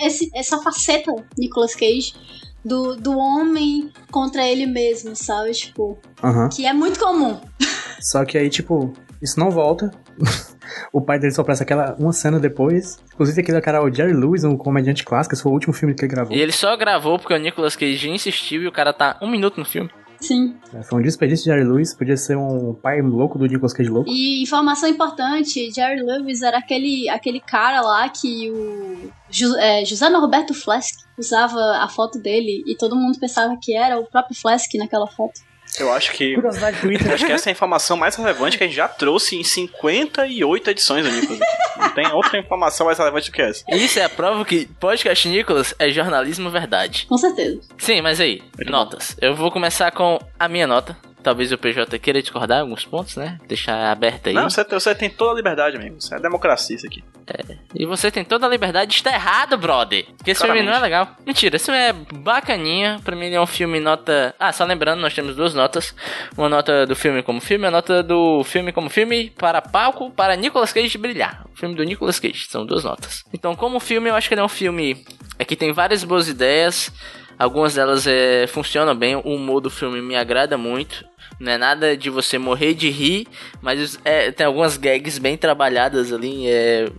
esse- 0.00 0.30
essa 0.34 0.58
faceta 0.62 1.12
Nicolas 1.38 1.74
Cage 1.74 2.14
do, 2.64 2.96
do 2.96 3.16
homem 3.16 3.90
contra 4.10 4.46
ele 4.46 4.66
mesmo, 4.66 5.14
sabe? 5.14 5.52
Tipo, 5.52 5.98
Aham. 6.22 6.48
que 6.48 6.66
é 6.66 6.72
muito 6.72 6.98
comum. 6.98 7.38
Só 8.00 8.24
que 8.24 8.36
aí, 8.36 8.50
tipo, 8.50 8.92
isso 9.22 9.38
não 9.38 9.50
volta. 9.50 9.90
o 10.92 11.00
pai 11.00 11.18
dele 11.18 11.32
só 11.32 11.42
aparece 11.42 11.62
aquela 11.62 11.94
uma 11.98 12.12
cena 12.12 12.38
depois. 12.40 12.98
Inclusive, 13.14 13.40
aquele 13.40 13.60
cara, 13.60 13.82
o 13.82 13.92
Jerry 13.92 14.12
Lewis, 14.12 14.44
um 14.44 14.56
comediante 14.56 15.04
clássico, 15.04 15.34
esse 15.34 15.42
foi 15.42 15.50
o 15.50 15.54
último 15.54 15.72
filme 15.72 15.94
que 15.94 16.04
ele 16.04 16.12
gravou. 16.12 16.36
E 16.36 16.40
ele 16.40 16.52
só 16.52 16.76
gravou 16.76 17.18
porque 17.18 17.34
o 17.34 17.38
Nicolas 17.38 17.76
Cage 17.76 18.08
insistiu 18.10 18.62
e 18.62 18.66
o 18.68 18.72
cara 18.72 18.92
tá 18.92 19.18
um 19.22 19.30
minuto 19.30 19.58
no 19.58 19.64
filme. 19.64 19.90
Sim. 20.20 20.56
É, 20.74 20.82
Foi 20.82 20.98
um 20.98 21.02
desperdício 21.02 21.44
de 21.44 21.50
Jerry 21.50 21.68
Lewis, 21.68 21.94
podia 21.94 22.16
ser 22.16 22.36
um 22.36 22.74
pai 22.74 23.00
louco 23.02 23.38
do 23.38 23.46
Nicolas 23.46 23.72
Cage 23.72 23.88
louco. 23.88 24.10
E 24.10 24.42
informação 24.42 24.88
importante, 24.88 25.70
Jerry 25.72 26.02
Lewis 26.02 26.42
era 26.42 26.58
aquele, 26.58 27.08
aquele 27.08 27.40
cara 27.40 27.80
lá 27.80 28.08
que 28.08 28.50
o 28.50 29.10
é, 29.58 29.84
José 29.84 30.08
Norberto 30.08 30.54
Flask 30.54 30.94
usava 31.18 31.60
a 31.78 31.88
foto 31.88 32.18
dele 32.18 32.62
e 32.66 32.76
todo 32.76 32.96
mundo 32.96 33.18
pensava 33.18 33.56
que 33.60 33.74
era 33.74 33.98
o 33.98 34.04
próprio 34.04 34.36
Flask 34.36 34.72
naquela 34.74 35.06
foto. 35.06 35.40
Eu 35.78 35.92
acho 35.92 36.12
que. 36.12 36.34
Curiosidade 36.34 36.80
Twitter. 36.80 37.12
Acho 37.12 37.26
que 37.26 37.32
essa 37.32 37.48
é 37.48 37.50
a 37.50 37.52
informação 37.52 37.96
mais 37.96 38.14
relevante 38.14 38.56
que 38.56 38.64
a 38.64 38.66
gente 38.66 38.76
já 38.76 38.88
trouxe 38.88 39.36
em 39.36 39.44
58 39.44 40.70
edições 40.70 41.04
do 41.04 41.12
Nicolas. 41.12 41.40
Não 41.78 41.90
tem 41.90 42.06
outra 42.12 42.38
informação 42.38 42.86
mais 42.86 42.98
relevante 42.98 43.30
do 43.30 43.34
que 43.34 43.42
essa. 43.42 43.64
Isso 43.68 43.98
é 43.98 44.04
a 44.04 44.08
prova 44.08 44.44
que 44.44 44.66
podcast 44.80 45.28
Nicolas 45.28 45.74
é 45.78 45.90
jornalismo 45.90 46.50
verdade. 46.50 47.06
Com 47.08 47.16
certeza. 47.16 47.60
Sim, 47.78 48.00
mas 48.02 48.20
aí, 48.20 48.42
notas. 48.66 49.16
Eu 49.20 49.34
vou 49.34 49.50
começar 49.50 49.90
com 49.90 50.18
a 50.38 50.48
minha 50.48 50.66
nota, 50.66 50.96
talvez 51.26 51.50
o 51.50 51.58
PJ 51.58 51.98
queira 51.98 52.22
discordar 52.22 52.58
em 52.58 52.60
alguns 52.60 52.84
pontos, 52.84 53.16
né? 53.16 53.40
Deixar 53.48 53.90
aberto 53.90 54.28
aí. 54.28 54.32
Não, 54.32 54.48
você, 54.48 54.62
você 54.62 54.94
tem 54.94 55.10
toda 55.10 55.32
a 55.32 55.34
liberdade, 55.34 55.76
amigo. 55.76 55.96
Isso 55.98 56.14
é 56.14 56.20
democracia 56.20 56.76
isso 56.76 56.86
aqui. 56.86 57.02
E 57.74 57.84
você 57.84 58.12
tem 58.12 58.24
toda 58.24 58.46
a 58.46 58.48
liberdade 58.48 58.92
de 58.92 58.98
estar 58.98 59.12
errado, 59.12 59.58
brother. 59.58 60.06
Porque 60.16 60.30
esse 60.30 60.40
filme 60.40 60.62
não 60.62 60.68
é 60.72 60.78
Claramente. 60.78 60.82
legal. 60.84 61.16
Mentira, 61.26 61.56
esse 61.56 61.64
filme 61.64 61.80
é 61.80 61.92
bacaninha. 61.92 63.00
Pra 63.04 63.16
mim 63.16 63.26
ele 63.26 63.34
é 63.34 63.40
um 63.40 63.46
filme 63.46 63.80
nota... 63.80 64.36
Ah, 64.38 64.52
só 64.52 64.64
lembrando, 64.64 65.00
nós 65.00 65.14
temos 65.14 65.34
duas 65.34 65.52
notas. 65.52 65.92
Uma 66.38 66.48
nota 66.48 66.86
do 66.86 66.94
filme 66.94 67.24
como 67.24 67.40
filme, 67.40 67.66
a 67.66 67.72
nota 67.72 68.04
do 68.04 68.44
filme 68.44 68.70
como 68.70 68.88
filme 68.88 69.30
para 69.30 69.60
palco, 69.60 70.12
para 70.12 70.36
Nicolas 70.36 70.72
Cage 70.72 70.96
brilhar. 70.96 71.44
O 71.52 71.58
filme 71.58 71.74
do 71.74 71.82
Nicolas 71.82 72.20
Cage, 72.20 72.46
são 72.48 72.64
duas 72.64 72.84
notas. 72.84 73.24
Então, 73.34 73.56
como 73.56 73.80
filme, 73.80 74.10
eu 74.10 74.14
acho 74.14 74.28
que 74.28 74.34
ele 74.34 74.42
é 74.42 74.44
um 74.44 74.48
filme... 74.48 75.04
É 75.40 75.44
que 75.44 75.56
tem 75.56 75.72
várias 75.72 76.04
boas 76.04 76.28
ideias. 76.28 76.92
Algumas 77.36 77.74
delas 77.74 78.06
é, 78.06 78.46
funcionam 78.46 78.94
bem. 78.94 79.16
O 79.16 79.34
humor 79.34 79.60
do 79.60 79.68
filme 79.68 80.00
me 80.00 80.14
agrada 80.14 80.56
muito. 80.56 81.04
Não 81.38 81.52
é 81.52 81.58
nada 81.58 81.96
de 81.96 82.08
você 82.08 82.38
morrer 82.38 82.74
de 82.74 82.88
rir, 82.88 83.26
mas 83.60 83.98
é, 84.04 84.30
tem 84.30 84.46
algumas 84.46 84.76
gags 84.76 85.18
bem 85.18 85.36
trabalhadas 85.36 86.12
ali. 86.12 86.46
É, 86.48 86.90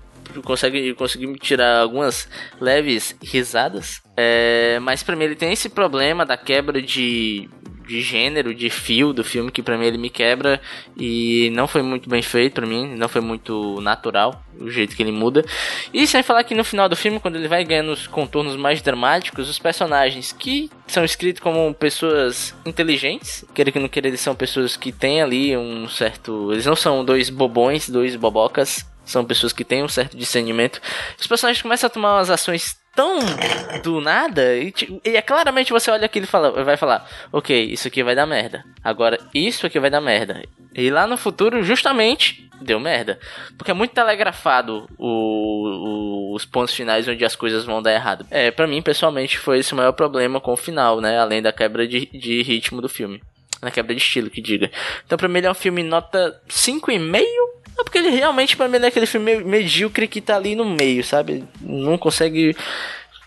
consegue, 0.44 0.94
conseguir 0.94 1.28
me 1.28 1.38
tirar 1.38 1.80
algumas 1.82 2.28
leves 2.60 3.16
risadas. 3.24 4.02
É, 4.16 4.80
mas 4.80 5.04
pra 5.04 5.16
mim 5.16 5.26
ele 5.26 5.36
tem 5.36 5.52
esse 5.52 5.70
problema 5.70 6.26
da 6.26 6.38
quebra 6.38 6.82
de, 6.82 7.50
de 7.88 8.02
gênero, 8.02 8.54
de 8.54 8.70
fio 8.70 9.14
do 9.14 9.24
filme, 9.24 9.52
que 9.52 9.64
pra 9.64 9.78
mim 9.78 9.86
ele 9.86 9.98
me 9.98 10.10
quebra 10.10 10.62
e 10.98 11.50
não 11.54 11.68
foi 11.68 11.82
muito 11.82 12.10
bem 12.10 12.22
feito 12.22 12.54
pra 12.54 12.66
mim, 12.66 12.96
não 12.96 13.08
foi 13.08 13.22
muito 13.22 13.80
natural 13.82 14.44
o 14.60 14.70
jeito 14.70 14.96
que 14.96 15.02
ele 15.02 15.12
muda. 15.12 15.46
E 15.94 16.06
sem 16.06 16.22
falar 16.22 16.44
que 16.44 16.56
no 16.56 16.64
final 16.64 16.90
do 16.90 16.96
filme, 16.96 17.20
quando 17.20 17.36
ele 17.36 17.48
vai 17.48 17.64
ganhando 17.64 17.92
os 17.92 18.08
contornos 18.08 18.56
mais 18.56 18.82
dramáticos, 18.82 19.50
os 19.50 19.60
personagens 19.60 20.32
que 20.32 20.70
são 20.88 21.06
escritos 21.06 21.42
como 21.42 21.74
pessoas 21.74 22.54
inteligentes, 22.66 23.46
querer 23.54 23.72
que 23.72 23.80
não 23.80 23.88
querer, 23.88 24.10
eles 24.10 24.22
são 24.22 24.36
pessoas 24.36 24.76
que 24.76 24.92
têm 24.92 25.22
ali 25.22 25.56
um 25.56 25.88
certo. 25.88 26.52
Eles 26.52 26.66
não 26.66 26.76
são 26.76 27.06
dois 27.06 27.30
bobões, 27.30 27.90
dois 27.90 28.16
bobocas, 28.16 28.86
são 29.06 29.24
pessoas 29.24 29.54
que 29.54 29.64
têm 29.64 29.84
um 29.84 29.88
certo 29.88 30.18
discernimento. 30.18 30.82
Os 31.20 31.28
personagens 31.28 31.62
começam 31.62 31.88
a 31.88 31.90
tomar 31.90 32.16
umas 32.16 32.30
ações 32.30 32.76
tão 32.98 33.20
do 33.84 34.02
nada 34.02 34.58
e, 34.58 34.74
e 35.06 35.16
é 35.16 35.22
claramente 35.22 35.72
você 35.72 35.92
olha 35.92 36.06
aquilo 36.06 36.26
e 36.26 36.28
fala, 36.28 36.64
vai 36.64 36.76
falar, 36.76 37.08
ok, 37.32 37.64
isso 37.72 37.88
aqui 37.88 38.04
vai 38.04 38.16
dar 38.16 38.26
merda. 38.26 38.66
Agora 38.84 39.20
isso 39.34 39.66
aqui 39.68 39.80
vai 39.80 39.90
dar 39.92 40.02
merda. 40.02 40.44
E 40.74 40.90
lá 40.90 41.06
no 41.08 41.16
futuro, 41.16 41.64
justamente, 41.64 42.50
deu 42.60 42.80
merda. 42.80 43.20
Porque 43.58 43.70
é 43.72 43.74
muito 43.74 43.92
telegrafado 43.94 44.88
o- 44.98 46.32
o- 46.32 46.36
os 46.36 46.44
pontos 46.46 46.74
finais 46.74 47.08
onde 47.08 47.24
as 47.24 47.36
coisas 47.36 47.64
vão 47.66 47.82
dar 47.82 47.94
errado. 47.94 48.26
É, 48.32 48.50
pra 48.52 48.66
mim, 48.68 48.82
pessoalmente, 48.82 49.38
foi 49.38 49.60
esse 49.60 49.74
o 49.74 49.78
maior 49.78 49.92
problema 49.94 50.40
com 50.42 50.54
o 50.54 50.58
final, 50.58 51.00
né? 51.00 51.20
Além 51.20 51.42
da 51.42 51.52
quebra 51.54 51.88
de, 51.88 52.06
de 52.08 52.42
ritmo 52.42 52.82
do 52.82 52.90
filme. 52.90 53.22
Na 53.62 53.72
quebra 53.72 53.96
de 53.96 54.02
estilo, 54.02 54.30
que 54.30 54.42
diga. 54.42 54.70
Então, 55.06 55.18
pra 55.18 55.28
mim, 55.28 55.38
ele 55.40 55.48
é 55.48 55.52
um 55.52 55.56
filme 55.56 55.82
nota 55.82 56.40
5,5. 56.48 57.24
É 57.80 57.84
porque 57.84 57.98
ele 57.98 58.10
realmente, 58.10 58.58
pra 58.58 58.68
mim, 58.68 58.78
é 58.78 58.88
aquele 58.88 59.06
filme 59.06 59.38
medíocre 59.44 60.08
que 60.08 60.20
tá 60.20 60.36
ali 60.36 60.56
no 60.56 60.66
meio, 60.66 61.04
sabe? 61.04 61.44
Não 61.62 61.98
consegue 61.98 62.56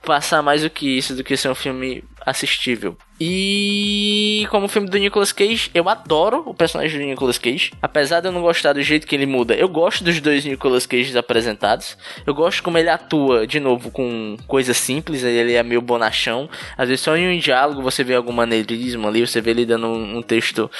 passar 0.05 0.43
mais 0.43 0.63
do 0.63 0.71
que 0.71 0.99
isso, 0.99 1.15
do 1.15 1.23
que 1.23 1.37
ser 1.37 1.49
um 1.51 1.55
filme 1.55 2.03
assistível. 2.25 2.97
E 3.23 4.47
como 4.51 4.67
filme 4.67 4.89
do 4.89 4.97
Nicolas 4.97 5.31
Cage, 5.31 5.71
eu 5.75 5.91
adoro 5.91 6.43
o 6.47 6.55
personagem 6.55 6.99
do 6.99 7.05
Nicolas 7.05 7.37
Cage. 7.37 7.71
Apesar 7.83 8.21
de 8.21 8.29
eu 8.29 8.33
não 8.33 8.41
gostar 8.41 8.73
do 8.73 8.81
jeito 8.81 9.07
que 9.07 9.15
ele 9.15 9.27
muda, 9.27 9.55
eu 9.55 9.69
gosto 9.69 10.03
dos 10.03 10.19
dois 10.21 10.47
Nicolas 10.47 10.87
Cages 10.87 11.15
apresentados. 11.15 11.99
Eu 12.27 12.33
gosto 12.33 12.63
como 12.63 12.79
ele 12.79 12.89
atua, 12.89 13.47
de 13.47 13.61
novo, 13.61 13.91
com 13.91 14.39
coisas 14.47 14.77
simples. 14.79 15.23
Ele 15.23 15.53
é 15.53 15.63
meio 15.63 15.83
bonachão. 15.83 16.49
Às 16.79 16.89
vezes 16.89 17.05
só 17.05 17.15
em 17.15 17.37
um 17.37 17.39
diálogo 17.39 17.83
você 17.83 18.03
vê 18.03 18.15
algum 18.15 18.33
maneirismo 18.33 19.07
ali, 19.07 19.27
você 19.27 19.43
vê 19.43 19.51
ele 19.51 19.67
dando 19.67 19.87
um, 19.87 20.17
um 20.17 20.23
texto 20.23 20.71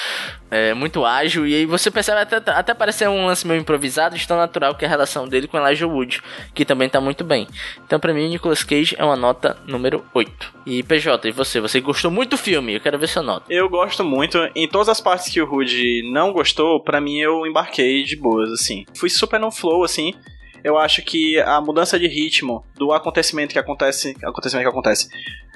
é, 0.49 0.73
muito 0.73 1.05
ágil. 1.05 1.45
E 1.45 1.53
aí 1.53 1.65
você 1.67 1.91
percebe 1.91 2.21
até, 2.21 2.51
até 2.51 2.73
parecer 2.73 3.07
um 3.07 3.27
lance 3.27 3.45
meio 3.45 3.61
improvisado, 3.61 4.17
de 4.17 4.27
tão 4.27 4.37
natural 4.37 4.73
que 4.73 4.83
é 4.83 4.87
a 4.87 4.89
relação 4.89 5.27
dele 5.27 5.47
com 5.47 5.57
Elijah 5.57 5.87
Wood, 5.87 6.23
que 6.55 6.65
também 6.65 6.89
tá 6.89 6.99
muito 6.99 7.23
bem. 7.23 7.47
Então, 7.85 7.99
pra 7.99 8.13
mim, 8.13 8.27
Nicolas 8.29 8.63
Cage 8.63 8.95
é 8.97 9.05
uma 9.05 9.15
nota 9.15 9.55
número 9.67 10.03
8. 10.13 10.61
E 10.65 10.83
PJ, 10.83 11.30
e 11.31 11.33
você? 11.33 11.59
Você 11.59 11.81
gostou 11.81 12.11
muito 12.11 12.31
do 12.31 12.37
filme? 12.37 12.75
Eu 12.75 12.79
quero 12.79 12.99
ver 12.99 13.07
sua 13.07 13.23
nota. 13.23 13.51
Eu 13.51 13.67
gosto 13.67 14.03
muito. 14.03 14.37
Em 14.55 14.67
todas 14.67 14.89
as 14.89 15.01
partes 15.01 15.29
que 15.29 15.41
o 15.41 15.45
Rude 15.45 16.09
não 16.11 16.31
gostou, 16.31 16.79
pra 16.79 17.01
mim 17.01 17.17
eu 17.17 17.45
embarquei 17.45 18.03
de 18.03 18.15
boas, 18.15 18.51
assim. 18.51 18.85
Fui 18.95 19.09
super 19.09 19.39
no 19.39 19.51
flow, 19.51 19.83
assim. 19.83 20.13
Eu 20.63 20.77
acho 20.77 21.01
que 21.01 21.39
a 21.39 21.59
mudança 21.59 21.97
de 21.97 22.07
ritmo 22.07 22.63
do 22.75 22.93
acontecimento 22.93 23.51
que 23.51 23.59
acontece, 23.59 24.15
acontecimento 24.23 24.65
que 24.65 24.71
acontece 24.71 25.09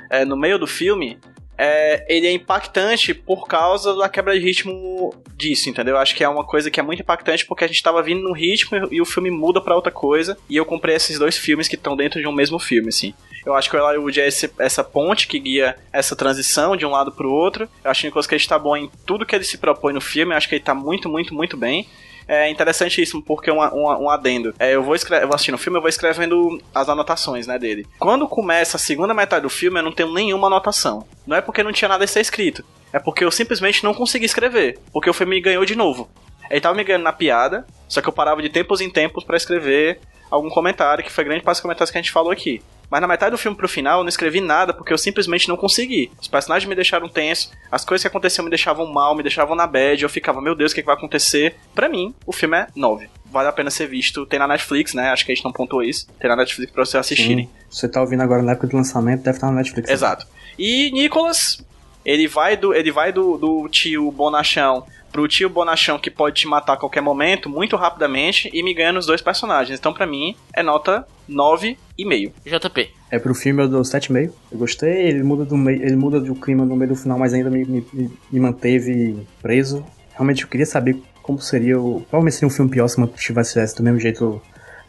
é, 0.10 0.26
no 0.26 0.36
meio 0.36 0.58
do 0.58 0.66
filme, 0.66 1.20
é, 1.58 2.06
ele 2.10 2.28
é 2.28 2.32
impactante 2.32 3.14
por 3.14 3.48
causa 3.48 3.96
da 3.96 4.10
quebra 4.10 4.34
de 4.38 4.46
ritmo 4.46 5.14
disso, 5.38 5.70
entendeu? 5.70 5.96
Eu 5.96 6.00
acho 6.02 6.16
que 6.16 6.24
é 6.24 6.30
uma 6.30 6.44
coisa 6.44 6.70
que 6.72 6.80
é 6.80 6.84
muito 6.84 7.02
impactante 7.02 7.46
porque 7.46 7.64
a 7.64 7.68
gente 7.68 7.82
tava 7.84 8.02
vindo 8.02 8.22
num 8.22 8.34
ritmo 8.34 8.88
e, 8.92 9.02
o 9.02 9.06
filme 9.06 9.30
muda 9.32 9.62
pra 9.62 9.76
outra 9.76 9.92
coisa. 9.92 10.38
E 10.50 10.56
eu 10.58 10.66
comprei 10.66 10.96
esses 10.96 11.18
dois 11.20 11.38
filmes 11.38 11.68
que 11.68 11.76
estão 11.76 11.96
dentro 11.96 12.20
de 12.20 12.28
um 12.28 12.32
mesmo 12.32 12.60
filme, 12.60 12.90
assim. 12.90 13.14
Eu 13.46 13.54
acho 13.54 13.70
que 13.70 13.76
o 13.78 13.90
Eli 13.90 13.98
Wood 14.00 14.20
é 14.22 14.28
esse- 14.28 14.52
essa 14.58 14.84
ponte 14.84 15.28
que 15.28 15.38
guia 15.40 15.76
essa 15.94 16.16
transição 16.16 16.76
de 16.76 16.86
um 16.86 16.90
lado 16.90 17.12
pro 17.12 17.32
outro. 17.32 17.70
Eu 17.84 17.92
acho 17.92 18.02
que 18.02 18.08
o 18.08 18.10
Nicolas 18.10 18.28
Cage 18.28 18.48
tá 18.48 18.58
bom 18.58 18.76
em 18.76 18.90
tudo 19.06 19.26
que 19.26 19.36
ele 19.36 19.44
se 19.44 19.58
propõe 19.58 19.94
no 19.94 20.02
filme. 20.02 20.34
Eu 20.34 20.38
acho 20.38 20.50
que 20.50 20.56
ele 20.56 20.64
tá 20.64 20.74
muito, 20.74 21.08
muito, 21.08 21.34
muito 21.34 21.56
bem. 21.56 21.88
É 22.28 22.50
interessantíssimo, 22.50 23.22
porque 23.22 23.52
um, 23.52 23.62
um, 23.62 24.04
um 24.04 24.10
adendo. 24.10 24.54
É, 24.58 24.76
eu, 24.76 24.84
vou 24.84 24.96
eu 24.96 25.34
assistindo 25.34 25.56
o 25.56 25.60
filme, 25.60 25.78
eu 25.78 25.82
vou 25.82 25.90
escrevendo 25.90 26.62
as 26.74 26.90
anotações, 26.90 27.46
né, 27.46 27.60
dele. 27.60 27.86
Quando 28.00 28.28
começa 28.28 28.78
a 28.78 28.80
segunda 28.80 29.14
metade 29.14 29.44
do 29.44 29.50
filme, 29.50 29.80
eu 29.80 29.84
não 29.84 29.92
tenho 29.92 30.12
nenhuma 30.14 30.48
anotação. 30.48 31.06
Não 31.26 31.38
é 31.38 31.42
porque 31.42 31.64
não 31.64 31.72
tinha 31.72 31.90
nada 31.90 32.04
a 32.04 32.08
ser 32.08 32.22
escrito. 32.22 32.64
É 32.92 33.00
porque 33.00 33.24
eu 33.24 33.32
simplesmente 33.32 33.84
não 33.84 33.94
consegui 33.94 34.26
escrever. 34.26 34.80
Porque 34.92 35.10
o 35.10 35.14
filme 35.14 35.36
me 35.36 35.42
ganhou 35.42 35.66
de 35.66 35.76
novo. 35.76 36.10
Ele 36.50 36.62
tava 36.62 36.76
me 36.76 36.84
ganhando 36.84 37.04
na 37.04 37.14
piada, 37.14 37.66
só 37.88 38.02
que 38.02 38.10
eu 38.10 38.14
parava 38.14 38.42
de 38.42 38.50
tempos 38.50 38.82
em 38.82 38.90
tempos 38.90 39.24
pra 39.24 39.38
escrever 39.38 40.00
algum 40.30 40.50
comentário, 40.50 41.04
que 41.04 41.12
foi 41.12 41.24
grande 41.24 41.44
parte 41.44 41.58
dos 41.58 41.62
comentários 41.62 41.92
que 41.92 41.98
a 41.98 42.02
gente 42.02 42.12
falou 42.12 42.32
aqui. 42.32 42.62
Mas 42.90 43.02
na 43.02 43.08
metade 43.08 43.32
do 43.32 43.38
filme 43.38 43.58
pro 43.58 43.68
final 43.68 44.00
eu 44.00 44.04
não 44.04 44.10
escrevi 44.10 44.42
nada 44.42 44.74
porque 44.74 44.94
eu 44.94 44.98
simplesmente 44.98 45.48
não 45.48 45.58
consegui. 45.58 46.12
Os 46.22 46.28
personagens 46.28 46.68
me 46.68 46.76
deixaram 46.76 47.10
tenso, 47.10 47.52
as 47.72 47.84
coisas 47.84 48.04
que 48.04 48.08
aconteciam 48.08 48.44
me 48.44 48.50
deixavam 48.50 48.86
mal, 48.86 49.16
me 49.16 49.24
deixavam 49.24 49.56
na 49.56 49.68
bad, 49.68 50.02
eu 50.04 50.10
ficava, 50.10 50.42
meu 50.42 50.56
Deus, 50.56 50.72
o 50.72 50.76
que, 50.76 50.82
que 50.82 50.86
vai 50.86 50.96
acontecer? 50.96 51.56
Pra 51.74 51.90
mim, 51.90 52.14
o 52.26 52.32
filme 52.32 52.58
é 52.58 52.68
9. 52.76 53.10
Vale 53.26 53.50
a 53.50 53.52
pena 53.52 53.70
ser 53.70 53.88
visto. 53.88 54.26
Tem 54.26 54.40
na 54.40 54.48
Netflix, 54.48 54.94
né? 54.94 55.10
Acho 55.10 55.26
que 55.26 55.32
a 55.32 55.36
gente 55.36 55.44
não 55.44 55.52
pontuou 55.52 55.84
isso. 55.84 56.08
Tem 56.20 56.30
na 56.30 56.38
Netflix 56.38 56.72
pra 56.72 56.86
vocês 56.86 57.00
assistirem. 57.00 57.46
Sim. 57.46 57.52
Você 57.70 57.90
tá 57.90 58.00
ouvindo 58.00 58.22
agora 58.22 58.42
na 58.42 58.54
época 58.54 58.68
do 58.68 58.78
lançamento, 58.78 59.24
deve 59.24 59.38
estar 59.38 59.48
na 59.48 59.54
Netflix. 59.54 59.90
Exato. 59.90 60.26
E 60.58 60.90
Nicholas, 60.92 61.62
ele 62.06 62.28
vai 62.28 62.56
do, 62.56 62.74
ele 62.74 62.92
vai 62.92 63.12
do, 63.12 63.38
do 63.38 63.68
tio 63.68 64.10
bonachão 64.12 64.86
pro 65.16 65.30
tio 65.30 65.50
bonachão 65.50 65.98
que 65.98 66.12
pode 66.12 66.42
te 66.42 66.46
matar 66.46 66.74
a 66.74 66.78
qualquer 66.78 67.00
momento, 67.00 67.50
muito 67.50 67.78
rapidamente, 67.78 68.50
e 68.52 68.62
me 68.62 68.74
ganha 68.74 68.92
nos 68.92 69.06
dois 69.06 69.22
personagens. 69.22 69.80
Então, 69.80 69.94
pra 69.94 70.06
mim, 70.06 70.36
é 70.54 70.62
nota 70.62 71.08
9,5. 71.30 72.34
JP. 72.46 72.92
É 73.10 73.18
pro 73.18 73.34
filme 73.34 73.64
eu 73.64 73.70
dou 73.70 73.82
7,5. 73.82 74.34
Eu 74.52 74.58
gostei, 74.58 75.08
ele 75.08 75.24
muda 75.24 75.46
do 75.46 75.56
meio, 75.56 75.82
ele 75.82 75.96
muda 75.96 76.20
do 76.20 76.36
clima 76.36 76.66
no 76.66 76.76
meio 76.76 76.90
do 76.90 76.98
final, 76.98 77.18
mas 77.18 77.34
ainda 77.34 77.50
me, 77.50 77.64
me, 77.64 77.86
me 78.30 78.40
manteve 78.42 79.26
preso. 79.42 79.86
Realmente 80.12 80.44
eu 80.44 80.50
queria 80.50 80.66
saber 80.66 81.02
como 81.24 81.40
seria 81.40 81.80
o. 81.80 82.02
Provavelmente 82.02 82.34
seria 82.34 82.48
um 82.50 82.52
filme 82.52 82.70
pior 82.70 82.90
se 82.90 83.00
mantivesse 83.00 83.74
do 83.74 83.84
mesmo 83.84 84.02
jeito 84.02 84.42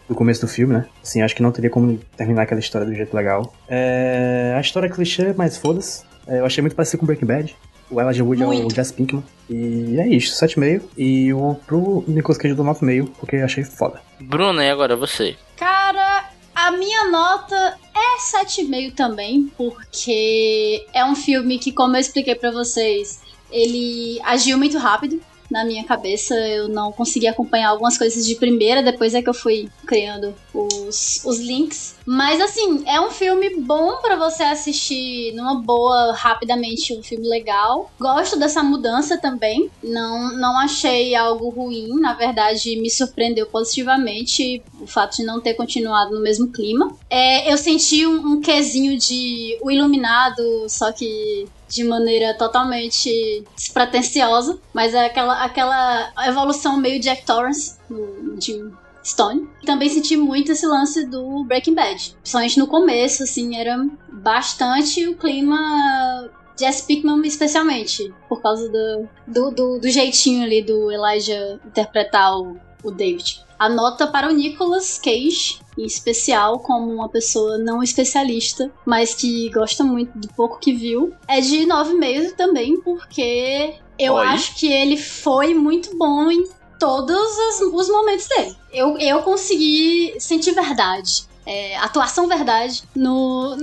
do 0.08 0.14
começo 0.16 0.40
do 0.40 0.48
filme, 0.48 0.74
né? 0.74 0.86
Assim, 1.04 1.22
acho 1.22 1.36
que 1.36 1.42
não 1.42 1.52
teria 1.52 1.70
como 1.70 1.98
terminar 2.16 2.42
aquela 2.42 2.58
história 2.58 2.84
do 2.84 2.92
jeito 2.92 3.14
legal. 3.14 3.54
É, 3.68 4.54
a 4.56 4.60
história 4.60 4.88
é 4.88 4.90
clichê, 4.90 5.32
mas 5.36 5.56
foda-se. 5.56 6.02
É, 6.26 6.40
eu 6.40 6.46
achei 6.46 6.60
muito 6.60 6.74
parecido 6.74 6.98
com 6.98 7.06
Breaking 7.06 7.26
Bad. 7.26 7.56
O 7.90 8.00
Elijah 8.00 8.24
Wood 8.24 8.42
é 8.42 8.46
o 8.46 8.48
Muito. 8.48 8.74
Jess 8.74 8.92
Pinkman. 8.92 9.24
E 9.48 9.96
é 9.98 10.08
isso, 10.08 10.34
7,5. 10.44 10.82
E 10.96 11.32
o 11.32 11.54
pro 11.66 12.04
Nicolas 12.06 12.36
Cage 12.38 12.52
eu 12.52 12.56
dou 12.56 12.66
9,5, 12.66 13.10
porque 13.18 13.36
achei 13.36 13.64
foda. 13.64 14.00
Bruna, 14.20 14.64
e 14.64 14.70
agora 14.70 14.96
você? 14.96 15.36
Cara, 15.56 16.30
a 16.54 16.70
minha 16.72 17.10
nota 17.10 17.76
é 17.94 18.44
7,5 18.44 18.94
também, 18.94 19.50
porque 19.56 20.84
é 20.92 21.04
um 21.04 21.14
filme 21.14 21.58
que, 21.58 21.70
como 21.70 21.96
eu 21.96 22.00
expliquei 22.00 22.34
pra 22.34 22.50
vocês, 22.50 23.20
ele 23.50 24.20
agiu 24.24 24.58
muito 24.58 24.78
rápido 24.78 25.20
na 25.50 25.64
minha 25.64 25.84
cabeça. 25.84 26.34
Eu 26.34 26.68
não 26.68 26.92
consegui 26.92 27.26
acompanhar 27.26 27.70
algumas 27.70 27.98
coisas 27.98 28.26
de 28.26 28.34
primeira, 28.36 28.82
depois 28.82 29.14
é 29.14 29.22
que 29.22 29.28
eu 29.28 29.34
fui 29.34 29.68
criando 29.86 30.34
os, 30.52 31.24
os 31.24 31.38
links. 31.38 31.96
Mas 32.04 32.40
assim, 32.40 32.84
é 32.86 33.00
um 33.00 33.10
filme 33.10 33.60
bom 33.60 33.96
pra 33.96 34.16
você 34.16 34.42
assistir 34.44 35.32
numa 35.34 35.56
boa, 35.56 36.12
rapidamente, 36.12 36.96
um 36.96 37.02
filme 37.02 37.28
legal. 37.28 37.90
Gosto 37.98 38.38
dessa 38.38 38.62
mudança 38.62 39.18
também. 39.18 39.70
Não, 39.82 40.32
não 40.36 40.58
achei 40.58 41.14
algo 41.14 41.48
ruim, 41.48 42.00
na 42.00 42.14
verdade, 42.14 42.76
me 42.76 42.90
surpreendeu 42.90 43.46
positivamente 43.46 44.62
o 44.80 44.86
fato 44.86 45.16
de 45.16 45.24
não 45.24 45.40
ter 45.40 45.54
continuado 45.54 46.14
no 46.14 46.20
mesmo 46.20 46.48
clima. 46.48 46.94
É, 47.10 47.52
eu 47.52 47.58
senti 47.58 48.06
um, 48.06 48.34
um 48.34 48.40
quesinho 48.40 48.98
de 48.98 49.58
O 49.62 49.70
Iluminado, 49.70 50.68
só 50.68 50.92
que 50.92 51.46
de 51.68 51.84
maneira 51.84 52.34
totalmente 52.34 53.44
despretensiosa, 53.54 54.58
mas 54.72 54.94
é 54.94 55.06
aquela, 55.06 55.44
aquela 55.44 56.12
evolução 56.26 56.76
meio 56.76 57.00
Jack 57.00 57.24
Torrance 57.24 57.76
no 57.88 58.40
Jim 58.40 58.72
Stone. 59.04 59.48
Também 59.64 59.88
senti 59.88 60.16
muito 60.16 60.52
esse 60.52 60.66
lance 60.66 61.06
do 61.06 61.44
Breaking 61.44 61.74
Bad, 61.74 62.16
principalmente 62.20 62.58
no 62.58 62.66
começo, 62.66 63.22
assim, 63.22 63.56
era 63.56 63.84
bastante 64.10 65.06
o 65.06 65.16
clima 65.16 66.30
Jesse 66.58 66.86
Pickman 66.86 67.20
especialmente, 67.26 68.12
por 68.28 68.40
causa 68.40 68.68
do, 68.68 69.08
do, 69.26 69.50
do, 69.50 69.78
do 69.78 69.88
jeitinho 69.88 70.42
ali 70.42 70.62
do 70.62 70.90
Elijah 70.90 71.60
interpretar 71.64 72.36
o, 72.38 72.56
o 72.82 72.90
David. 72.90 73.45
A 73.58 73.68
nota 73.68 74.06
para 74.06 74.28
o 74.28 74.32
Nicolas 74.32 74.98
Cage, 74.98 75.58
em 75.78 75.84
especial, 75.84 76.58
como 76.58 76.92
uma 76.92 77.08
pessoa 77.08 77.58
não 77.58 77.82
especialista, 77.82 78.70
mas 78.84 79.14
que 79.14 79.50
gosta 79.50 79.82
muito 79.82 80.16
do 80.18 80.28
pouco 80.28 80.58
que 80.58 80.72
viu, 80.72 81.12
é 81.26 81.40
de 81.40 81.66
9,5 81.66 82.32
também, 82.36 82.80
porque 82.80 83.74
eu 83.98 84.14
Oi. 84.14 84.26
acho 84.26 84.54
que 84.56 84.70
ele 84.70 84.96
foi 84.96 85.54
muito 85.54 85.96
bom 85.96 86.30
em 86.30 86.44
todos 86.78 87.16
os, 87.16 87.60
os 87.72 87.88
momentos 87.88 88.26
dele. 88.26 88.56
Eu, 88.72 88.98
eu 88.98 89.22
consegui 89.22 90.14
sentir 90.18 90.52
verdade. 90.52 91.26
é, 91.46 91.76
atuação 91.78 92.26
verdade 92.26 92.82
no, 92.94 93.56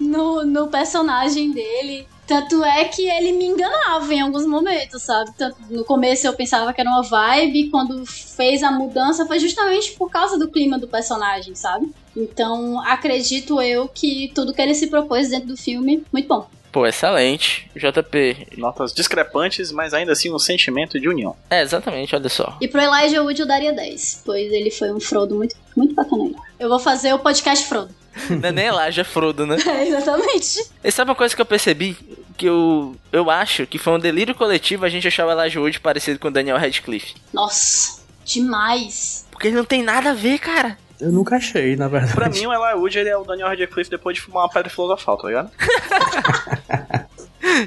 no, 0.00 0.44
no 0.46 0.68
personagem 0.68 1.50
dele. 1.50 2.06
Tanto 2.32 2.64
é 2.64 2.84
que 2.84 3.06
ele 3.10 3.32
me 3.32 3.44
enganava 3.44 4.12
em 4.14 4.20
alguns 4.22 4.46
momentos, 4.46 5.02
sabe? 5.02 5.30
Tanto- 5.36 5.56
no 5.68 5.84
começo 5.84 6.26
eu 6.26 6.32
pensava 6.32 6.72
que 6.72 6.80
era 6.80 6.88
uma 6.88 7.02
vibe, 7.02 7.68
quando 7.68 8.06
fez 8.06 8.62
a 8.62 8.70
mudança 8.72 9.26
foi 9.26 9.38
justamente 9.38 9.92
por 9.92 10.10
causa 10.10 10.38
do 10.38 10.50
clima 10.50 10.78
do 10.78 10.88
personagem, 10.88 11.54
sabe? 11.54 11.92
Então 12.16 12.80
acredito 12.86 13.60
eu 13.60 13.86
que 13.86 14.32
tudo 14.34 14.54
que 14.54 14.62
ele 14.62 14.74
se 14.74 14.86
propôs 14.86 15.28
dentro 15.28 15.48
do 15.48 15.56
filme, 15.58 16.02
muito 16.10 16.26
bom. 16.26 16.46
Pô, 16.72 16.86
excelente. 16.86 17.70
JP. 17.76 18.48
Notas 18.56 18.94
discrepantes, 18.94 19.70
mas 19.70 19.92
ainda 19.92 20.12
assim 20.12 20.32
um 20.32 20.38
sentimento 20.38 20.98
de 20.98 21.06
união. 21.06 21.36
É, 21.50 21.60
exatamente, 21.60 22.14
olha 22.16 22.30
só. 22.30 22.56
E 22.62 22.66
pro 22.66 22.80
Elijah 22.80 23.22
Wood 23.22 23.38
eu 23.42 23.46
daria 23.46 23.74
10, 23.74 24.22
pois 24.24 24.50
ele 24.50 24.70
foi 24.70 24.90
um 24.90 24.98
Frodo 24.98 25.34
muito, 25.34 25.54
muito 25.76 25.94
bacana. 25.94 26.30
Eu 26.58 26.70
vou 26.70 26.78
fazer 26.78 27.12
o 27.12 27.18
podcast 27.18 27.66
Frodo. 27.66 27.94
Não 28.30 28.48
é 28.48 28.52
nem 28.52 28.66
Elijah 28.66 29.04
Frodo, 29.04 29.46
né? 29.46 29.56
É, 29.68 29.86
exatamente. 29.88 30.64
E 30.82 30.90
sabe 30.90 31.10
uma 31.10 31.14
coisa 31.14 31.34
que 31.36 31.42
eu 31.42 31.46
percebi? 31.46 31.96
Que 32.36 32.46
eu, 32.46 32.96
eu 33.12 33.30
acho 33.30 33.66
que 33.66 33.78
foi 33.78 33.92
um 33.92 33.98
delírio 33.98 34.34
coletivo 34.34 34.84
a 34.84 34.88
gente 34.88 35.06
achar 35.08 35.26
o 35.26 35.30
Elijah 35.30 35.60
Wood 35.60 35.80
parecido 35.80 36.18
com 36.18 36.28
o 36.28 36.30
Daniel 36.30 36.56
Radcliffe. 36.58 37.14
Nossa, 37.32 38.00
demais. 38.24 39.26
Porque 39.30 39.48
ele 39.48 39.56
não 39.56 39.64
tem 39.64 39.82
nada 39.82 40.10
a 40.10 40.14
ver, 40.14 40.38
cara. 40.38 40.78
Eu 41.00 41.10
nunca 41.10 41.36
achei, 41.36 41.74
na 41.76 41.88
verdade. 41.88 42.14
Pra 42.14 42.28
mim, 42.28 42.46
o 42.46 42.52
Eli 42.52 42.74
Wood 42.78 42.98
ele 42.98 43.08
é 43.08 43.16
o 43.16 43.24
Daniel 43.24 43.48
Radcliffe 43.48 43.90
depois 43.90 44.16
de 44.16 44.22
fumar 44.22 44.44
uma 44.44 44.48
pedra 44.48 44.70
filosofal, 44.70 45.16
tá 45.18 45.26
ligado? 45.28 45.50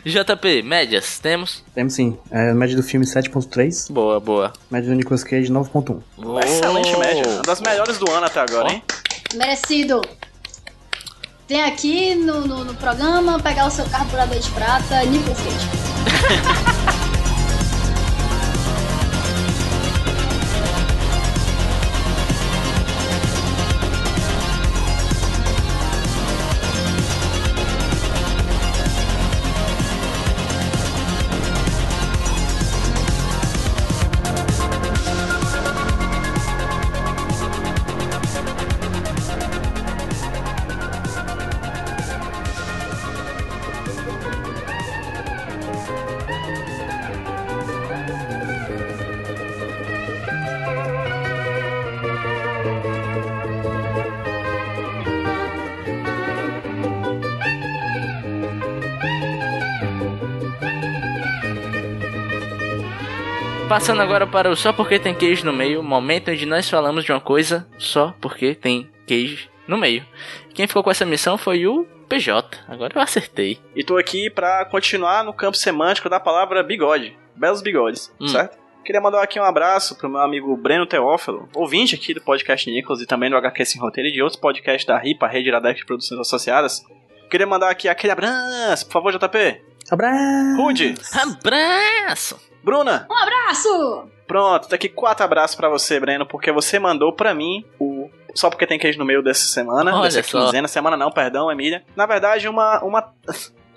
JP, 0.05 0.61
médias, 0.63 1.19
temos? 1.19 1.63
Temos 1.73 1.93
sim. 1.93 2.17
É, 2.31 2.53
média 2.53 2.75
do 2.75 2.81
filme 2.83 3.05
7.3, 3.05 3.91
Boa, 3.91 4.19
boa. 4.19 4.53
média 4.71 4.89
do 4.89 4.95
Nicolas 4.95 5.23
Cage 5.23 5.51
9.1. 5.51 6.01
Excelente 6.43 6.93
Oh. 6.95 6.99
média. 6.99 7.27
Uma 7.27 7.41
das 7.43 7.61
melhores 7.61 7.97
do 7.97 8.09
ano 8.09 8.25
até 8.25 8.39
agora, 8.39 8.67
Ó. 8.67 8.71
hein? 8.71 8.83
Merecido. 9.35 10.01
Vem 11.47 11.63
aqui 11.63 12.15
no, 12.15 12.41
no, 12.47 12.65
no 12.65 12.73
programa 12.73 13.39
pegar 13.39 13.67
o 13.67 13.71
seu 13.71 13.85
carburador 13.85 14.39
de 14.39 14.49
prata, 14.49 15.03
Nicolas 15.05 15.37
Cage. 15.37 16.95
Passando 63.75 64.01
agora 64.01 64.25
para 64.25 64.49
o 64.49 64.55
Só 64.55 64.71
Porque 64.71 64.97
Tem 64.97 65.13
Queijo 65.13 65.45
no 65.45 65.51
Meio, 65.51 65.83
momento 65.83 66.31
onde 66.31 66.45
nós 66.45 66.69
falamos 66.69 67.03
de 67.03 67.11
uma 67.11 67.19
coisa 67.19 67.67
só 67.77 68.15
porque 68.21 68.55
tem 68.55 68.89
queijo 69.05 69.49
no 69.67 69.77
meio. 69.77 70.05
Quem 70.53 70.65
ficou 70.65 70.81
com 70.81 70.89
essa 70.91 71.05
missão 71.05 71.37
foi 71.37 71.67
o 71.67 71.83
PJ. 72.07 72.57
Agora 72.69 72.93
eu 72.95 73.01
acertei. 73.01 73.59
E 73.75 73.83
tô 73.83 73.97
aqui 73.97 74.29
pra 74.29 74.63
continuar 74.63 75.25
no 75.25 75.33
campo 75.33 75.57
semântico 75.57 76.09
da 76.09 76.21
palavra 76.21 76.63
bigode. 76.63 77.19
Belos 77.35 77.61
bigodes, 77.61 78.09
Hum. 78.17 78.29
certo? 78.29 78.57
Queria 78.85 79.01
mandar 79.01 79.21
aqui 79.21 79.37
um 79.41 79.43
abraço 79.43 79.97
pro 79.97 80.07
meu 80.07 80.21
amigo 80.21 80.55
Breno 80.55 80.85
Teófilo, 80.85 81.49
ouvinte 81.53 81.95
aqui 81.95 82.13
do 82.13 82.21
podcast 82.21 82.71
Nicolas 82.71 83.01
e 83.01 83.05
também 83.05 83.29
do 83.29 83.35
HQ 83.35 83.65
Sem 83.65 83.81
Roteiro 83.81 84.07
e 84.07 84.13
de 84.13 84.21
outros 84.21 84.39
podcasts 84.39 84.85
da 84.85 84.97
RIPA, 84.97 85.27
Rede 85.27 85.49
Iradex 85.49 85.81
de 85.81 85.85
Produções 85.85 86.21
Associadas. 86.21 86.81
Queria 87.29 87.45
mandar 87.45 87.71
aqui 87.71 87.89
aquele 87.89 88.13
abraço, 88.13 88.85
por 88.85 88.93
favor, 88.93 89.11
JP. 89.11 89.61
Abraço! 89.91 90.55
Rude, 90.61 90.95
Abraço! 91.13 92.54
Bruna, 92.65 93.05
Um 93.09 93.15
abraço! 93.15 94.09
pronto, 94.27 94.67
tá 94.67 94.75
aqui 94.75 94.89
quatro 94.89 95.23
abraços 95.23 95.55
pra 95.55 95.69
você, 95.69 95.99
Breno, 95.99 96.25
porque 96.25 96.51
você 96.51 96.79
mandou 96.79 97.13
pra 97.13 97.33
mim 97.35 97.63
o 97.79 98.09
só 98.33 98.49
porque 98.49 98.65
tem 98.67 98.79
queijo 98.79 98.97
no 98.99 99.05
meio 99.05 99.21
dessa 99.23 99.45
semana, 99.45 99.95
Olha 99.95 100.09
dessa 100.09 100.23
só. 100.23 100.45
quinzena, 100.45 100.67
semana 100.67 100.97
não, 100.97 101.11
perdão, 101.11 101.49
Emília. 101.51 101.83
Na 101.95 102.05
verdade, 102.07 102.49
uma 102.49 102.83
uma 102.83 103.13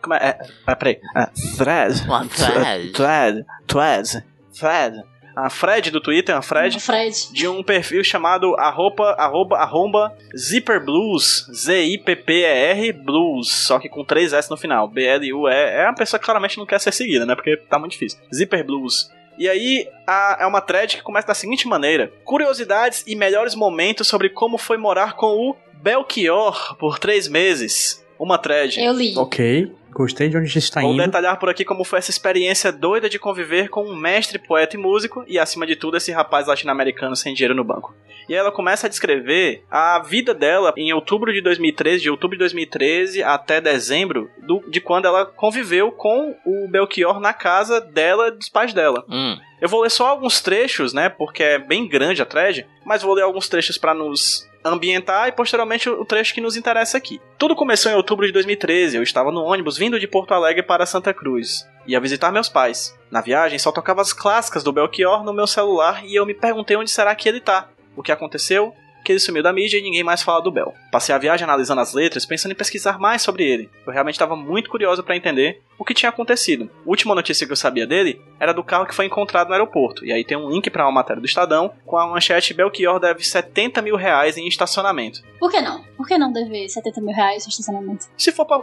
como 0.02 0.14
é? 0.14 0.18
é 0.18 0.38
ah, 0.66 0.74
peraí. 0.74 1.00
Ah, 1.14 1.28
thread. 1.56 2.02
Uma 2.06 2.24
thread. 2.26 2.92
Thread. 2.92 3.46
Thread. 3.66 4.24
Thread. 4.58 5.04
A 5.44 5.50
Fred 5.50 5.90
do 5.90 6.00
Twitter, 6.00 6.34
a 6.34 6.42
Fred, 6.42 6.80
Fred. 6.80 7.32
de 7.32 7.46
um 7.46 7.62
perfil 7.62 8.02
chamado 8.02 8.54
arroba, 8.58 9.12
arroba, 9.18 9.56
arromba 9.58 10.16
Zipper 10.36 10.84
Blues, 10.84 11.46
Z-I-P-P-E-R 11.52 12.92
Blues, 12.92 13.48
só 13.52 13.78
que 13.78 13.88
com 13.88 14.04
três 14.04 14.32
S 14.32 14.50
no 14.50 14.56
final, 14.56 14.88
B-L-U-E, 14.88 15.52
é 15.54 15.84
uma 15.84 15.94
pessoa 15.94 16.18
que 16.18 16.24
claramente 16.24 16.58
não 16.58 16.66
quer 16.66 16.80
ser 16.80 16.92
seguida, 16.92 17.24
né, 17.26 17.34
porque 17.34 17.56
tá 17.56 17.78
muito 17.78 17.92
difícil. 17.92 18.18
Zipper 18.34 18.64
Blues. 18.64 19.10
E 19.38 19.48
aí, 19.48 19.88
a- 20.06 20.38
é 20.40 20.46
uma 20.46 20.60
thread 20.60 20.96
que 20.96 21.02
começa 21.02 21.28
da 21.28 21.34
seguinte 21.34 21.68
maneira: 21.68 22.10
Curiosidades 22.24 23.04
e 23.06 23.14
melhores 23.14 23.54
momentos 23.54 24.08
sobre 24.08 24.28
como 24.30 24.58
foi 24.58 24.76
morar 24.76 25.14
com 25.14 25.26
o 25.50 25.56
Belchior 25.80 26.76
por 26.76 26.98
três 26.98 27.28
meses. 27.28 28.04
Uma 28.18 28.36
thread. 28.36 28.80
Eu 28.80 28.92
li. 28.92 29.16
Ok, 29.16 29.72
gostei 29.98 30.28
de 30.28 30.36
onde 30.36 30.46
a 30.46 30.48
gente 30.48 30.58
está 30.64 30.80
Vou 30.80 30.92
indo. 30.94 31.04
detalhar 31.04 31.38
por 31.38 31.48
aqui 31.48 31.64
como 31.64 31.84
foi 31.84 31.98
essa 31.98 32.10
experiência 32.10 32.72
doida 32.72 33.08
de 33.08 33.18
conviver 33.18 33.68
com 33.68 33.82
um 33.84 33.94
mestre, 33.96 34.38
poeta 34.38 34.76
e 34.76 34.78
músico, 34.78 35.24
e 35.26 35.38
acima 35.38 35.66
de 35.66 35.76
tudo, 35.76 35.96
esse 35.96 36.12
rapaz 36.12 36.46
latino-americano 36.46 37.14
sem 37.16 37.34
dinheiro 37.34 37.54
no 37.54 37.64
banco. 37.64 37.94
E 38.28 38.32
aí 38.34 38.38
ela 38.38 38.52
começa 38.52 38.86
a 38.86 38.90
descrever 38.90 39.64
a 39.70 40.00
vida 40.00 40.32
dela 40.34 40.72
em 40.76 40.92
outubro 40.92 41.32
de 41.32 41.40
2013, 41.40 42.02
de 42.02 42.10
outubro 42.10 42.36
de 42.36 42.40
2013 42.40 43.22
até 43.22 43.60
dezembro, 43.60 44.30
do- 44.46 44.62
de 44.70 44.80
quando 44.80 45.06
ela 45.06 45.24
conviveu 45.26 45.90
com 45.90 46.36
o 46.44 46.68
Belchior 46.68 47.20
na 47.20 47.32
casa 47.32 47.80
dela, 47.80 48.30
dos 48.30 48.48
pais 48.48 48.72
dela. 48.74 49.04
Hum. 49.08 49.36
Eu 49.60 49.68
vou 49.68 49.80
ler 49.82 49.90
só 49.90 50.06
alguns 50.08 50.40
trechos, 50.40 50.92
né? 50.92 51.08
Porque 51.08 51.42
é 51.42 51.58
bem 51.58 51.88
grande 51.88 52.22
a 52.22 52.26
thread, 52.26 52.66
mas 52.84 53.02
vou 53.02 53.14
ler 53.14 53.22
alguns 53.22 53.48
trechos 53.48 53.76
pra 53.78 53.92
nos 53.94 54.46
ambientar 54.68 55.28
e 55.28 55.32
posteriormente 55.32 55.88
o 55.88 56.04
trecho 56.04 56.34
que 56.34 56.40
nos 56.40 56.56
interessa 56.56 56.96
aqui. 56.96 57.20
Tudo 57.36 57.56
começou 57.56 57.90
em 57.90 57.94
outubro 57.94 58.26
de 58.26 58.32
2013. 58.32 58.96
Eu 58.96 59.02
estava 59.02 59.32
no 59.32 59.42
ônibus 59.42 59.76
vindo 59.76 59.98
de 59.98 60.06
Porto 60.06 60.32
Alegre 60.32 60.62
para 60.62 60.86
Santa 60.86 61.12
Cruz. 61.12 61.66
Ia 61.86 62.00
visitar 62.00 62.30
meus 62.30 62.48
pais. 62.48 62.96
Na 63.10 63.20
viagem 63.20 63.58
só 63.58 63.72
tocava 63.72 64.02
as 64.02 64.12
clássicas 64.12 64.62
do 64.62 64.72
Belchior 64.72 65.24
no 65.24 65.32
meu 65.32 65.46
celular 65.46 66.04
e 66.04 66.14
eu 66.14 66.26
me 66.26 66.34
perguntei 66.34 66.76
onde 66.76 66.90
será 66.90 67.14
que 67.14 67.28
ele 67.28 67.40
tá. 67.40 67.68
O 67.96 68.02
que 68.02 68.12
aconteceu? 68.12 68.74
Que 69.08 69.12
ele 69.12 69.20
sumiu 69.20 69.42
da 69.42 69.54
mídia 69.54 69.78
e 69.78 69.82
ninguém 69.82 70.04
mais 70.04 70.20
fala 70.20 70.42
do 70.42 70.50
Bel. 70.50 70.74
Passei 70.92 71.14
a 71.14 71.18
viagem 71.18 71.42
analisando 71.42 71.80
as 71.80 71.94
letras, 71.94 72.26
pensando 72.26 72.52
em 72.52 72.54
pesquisar 72.54 72.98
mais 72.98 73.22
sobre 73.22 73.42
ele. 73.42 73.70
Eu 73.86 73.90
realmente 73.90 74.16
estava 74.16 74.36
muito 74.36 74.68
curioso 74.68 75.02
para 75.02 75.16
entender 75.16 75.62
o 75.78 75.84
que 75.84 75.94
tinha 75.94 76.10
acontecido. 76.10 76.70
A 76.84 76.90
última 76.90 77.14
notícia 77.14 77.46
que 77.46 77.52
eu 77.54 77.56
sabia 77.56 77.86
dele 77.86 78.20
era 78.38 78.52
do 78.52 78.62
carro 78.62 78.84
que 78.84 78.94
foi 78.94 79.06
encontrado 79.06 79.46
no 79.46 79.54
aeroporto. 79.54 80.04
E 80.04 80.12
aí 80.12 80.22
tem 80.24 80.36
um 80.36 80.50
link 80.50 80.68
para 80.68 80.84
uma 80.84 80.92
matéria 80.92 81.22
do 81.22 81.24
Estadão 81.24 81.72
com 81.86 81.96
a 81.96 82.06
manchete 82.06 82.52
Belchior 82.52 83.00
deve 83.00 83.24
70 83.24 83.80
mil 83.80 83.96
reais 83.96 84.36
em 84.36 84.46
estacionamento. 84.46 85.22
Por 85.40 85.50
que 85.50 85.62
não? 85.62 85.82
Por 85.96 86.06
que 86.06 86.18
não 86.18 86.30
dever 86.30 86.68
70 86.68 87.00
mil 87.00 87.14
reais 87.14 87.46
no 87.46 87.48
estacionamento? 87.48 88.04
Se 88.14 88.30
for 88.30 88.44
pra 88.44 88.60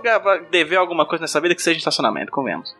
dever 0.51 0.75
alguma 0.75 1.07
coisa 1.07 1.23
nessa 1.23 1.41
vida, 1.41 1.55
que 1.55 1.61
seja 1.63 1.77
em 1.77 1.79
estacionamento, 1.79 2.31
convenhamos. 2.31 2.75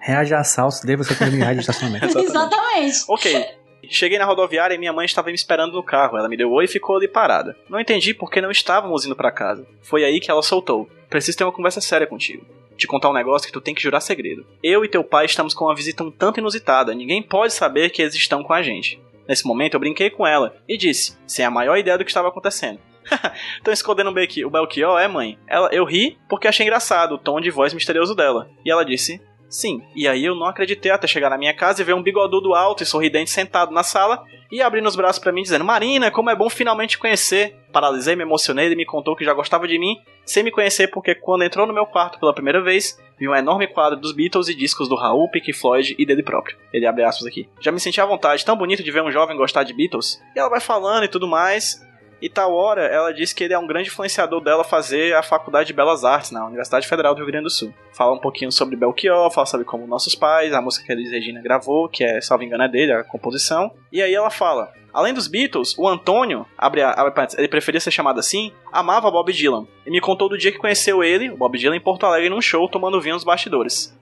Reage 0.00 0.34
a 0.34 0.40
assaltos, 0.40 0.80
você 0.80 1.14
ter 1.14 1.30
mil 1.30 1.38
reais 1.38 1.54
de 1.54 1.60
estacionamento. 1.60 2.06
Exatamente. 2.18 2.88
Exatamente. 2.88 3.04
Ok. 3.08 3.63
Cheguei 3.90 4.18
na 4.18 4.24
rodoviária 4.24 4.74
e 4.74 4.78
minha 4.78 4.92
mãe 4.92 5.06
estava 5.06 5.28
me 5.28 5.34
esperando 5.34 5.72
no 5.72 5.82
carro. 5.82 6.16
Ela 6.16 6.28
me 6.28 6.36
deu 6.36 6.50
oi 6.50 6.64
e 6.64 6.68
ficou 6.68 6.96
ali 6.96 7.08
parada. 7.08 7.56
Não 7.68 7.80
entendi 7.80 8.14
porque 8.14 8.40
não 8.40 8.50
estávamos 8.50 9.04
indo 9.04 9.16
pra 9.16 9.30
casa. 9.30 9.66
Foi 9.82 10.04
aí 10.04 10.20
que 10.20 10.30
ela 10.30 10.42
soltou. 10.42 10.88
Preciso 11.08 11.38
ter 11.38 11.44
uma 11.44 11.52
conversa 11.52 11.80
séria 11.80 12.06
contigo. 12.06 12.44
Te 12.76 12.86
contar 12.86 13.10
um 13.10 13.14
negócio 13.14 13.46
que 13.46 13.52
tu 13.52 13.60
tem 13.60 13.74
que 13.74 13.82
jurar 13.82 14.00
segredo. 14.00 14.46
Eu 14.62 14.84
e 14.84 14.88
teu 14.88 15.04
pai 15.04 15.26
estamos 15.26 15.54
com 15.54 15.66
uma 15.66 15.74
visita 15.74 16.02
um 16.02 16.10
tanto 16.10 16.40
inusitada. 16.40 16.94
Ninguém 16.94 17.22
pode 17.22 17.52
saber 17.52 17.90
que 17.90 18.02
eles 18.02 18.14
estão 18.14 18.42
com 18.42 18.52
a 18.52 18.62
gente. 18.62 19.00
Nesse 19.28 19.46
momento 19.46 19.74
eu 19.74 19.80
brinquei 19.80 20.10
com 20.10 20.26
ela 20.26 20.56
e 20.68 20.76
disse, 20.76 21.16
sem 21.26 21.44
a 21.44 21.50
maior 21.50 21.76
ideia 21.76 21.96
do 21.96 22.04
que 22.04 22.10
estava 22.10 22.28
acontecendo. 22.28 22.78
Estão 23.56 23.72
escondendo 23.72 24.10
o 24.10 24.50
Belchior, 24.50 24.98
é, 24.98 25.06
mãe? 25.06 25.38
Ela, 25.46 25.68
eu 25.72 25.84
ri 25.84 26.18
porque 26.28 26.48
achei 26.48 26.64
engraçado 26.64 27.14
o 27.14 27.18
tom 27.18 27.40
de 27.40 27.50
voz 27.50 27.74
misterioso 27.74 28.14
dela. 28.14 28.48
E 28.64 28.70
ela 28.70 28.84
disse, 28.84 29.20
sim. 29.54 29.82
E 29.94 30.06
aí 30.08 30.24
eu 30.24 30.34
não 30.34 30.46
acreditei 30.46 30.90
até 30.90 31.06
chegar 31.06 31.30
na 31.30 31.38
minha 31.38 31.54
casa 31.54 31.80
e 31.80 31.84
ver 31.84 31.94
um 31.94 32.02
bigodudo 32.02 32.54
alto 32.54 32.82
e 32.82 32.86
sorridente 32.86 33.30
sentado 33.30 33.72
na 33.72 33.82
sala 33.82 34.24
e 34.50 34.60
abrindo 34.62 34.86
os 34.86 34.96
braços 34.96 35.18
pra 35.18 35.32
mim 35.32 35.42
dizendo, 35.42 35.64
Marina, 35.64 36.10
como 36.10 36.30
é 36.30 36.36
bom 36.36 36.48
finalmente 36.50 36.90
te 36.90 36.98
conhecer. 36.98 37.56
Paralisei, 37.72 38.14
me 38.14 38.22
emocionei, 38.22 38.66
ele 38.66 38.76
me 38.76 38.86
contou 38.86 39.16
que 39.16 39.24
já 39.24 39.34
gostava 39.34 39.66
de 39.66 39.78
mim, 39.78 39.96
sem 40.24 40.44
me 40.44 40.50
conhecer 40.50 40.88
porque 40.88 41.14
quando 41.14 41.42
entrou 41.42 41.66
no 41.66 41.72
meu 41.72 41.86
quarto 41.86 42.20
pela 42.20 42.32
primeira 42.32 42.62
vez, 42.62 42.96
vi 43.18 43.28
um 43.28 43.34
enorme 43.34 43.66
quadro 43.66 43.98
dos 43.98 44.12
Beatles 44.12 44.48
e 44.48 44.54
discos 44.54 44.88
do 44.88 44.94
Raul, 44.94 45.28
Pink 45.30 45.52
Floyd 45.52 45.94
e 45.98 46.06
dele 46.06 46.22
próprio. 46.22 46.56
Ele 46.72 46.86
abre 46.86 47.02
aspas 47.02 47.26
aqui. 47.26 47.48
Já 47.60 47.72
me 47.72 47.80
senti 47.80 48.00
à 48.00 48.06
vontade, 48.06 48.44
tão 48.44 48.56
bonito 48.56 48.82
de 48.82 48.90
ver 48.90 49.02
um 49.02 49.10
jovem 49.10 49.36
gostar 49.36 49.64
de 49.64 49.74
Beatles. 49.74 50.22
E 50.34 50.38
ela 50.38 50.48
vai 50.48 50.60
falando 50.60 51.04
e 51.04 51.08
tudo 51.08 51.26
mais. 51.26 51.83
E 52.24 52.28
tal 52.30 52.54
hora, 52.54 52.86
ela 52.86 53.12
diz 53.12 53.34
que 53.34 53.44
ele 53.44 53.52
é 53.52 53.58
um 53.58 53.66
grande 53.66 53.88
influenciador 53.90 54.40
dela 54.40 54.64
fazer 54.64 55.14
a 55.14 55.22
Faculdade 55.22 55.66
de 55.66 55.72
Belas 55.74 56.04
Artes 56.04 56.30
na 56.30 56.46
Universidade 56.46 56.88
Federal 56.88 57.14
do 57.14 57.18
Rio 57.18 57.26
Grande 57.26 57.44
do 57.44 57.50
Sul. 57.50 57.74
Fala 57.92 58.14
um 58.14 58.18
pouquinho 58.18 58.50
sobre 58.50 58.76
Belchior, 58.76 59.30
fala 59.30 59.44
sobre 59.46 59.66
como 59.66 59.86
nossos 59.86 60.14
pais, 60.14 60.54
a 60.54 60.62
música 60.62 60.86
que 60.86 60.92
a 60.92 60.94
Elis 60.94 61.10
Regina 61.10 61.42
gravou, 61.42 61.86
que 61.86 62.02
é, 62.02 62.22
salvo 62.22 62.42
engano, 62.42 62.62
é 62.64 62.68
dele, 62.68 62.92
a 62.94 63.04
composição. 63.04 63.70
E 63.92 64.00
aí 64.02 64.14
ela 64.14 64.30
fala: 64.30 64.72
Além 64.90 65.12
dos 65.12 65.28
Beatles, 65.28 65.76
o 65.76 65.86
Antônio, 65.86 66.46
abre, 66.56 66.80
a- 66.80 66.92
abre 66.92 67.12
ele 67.36 67.46
preferia 67.48 67.78
ser 67.78 67.90
chamado 67.90 68.18
assim, 68.18 68.52
amava 68.72 69.10
Bob 69.10 69.30
Dylan. 69.30 69.66
E 69.86 69.90
me 69.90 70.00
contou 70.00 70.26
do 70.30 70.38
dia 70.38 70.50
que 70.50 70.56
conheceu 70.56 71.04
ele, 71.04 71.28
o 71.28 71.36
Bob 71.36 71.58
Dylan, 71.58 71.76
em 71.76 71.80
Porto 71.80 72.06
Alegre, 72.06 72.30
num 72.30 72.40
show, 72.40 72.66
tomando 72.70 73.02
vinho 73.02 73.16
nos 73.16 73.24
bastidores. 73.24 73.94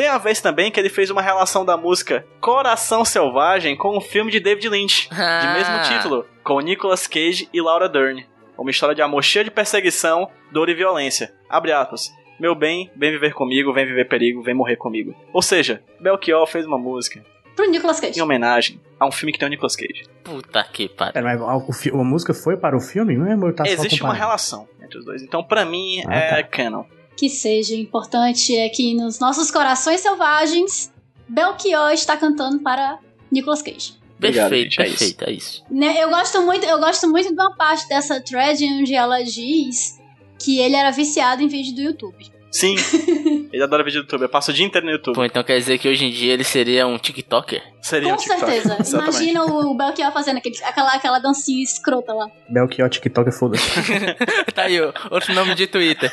Tem 0.00 0.08
a 0.08 0.16
vez 0.16 0.40
também 0.40 0.70
que 0.70 0.80
ele 0.80 0.88
fez 0.88 1.10
uma 1.10 1.20
relação 1.20 1.62
da 1.62 1.76
música 1.76 2.24
Coração 2.40 3.04
Selvagem 3.04 3.76
com 3.76 3.98
um 3.98 4.00
filme 4.00 4.30
de 4.32 4.40
David 4.40 4.66
Lynch, 4.70 5.10
de 5.10 5.14
Ah. 5.20 5.52
mesmo 5.52 5.82
título, 5.94 6.24
com 6.42 6.58
Nicolas 6.58 7.06
Cage 7.06 7.50
e 7.52 7.60
Laura 7.60 7.86
Dern. 7.86 8.26
Uma 8.56 8.70
história 8.70 8.94
de 8.94 9.02
amor 9.02 9.22
cheia 9.22 9.44
de 9.44 9.50
perseguição, 9.50 10.26
dor 10.50 10.70
e 10.70 10.74
violência. 10.74 11.34
Abre 11.50 11.72
aspas. 11.72 12.10
Meu 12.40 12.54
bem, 12.54 12.90
vem 12.96 13.10
viver 13.10 13.34
comigo, 13.34 13.74
vem 13.74 13.84
viver 13.84 14.06
perigo, 14.08 14.42
vem 14.42 14.54
morrer 14.54 14.76
comigo. 14.76 15.14
Ou 15.34 15.42
seja, 15.42 15.82
Belchior 16.00 16.46
fez 16.46 16.64
uma 16.64 16.78
música 16.78 17.22
Pro 17.54 17.70
Nicolas 17.70 18.00
Cage. 18.00 18.18
em 18.18 18.22
homenagem 18.22 18.80
a 18.98 19.04
um 19.06 19.12
filme 19.12 19.34
que 19.34 19.38
tem 19.38 19.48
o 19.48 19.50
Nicolas 19.50 19.76
Cage. 19.76 20.04
Puta 20.24 20.64
que 20.64 20.88
pariu. 20.88 21.12
É, 21.14 21.20
mas 21.22 21.42
a, 21.42 21.52
a 21.52 22.04
música 22.04 22.32
foi 22.32 22.56
para 22.56 22.74
o 22.74 22.80
filme 22.80 23.18
mesmo? 23.18 23.52
Tá 23.52 23.66
só 23.66 23.70
Existe 23.70 24.02
uma 24.02 24.14
relação 24.14 24.66
entre 24.82 24.96
os 24.98 25.04
dois. 25.04 25.20
Então, 25.22 25.44
pra 25.44 25.66
mim, 25.66 26.02
Ah, 26.08 26.14
é 26.16 26.42
tá. 26.42 26.48
canon. 26.48 26.84
Que 27.20 27.28
seja 27.28 27.76
importante 27.76 28.56
é 28.56 28.66
que 28.70 28.94
nos 28.94 29.18
nossos 29.20 29.50
corações 29.50 30.00
selvagens, 30.00 30.90
Belchior 31.28 31.90
está 31.90 32.16
cantando 32.16 32.60
para 32.60 32.98
Nicolas 33.30 33.60
Cage. 33.60 33.92
Obrigado, 34.16 34.48
perfeito, 34.48 34.70
gente, 34.70 34.80
é 34.80 34.88
isso. 34.88 34.98
perfeito, 34.98 35.24
é 35.24 35.32
isso. 35.34 35.64
Né, 35.70 36.02
Eu 36.02 36.08
gosto 36.08 36.40
muito, 36.40 36.64
eu 36.64 36.78
gosto 36.78 37.06
muito 37.10 37.28
de 37.28 37.34
uma 37.34 37.54
parte 37.54 37.86
dessa 37.88 38.22
thread 38.22 38.64
onde 38.64 38.94
ela 38.94 39.22
diz 39.22 40.00
que 40.38 40.60
ele 40.60 40.74
era 40.74 40.90
viciado 40.90 41.42
em 41.42 41.46
vídeo 41.46 41.74
do 41.74 41.82
YouTube. 41.82 42.32
Sim, 42.50 42.74
ele 43.52 43.62
adora 43.62 43.84
vídeo 43.84 44.00
do 44.00 44.04
YouTube. 44.04 44.22
Eu 44.22 44.28
passo 44.30 44.50
o 44.50 44.54
dia 44.54 44.64
inteiro 44.64 44.86
no 44.86 44.92
YouTube. 44.92 45.14
Pô, 45.14 45.22
então 45.22 45.44
quer 45.44 45.58
dizer 45.58 45.76
que 45.76 45.86
hoje 45.90 46.06
em 46.06 46.10
dia 46.10 46.32
ele 46.32 46.42
seria 46.42 46.86
um 46.86 46.96
TikToker? 46.96 47.62
Seria 47.82 48.08
Com 48.08 48.14
um 48.14 48.16
TikTok. 48.16 48.50
certeza. 48.50 48.96
Imagina 48.96 49.44
o 49.44 49.74
Belchior 49.74 50.10
fazendo 50.10 50.38
aquele, 50.38 50.56
aquela, 50.64 50.94
aquela 50.94 51.18
dancinha 51.18 51.62
escrota 51.62 52.14
lá. 52.14 52.30
Belchior 52.48 52.88
TikTok, 52.88 53.30
foda-se. 53.30 53.62
tá 54.54 54.62
aí, 54.62 54.80
outro 55.10 55.34
nome 55.34 55.54
de 55.54 55.66
Twitter. 55.66 56.10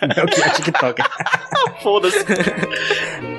Belchior 0.00 0.50
TikTok. 0.56 0.98
Foda-se. 1.82 3.35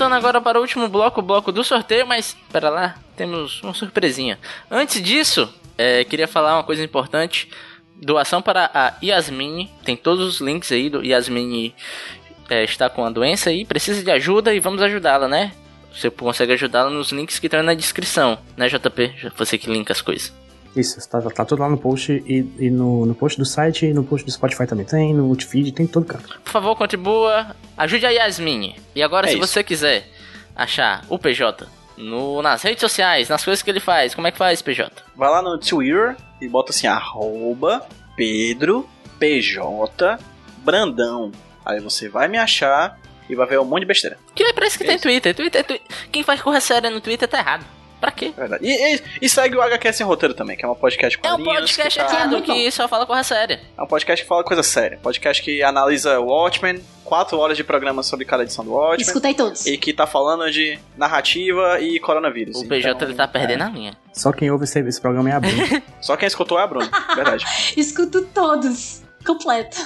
Voltando 0.00 0.16
agora 0.16 0.40
para 0.40 0.58
o 0.58 0.62
último 0.62 0.88
bloco, 0.88 1.20
o 1.20 1.22
bloco 1.22 1.52
do 1.52 1.62
sorteio, 1.62 2.06
mas 2.06 2.34
pera 2.50 2.70
lá, 2.70 2.94
temos 3.18 3.62
uma 3.62 3.74
surpresinha. 3.74 4.38
Antes 4.70 5.02
disso, 5.02 5.52
é, 5.76 6.04
queria 6.04 6.26
falar 6.26 6.54
uma 6.54 6.64
coisa 6.64 6.82
importante. 6.82 7.50
Doação 8.00 8.40
para 8.40 8.70
a 8.72 8.94
Yasmine, 9.04 9.70
tem 9.84 9.94
todos 9.98 10.26
os 10.26 10.40
links 10.40 10.72
aí 10.72 10.88
do 10.88 11.04
Yasmine 11.04 11.74
é, 12.48 12.64
está 12.64 12.88
com 12.88 13.04
a 13.04 13.10
doença 13.10 13.52
e 13.52 13.62
precisa 13.66 14.02
de 14.02 14.10
ajuda 14.10 14.54
e 14.54 14.58
vamos 14.58 14.80
ajudá-la, 14.80 15.28
né? 15.28 15.52
Você 15.92 16.08
consegue 16.08 16.54
ajudá-la 16.54 16.88
nos 16.88 17.12
links 17.12 17.38
que 17.38 17.46
estão 17.46 17.62
na 17.62 17.74
descrição, 17.74 18.38
né, 18.56 18.70
JP? 18.70 19.32
Você 19.36 19.58
que 19.58 19.70
linka 19.70 19.92
as 19.92 20.00
coisas. 20.00 20.32
Isso, 20.76 21.08
tá, 21.08 21.20
tá 21.20 21.44
tudo 21.44 21.60
lá 21.60 21.68
no 21.68 21.76
post 21.76 22.12
e, 22.26 22.46
e 22.58 22.70
no, 22.70 23.04
no 23.04 23.14
post 23.14 23.36
do 23.38 23.44
site 23.44 23.86
e 23.86 23.92
no 23.92 24.04
post 24.04 24.24
do 24.24 24.30
Spotify 24.30 24.66
também 24.66 24.86
tem, 24.86 25.12
no 25.12 25.24
Multifeed, 25.24 25.72
tem 25.72 25.84
em 25.84 25.88
todo 25.88 26.06
canto. 26.06 26.38
Por 26.44 26.50
favor, 26.52 26.76
contribua, 26.76 27.56
ajude 27.76 28.06
a 28.06 28.10
Yasmine. 28.10 28.76
E 28.94 29.02
agora, 29.02 29.26
É 29.26 29.30
se 29.30 29.38
isso. 29.38 29.46
você 29.46 29.64
quiser 29.64 30.06
achar 30.54 31.04
o 31.08 31.18
PJ 31.18 31.66
no, 31.96 32.40
nas 32.40 32.62
redes 32.62 32.80
sociais, 32.80 33.28
nas 33.28 33.44
coisas 33.44 33.62
que 33.62 33.70
ele 33.70 33.80
faz, 33.80 34.14
como 34.14 34.26
é 34.26 34.30
que 34.30 34.38
faz, 34.38 34.62
PJ? 34.62 34.90
Vai 35.16 35.28
lá 35.28 35.42
no 35.42 35.58
Twitter 35.58 36.16
e 36.40 36.48
bota 36.48 36.70
assim, 36.70 36.86
arroba 36.86 37.84
Pedro 38.16 38.88
PJ 39.18 40.18
Brandão. 40.58 41.32
Aí 41.64 41.80
você 41.80 42.08
vai 42.08 42.28
me 42.28 42.38
achar 42.38 42.98
e 43.28 43.34
vai 43.34 43.46
ver 43.46 43.58
um 43.60 43.64
monte 43.64 43.80
de 43.80 43.86
besteira. 43.86 44.18
Que 44.34 44.52
parece 44.52 44.76
que 44.78 44.84
É 44.84 44.86
tem 44.86 44.96
isso. 44.96 45.02
Twitter. 45.02 45.34
Twitter, 45.34 45.64
Twi- 45.64 45.80
Quem 46.10 46.22
faz 46.22 46.40
correr 46.40 46.60
séria 46.60 46.90
no 46.90 47.00
Twitter 47.00 47.28
tá 47.28 47.38
errado. 47.38 47.64
Pra 48.00 48.10
quê? 48.10 48.32
É 48.36 48.40
verdade. 48.40 48.64
E, 48.66 48.94
e- 48.96 49.02
e 49.22 49.28
segue 49.28 49.56
o 49.56 49.60
HQ 49.62 49.92
Sem 49.92 50.06
Roteiro 50.06 50.32
também, 50.34 50.56
que 50.56 50.64
é 50.64 50.68
um 50.68 50.74
podcast 50.74 51.18
com 51.18 51.26
É 51.28 51.34
um 51.34 51.44
podcast 51.44 51.98
que 51.98 52.04
tá- 52.06 52.26
muito 52.26 52.44
que 52.44 52.70
só 52.70 52.88
fala 52.88 53.04
correr 53.06 53.24
séria. 53.24 53.60
É 53.76 53.82
um 53.82 53.86
podcast 53.86 54.22
que 54.22 54.28
fala 54.28 54.42
coisa 54.42 54.62
séria. 54.62 54.98
Podcast 55.02 55.42
que 55.42 55.62
analisa 55.62 56.18
o 56.18 56.26
Watchmen, 56.26 56.82
quatro 57.04 57.38
horas 57.38 57.56
de 57.56 57.64
programa 57.64 58.02
sobre 58.02 58.24
cada 58.24 58.42
edição 58.42 58.64
do 58.64 58.72
Watchmen. 58.72 59.02
Escutei 59.06 59.34
todos. 59.34 59.66
E 59.66 59.76
que 59.76 59.92
tá 59.92 60.06
falando 60.06 60.50
de 60.50 60.78
narrativa 60.96 61.78
e 61.80 62.00
coronavírus. 62.00 62.56
O 62.62 62.66
PJ 62.68 62.90
Então, 62.94 63.08
ele 63.08 63.16
tá 63.16 63.28
perdendo 63.28 63.64
a 63.64 63.68
linha. 63.68 63.92
Só 64.12 64.32
quem 64.32 64.50
ouve 64.50 64.64
esse, 64.64 64.80
esse 64.80 65.00
programa 65.00 65.28
é 65.30 65.32
a 65.34 65.40
Bruna. 65.40 65.82
Só 66.00 66.16
quem 66.16 66.26
escutou 66.26 66.58
é 66.58 66.62
a 66.62 66.66
Bruna, 66.66 66.90
verdade. 67.14 67.44
Escuto 67.76 68.22
todos. 68.34 69.02
Completo. 69.26 69.76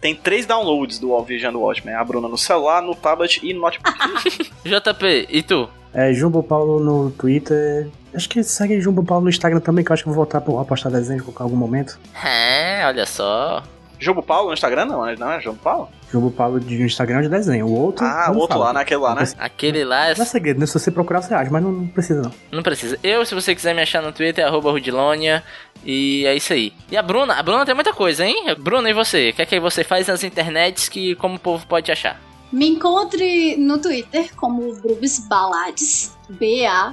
Tem 0.00 0.14
três 0.14 0.46
downloads 0.46 0.98
do 0.98 1.12
All 1.12 1.22
Vision 1.22 1.52
do 1.52 1.60
Watchmen. 1.60 1.94
A 1.94 2.02
Bruna 2.02 2.26
no 2.26 2.38
celular, 2.38 2.80
no 2.80 2.94
tablet 2.94 3.38
e 3.42 3.52
no 3.52 3.60
notebook. 3.60 3.92
JP, 4.64 5.26
e 5.28 5.42
tu? 5.42 5.68
É 5.92 6.12
Jumbo 6.12 6.42
Paulo 6.42 6.80
no 6.80 7.10
Twitter. 7.10 7.88
Acho 8.14 8.28
que 8.28 8.42
segue 8.42 8.80
Jumbo 8.80 9.04
Paulo 9.04 9.24
no 9.24 9.30
Instagram 9.30 9.60
também, 9.60 9.84
que 9.84 9.90
eu 9.90 9.94
acho 9.94 10.02
que 10.02 10.08
vou 10.08 10.16
voltar 10.16 10.38
a 10.38 10.64
postar 10.64 10.90
desenho 10.90 11.22
em 11.22 11.42
algum 11.42 11.56
momento. 11.56 11.98
É, 12.24 12.84
olha 12.86 13.06
só. 13.06 13.62
Jogo 14.00 14.22
Paulo 14.22 14.48
no 14.48 14.54
Instagram? 14.54 14.86
Não, 14.86 15.04
né? 15.04 15.14
não 15.18 15.30
é 15.30 15.40
Jogo 15.40 15.58
Paulo? 15.62 15.88
Jumbo 16.10 16.30
Paulo 16.30 16.58
de 16.58 16.82
Instagram 16.82 17.20
de 17.20 17.28
desenho. 17.28 17.66
O 17.66 17.78
outro. 17.78 18.04
Ah, 18.04 18.32
o 18.32 18.38
outro 18.38 18.54
falo. 18.54 18.64
lá, 18.64 18.72
naquele 18.72 19.00
lá, 19.00 19.14
né? 19.14 19.24
Aquele 19.38 19.84
lá 19.84 20.08
é 20.08 20.14
Não 20.14 20.22
é 20.22 20.26
segredo, 20.26 20.58
né? 20.58 20.66
Se 20.66 20.72
você 20.72 20.90
procurar, 20.90 21.20
você 21.20 21.34
acha, 21.34 21.50
mas 21.50 21.62
não, 21.62 21.70
não 21.70 21.86
precisa 21.86 22.22
não. 22.22 22.32
Não 22.50 22.62
precisa. 22.62 22.98
Eu, 23.02 23.24
se 23.26 23.34
você 23.34 23.54
quiser 23.54 23.74
me 23.74 23.82
achar 23.82 24.02
no 24.02 24.10
Twitter, 24.10 24.42
é 24.42 24.48
arroba 24.48 24.70
Rudilonia. 24.70 25.44
E 25.84 26.24
é 26.26 26.34
isso 26.34 26.52
aí. 26.52 26.72
E 26.90 26.96
a 26.96 27.02
Bruna? 27.02 27.34
A 27.34 27.42
Bruna 27.42 27.66
tem 27.66 27.74
muita 27.74 27.92
coisa, 27.92 28.24
hein? 28.24 28.54
Bruna, 28.58 28.88
e 28.88 28.94
você? 28.94 29.30
O 29.30 29.34
que 29.34 29.42
é 29.42 29.46
que 29.46 29.60
você 29.60 29.84
faz 29.84 30.08
nas 30.08 30.24
internets 30.24 30.88
que 30.88 31.14
como 31.16 31.36
o 31.36 31.38
povo 31.38 31.66
pode 31.66 31.86
te 31.86 31.92
achar? 31.92 32.18
Me 32.52 32.68
encontre 32.68 33.56
no 33.56 33.78
Twitter 33.78 34.34
como 34.34 34.74
Brubs 34.74 35.20
Balades. 35.28 36.16
B-A-L-L-A-D-S. 36.28 36.88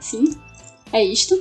Sim, 0.00 0.34
é 0.92 1.04
isto. 1.04 1.38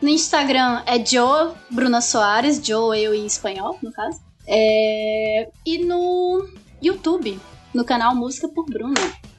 No 0.00 0.08
Instagram 0.08 0.82
é 0.84 1.04
Joe 1.04 1.52
Bruna 1.70 2.00
Soares. 2.00 2.60
Joe, 2.64 3.00
eu 3.00 3.14
em 3.14 3.24
espanhol, 3.24 3.78
no 3.80 3.92
caso. 3.92 4.20
É, 4.48 5.48
E 5.64 5.84
no 5.84 6.48
YouTube, 6.82 7.38
no 7.72 7.84
canal 7.84 8.16
Música 8.16 8.48
por 8.48 8.66
Bruna. 8.66 8.94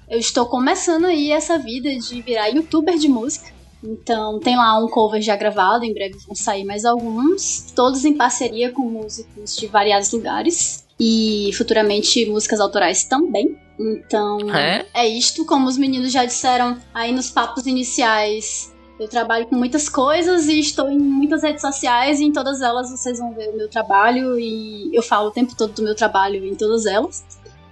Eu 0.10 0.20
estou 0.20 0.46
começando 0.46 1.04
aí 1.06 1.32
essa 1.32 1.60
vida 1.60 1.94
de 1.94 2.22
virar 2.22 2.48
youtuber 2.48 2.98
de 2.98 3.10
música. 3.10 3.52
Então 3.84 4.40
tem 4.40 4.56
lá 4.56 4.78
um 4.80 4.88
cover 4.88 5.22
já 5.22 5.36
gravado, 5.36 5.84
em 5.84 5.94
breve 5.94 6.18
vão 6.26 6.34
sair 6.34 6.64
mais 6.64 6.86
alguns, 6.86 7.74
todos 7.76 8.06
em 8.06 8.16
parceria 8.16 8.72
com 8.72 8.84
músicos 8.84 9.58
de 9.58 9.68
variados 9.68 10.14
lugares 10.14 10.83
e 11.06 11.52
futuramente 11.54 12.26
músicas 12.28 12.62
autorais 12.62 13.04
também. 13.04 13.58
Então 13.78 14.38
É? 14.56 14.86
é 14.94 15.08
isto, 15.08 15.46
como 15.46 15.68
os 15.68 15.78
meninos 15.78 16.14
já 16.14 16.24
disseram 16.24 16.78
aí 16.94 17.12
nos 17.12 17.30
papos 17.30 17.68
iniciais. 17.68 18.74
Eu 18.98 19.10
trabalho 19.10 19.48
com 19.48 19.56
muitas 19.56 19.90
coisas 19.90 20.48
e 20.48 20.60
estou 20.60 20.90
em 20.90 20.98
muitas 20.98 21.44
redes 21.44 21.62
sociais 21.62 22.22
e 22.22 22.24
em 22.24 22.32
todas 22.32 22.62
elas 22.62 22.90
vocês 22.90 23.20
vão 23.20 23.34
ver 23.34 23.50
o 23.50 23.58
meu 23.58 23.68
trabalho 23.68 24.40
e 24.40 24.96
eu 24.96 25.02
falo 25.02 25.28
o 25.28 25.32
tempo 25.32 25.56
todo 25.58 25.74
do 25.74 25.84
meu 25.84 25.96
trabalho 25.96 26.46
em 26.46 26.56
todas 26.56 26.86
elas. 26.86 27.26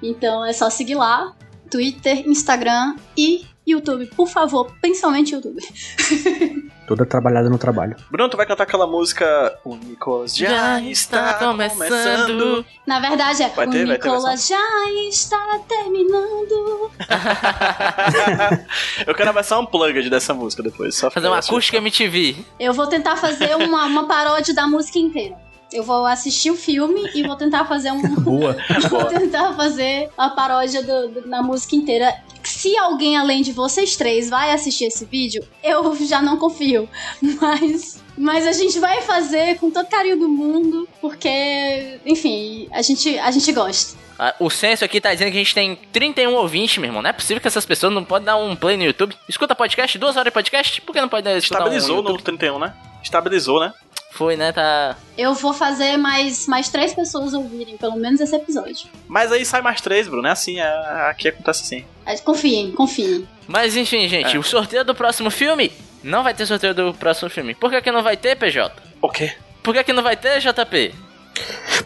Então 0.04 0.44
é 0.44 0.52
só 0.52 0.70
seguir 0.70 0.96
lá. 0.96 1.34
Twitter, 1.70 2.28
Instagram 2.28 2.96
e 3.16 3.46
YouTube. 3.66 4.08
Por 4.08 4.28
favor, 4.28 4.74
principalmente 4.82 5.34
YouTube. 5.34 5.62
Toda 6.92 7.06
trabalhada 7.06 7.50
no 7.50 7.58
trabalho. 7.58 7.96
Bruno, 8.12 8.30
tu 8.30 8.36
vai 8.36 8.46
cantar 8.46 8.64
aquela 8.64 8.86
música 8.86 9.58
O 9.64 9.78
Nicolas 9.78 10.36
já, 10.36 10.78
está 10.82 11.36
começando. 11.36 12.66
Na 12.86 13.00
verdade, 13.00 13.44
é 13.44 13.48
Vai 13.48 13.66
o 13.66 13.72
ter- 13.72 13.88
Nicolas 13.88 14.46
já 14.46 14.60
está 15.08 15.58
terminando. 15.70 16.92
Eu 19.08 19.16
quero 19.16 19.30
a 19.30 19.32
versão 19.32 19.62
unplugged 19.62 20.10
dessa 20.10 20.34
música 20.34 20.62
depois. 20.62 20.94
Só 20.96 21.10
Fazer 21.10 21.28
uma 21.28 21.40
acústica 21.40 21.78
MTV. 21.78 22.36
Eu 22.60 22.74
vou 22.74 22.88
tentar 22.88 23.16
fazer 23.16 23.56
uma, 23.56 23.86
uma 23.86 24.06
paródia 24.06 24.54
da 24.54 24.68
música 24.68 25.00
inteira. 25.00 25.38
Eu 25.72 25.84
vou 25.84 26.06
assistir 26.06 26.52
o 26.52 26.56
filme 26.56 27.10
e 27.16 27.24
vou 27.24 27.36
tentar 27.36 27.66
fazer 27.66 27.92
um. 27.92 28.02
Boa. 28.22 28.58
vou 28.90 29.06
tentar 29.06 29.54
fazer 29.54 30.10
a 30.18 30.30
paródia 30.30 30.84
do, 30.84 31.08
do- 31.10 31.30
da 31.30 31.42
música 31.42 31.76
inteira. 31.76 32.14
Se 32.44 32.76
alguém 32.78 33.16
além 33.18 33.42
de 33.42 33.52
vocês 33.52 33.96
três 33.96 34.30
vai 34.30 34.52
assistir 34.52 34.86
esse 34.86 35.06
vídeo, 35.06 35.44
eu 35.64 35.96
já 36.06 36.22
não 36.22 36.38
confio. 36.38 36.90
Mas. 37.42 38.02
Mas 38.18 38.46
a 38.46 38.52
gente 38.52 38.78
vai 38.78 39.02
fazer 39.02 39.58
com 39.58 39.72
todo 39.72 39.88
carinho 39.88 40.20
do 40.20 40.28
mundo, 40.30 40.88
porque, 41.00 41.98
enfim, 42.06 42.68
a 42.72 42.82
gente, 42.82 43.18
a 43.18 43.32
gente 43.32 43.52
gosta. 43.52 43.98
Ah, 44.20 44.36
O 44.40 44.48
censo 44.50 44.86
aqui 44.86 45.02
tá 45.02 45.12
dizendo 45.12 45.32
que 45.32 45.38
a 45.38 45.40
gente 45.40 45.56
tem 45.56 45.76
31 45.92 46.34
ouvintes, 46.36 46.78
meu 46.78 46.90
irmão. 46.90 47.02
Não 47.02 47.10
é 47.10 47.14
possível 47.14 47.42
que 47.42 47.48
essas 47.48 47.66
pessoas 47.66 47.92
não 47.92 48.04
podem 48.04 48.26
dar 48.26 48.36
um 48.38 48.56
play 48.56 48.78
no 48.78 48.84
YouTube. 48.84 49.16
Escuta 49.28 49.56
podcast, 49.56 49.98
duas 49.98 50.18
horas 50.18 50.26
de 50.26 50.32
podcast, 50.32 50.82
por 50.82 50.94
que 50.94 51.02
não 51.02 51.10
pode 51.10 51.24
dar 51.24 51.36
escutar 51.38 51.62
um 51.62 51.68
Estabilizou 51.68 51.96
no 51.98 52.04
no 52.04 52.10
YouTube? 52.10 52.38
31, 52.38 52.60
né? 52.60 52.74
Estabilizou, 53.02 53.60
né? 53.60 53.74
Foi, 54.12 54.36
né? 54.36 54.52
Tá. 54.52 54.98
Eu 55.18 55.34
vou 55.34 55.54
fazer 55.54 55.98
mais, 55.98 56.46
mais 56.48 56.70
três 56.70 56.94
pessoas 56.94 57.34
ouvirem, 57.34 57.78
pelo 57.78 57.96
menos 57.96 58.20
esse 58.20 58.36
episódio. 58.36 58.90
Mas 59.08 59.32
aí 59.32 59.46
sai 59.46 59.62
mais 59.62 59.82
três, 59.82 60.08
Bruno. 60.08 60.28
É 60.28 60.32
assim, 60.32 60.60
é... 60.60 60.68
aqui 61.10 61.30
acontece 61.30 61.64
assim. 61.64 61.86
Mas 62.06 62.20
Confiem, 62.20 62.72
confiem. 62.72 63.28
Mas 63.48 63.76
enfim, 63.76 64.08
gente, 64.08 64.36
É. 64.36 64.40
o 64.40 64.44
sorteio 64.44 64.84
do 64.84 64.94
próximo 64.94 65.32
filme. 65.32 65.72
Não 66.04 66.24
vai 66.24 66.34
ter 66.34 66.46
sorteio 66.46 66.74
do 66.74 66.94
próximo 66.94 67.30
filme. 67.30 67.54
Por 67.56 67.70
que, 67.70 67.82
que 67.82 67.92
não 67.92 68.02
vai 68.04 68.18
ter, 68.18 68.36
PJ? 68.36 68.74
O 69.02 69.10
quê? 69.10 69.34
Por 69.62 69.74
que, 69.74 69.84
que 69.84 69.94
não 69.94 70.02
vai 70.04 70.18
ter, 70.18 70.40
JP? 70.40 70.94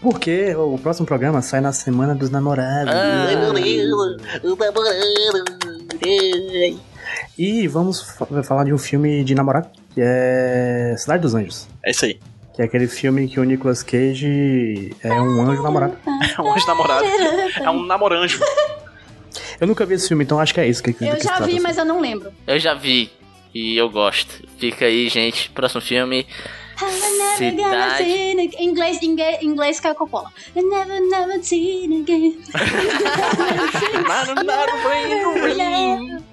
Porque 0.01 0.55
o 0.55 0.77
próximo 0.77 1.05
programa 1.05 1.41
sai 1.41 1.61
na 1.61 1.73
Semana 1.73 2.15
dos 2.15 2.29
Namorados. 2.29 2.93
Ah. 2.93 3.27
E 7.37 7.67
vamos 7.67 8.01
fa- 8.01 8.43
falar 8.43 8.63
de 8.65 8.73
um 8.73 8.77
filme 8.77 9.23
de 9.23 9.33
namorado, 9.35 9.69
que 9.93 10.01
é 10.03 10.95
Cidade 10.97 11.21
dos 11.21 11.33
Anjos. 11.35 11.67
É 11.83 11.91
isso 11.91 12.05
aí. 12.05 12.19
Que 12.55 12.61
é 12.61 12.65
aquele 12.65 12.87
filme 12.87 13.27
que 13.27 13.39
o 13.39 13.43
Nicolas 13.43 13.83
Cage 13.83 14.95
é 15.03 15.11
um 15.13 15.41
anjo 15.41 15.61
namorado. 15.61 15.97
É 16.37 16.41
um 16.41 16.53
anjo 16.53 16.67
namorado. 16.67 17.05
É 17.61 17.69
um 17.69 17.85
namoranjo. 17.85 18.39
Eu 19.59 19.67
nunca 19.67 19.85
vi 19.85 19.93
esse 19.95 20.07
filme, 20.07 20.23
então 20.23 20.39
acho 20.39 20.53
que 20.53 20.59
é 20.59 20.67
isso 20.67 20.83
que, 20.83 20.91
que 20.93 21.05
Eu 21.05 21.21
já 21.21 21.39
vi, 21.39 21.51
assim. 21.53 21.59
mas 21.61 21.77
eu 21.77 21.85
não 21.85 22.01
lembro. 22.01 22.31
Eu 22.45 22.59
já 22.59 22.73
vi. 22.73 23.09
E 23.53 23.77
eu 23.77 23.89
gosto. 23.89 24.43
Fica 24.57 24.83
aí, 24.85 25.07
gente. 25.07 25.49
Próximo 25.51 25.79
filme. 25.81 26.25
Cidade. 27.37 28.03
Inglês, 28.59 29.01
inglês, 29.01 29.37
inglês 29.41 29.79
Caio 29.79 29.95
Coppola. 29.95 30.29
I 30.55 30.61
never, 30.61 30.99
never 31.09 31.41
seen 31.43 32.01
again. 32.01 32.37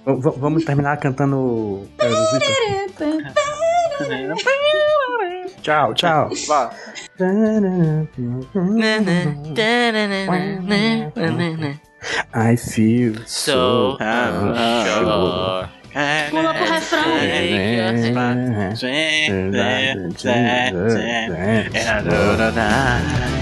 Vamos 0.05 0.64
terminar 0.64 0.99
cantando. 0.99 1.88
Aerosmith? 1.99 2.45
Tchau, 5.62 5.95
tchau. 5.95 6.28
Vá. 6.49 6.70
I 12.34 12.57
feel 12.57 13.14
So 13.26 13.26
so. 13.26 13.97
sure. 13.99 15.68
Pula 16.30 16.55
pro 16.55 16.64
refrão. 16.64 17.05
Eu 21.95 23.41